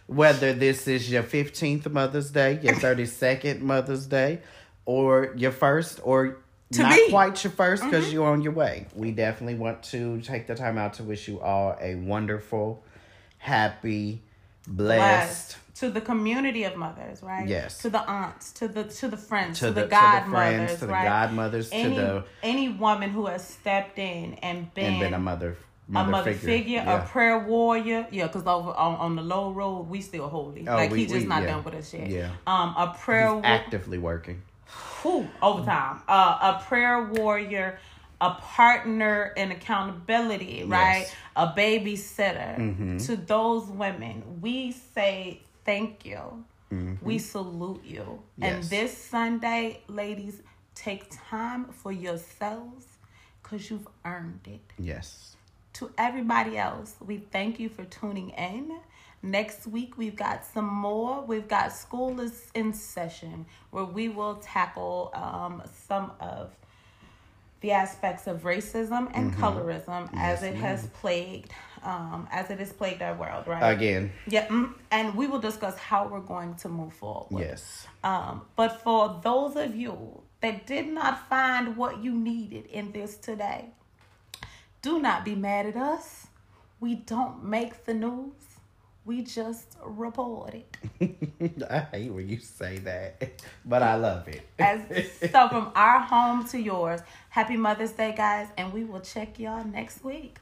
whether 0.07 0.53
this 0.53 0.89
is 0.89 1.11
your 1.11 1.23
15th 1.23 1.91
Mother's 1.91 2.31
Day, 2.31 2.59
your 2.63 2.75
32nd 2.87 3.61
Mother's 3.61 4.07
Day, 4.07 4.41
or 4.85 5.33
your 5.37 5.53
first, 5.53 6.01
or 6.03 6.39
To 6.73 6.83
not 6.83 6.91
me. 6.91 6.97
Mm-hmm. 7.03 7.11
quite 7.13 7.45
your 7.45 7.53
first 7.53 7.85
because 7.85 8.13
you're 8.13 8.27
on 8.27 8.43
your 8.43 8.53
way. 8.53 8.87
We 8.95 9.13
definitely 9.13 9.55
want 9.55 9.83
to 9.85 10.21
take 10.23 10.47
the 10.49 10.55
time 10.55 10.79
out 10.79 10.95
to 10.95 11.05
wish 11.05 11.29
you 11.29 11.41
all 11.41 11.77
a 11.81 11.95
wonderful, 11.95 12.83
happy, 13.39 14.23
blessed. 14.69 15.57
to 15.77 15.91
the 15.91 16.01
community 16.01 16.65
of 16.65 16.77
mothers, 16.77 17.23
right? 17.23 17.47
Yes. 17.49 17.79
To 17.79 17.91
the 17.91 18.01
aunts, 18.09 18.53
to 18.53 18.69
the 18.69 18.85
to 18.85 19.09
the 19.09 19.17
friends, 19.17 19.59
to, 19.61 19.67
To 19.67 19.71
the, 19.73 19.75
the, 19.75 19.81
to 19.83 19.87
the 19.89 19.91
godmothers, 19.91 20.57
friends, 20.67 20.81
to 20.81 20.87
the 20.87 20.93
right? 20.93 21.05
godmothers, 21.05 21.69
any, 21.73 21.95
to 21.97 22.01
the 22.01 22.25
any 22.43 22.69
woman 22.69 23.11
who 23.11 23.27
has 23.27 23.47
stepped 23.47 23.99
in 23.99 24.35
and 24.35 24.73
been, 24.75 24.85
and 24.95 25.01
been 25.01 25.15
a 25.15 25.19
mother, 25.19 25.57
a 25.89 25.93
mother, 25.93 26.11
mother 26.11 26.33
figure, 26.35 26.47
figure, 26.59 26.83
Yeah. 26.85 27.03
a 27.03 27.07
prayer 27.07 27.39
warrior. 27.39 28.07
Yeah, 28.11 28.27
because 28.29 28.47
over 28.47 28.71
on, 28.71 28.95
on 28.97 29.17
the 29.17 29.23
low 29.23 29.51
road, 29.53 29.89
we 29.89 30.01
still 30.01 30.29
holy. 30.29 30.67
Oh, 30.69 30.75
like 30.77 30.91
we- 30.91 31.01
he 31.01 31.07
just 31.07 31.21
we- 31.21 31.27
not 31.27 31.43
yeah. 31.43 31.49
done 31.55 31.65
with 31.65 31.75
us 31.75 31.93
yet. 31.93 32.09
Yeah. 32.09 32.31
Um, 32.47 32.75
a 32.77 32.95
prayer 32.99 33.27
He's 33.35 33.43
wa- 33.43 33.49
actively 33.49 33.99
working. 33.99 34.43
whew, 35.03 35.29
overtime. 35.43 36.01
Uh, 36.09 36.55
a 36.59 36.63
prayer 36.69 37.03
warrior, 37.03 37.79
a 38.23 38.39
partner 38.41 39.35
in 39.37 39.51
accountability, 39.51 40.63
right? 40.63 41.01
Yes. 41.01 41.15
A 41.35 41.49
babysitter. 41.49 42.57
Mm-hmm. 42.57 42.99
To 42.99 43.17
those 43.17 43.67
women, 43.67 44.23
we 44.41 44.71
say 44.71 45.41
thank 45.65 46.07
you. 46.07 46.45
Mm-hmm. 46.73 47.05
We 47.05 47.19
salute 47.19 47.83
you. 47.85 48.23
And 48.41 48.63
this 48.65 48.97
Sunday, 48.97 49.83
ladies, 49.89 50.41
take 50.77 51.07
time 51.11 51.65
for 51.67 51.91
yourselves 51.91 52.87
because 53.43 53.69
you've 53.69 53.89
earned 54.05 54.41
it. 54.47 54.61
Yes. 54.79 55.37
To 55.75 55.91
everybody 55.99 56.57
else, 56.57 56.95
we 57.05 57.19
thank 57.33 57.59
you 57.59 57.69
for 57.69 57.85
tuning 57.85 58.31
in. 58.31 58.79
Next 59.21 59.67
week, 59.67 59.99
we've 59.99 60.17
got 60.17 60.45
some 60.45 60.67
more. 60.67 61.23
We've 61.23 61.49
got 61.49 61.73
School 61.73 62.21
is 62.21 62.51
in 62.55 62.73
Session, 62.73 63.47
where 63.71 63.85
we 63.85 64.09
will 64.09 64.37
tackle 64.37 65.11
um, 65.15 65.63
some 65.89 66.13
of 66.21 66.53
the 67.63 67.71
aspects 67.71 68.27
of 68.27 68.43
racism 68.43 69.11
and 69.15 69.33
colorism 69.35 70.11
as 70.15 70.43
Mm-hmm. 70.43 70.45
Yes, 70.45 70.55
it 70.55 70.55
has 70.57 70.87
plagued, 70.89 71.53
um, 71.83 72.29
as 72.31 72.51
it 72.51 72.59
has 72.59 72.73
plagued 72.73 73.01
our 73.01 73.15
world, 73.15 73.47
right? 73.47 73.71
Again. 73.71 74.13
Yeah, 74.27 74.47
mm, 74.49 74.75
and 74.91 75.15
we 75.15 75.27
will 75.29 75.39
discuss 75.39 75.79
how 75.79 76.09
we're 76.09 76.21
going 76.21 76.55
to 76.57 76.69
move 76.69 76.93
forward. 76.93 77.41
Yes. 77.41 77.87
Um, 78.03 78.43
but 78.57 78.83
for 78.83 79.21
those 79.23 79.57
of 79.57 79.75
you 79.77 80.23
that 80.41 80.67
did 80.67 80.89
not 80.89 81.29
find 81.29 81.77
what 81.77 82.03
you 82.03 82.13
needed 82.13 82.67
in 82.67 82.93
this 82.93 83.17
today, 83.17 83.67
do 84.83 85.01
not 85.01 85.25
be 85.25 85.35
mad 85.37 85.67
at 85.67 85.77
us. 85.77 86.27
We 86.81 86.97
don't 86.97 87.45
make 87.45 87.85
the 87.85 87.95
news. 87.95 88.33
We 89.05 89.23
just 89.23 89.77
report 89.85 90.55
it. 90.55 91.65
I 91.71 91.79
hate 91.97 92.13
when 92.13 92.29
you 92.29 92.39
say 92.39 92.79
that, 92.79 93.43
but 93.65 93.83
I 93.83 93.97
love 93.97 94.29
it. 94.29 94.43
As 94.61 94.81
so 95.33 95.49
from 95.49 95.73
our 95.75 95.99
home 95.99 96.47
to 96.49 96.61
yours. 96.61 97.01
Happy 97.29 97.57
Mother's 97.57 97.93
Day, 97.93 98.15
guys, 98.17 98.47
and 98.57 98.73
we 98.73 98.85
will 98.85 99.01
check 99.01 99.41
y'all 99.41 99.65
next 99.65 100.05
week. 100.05 100.39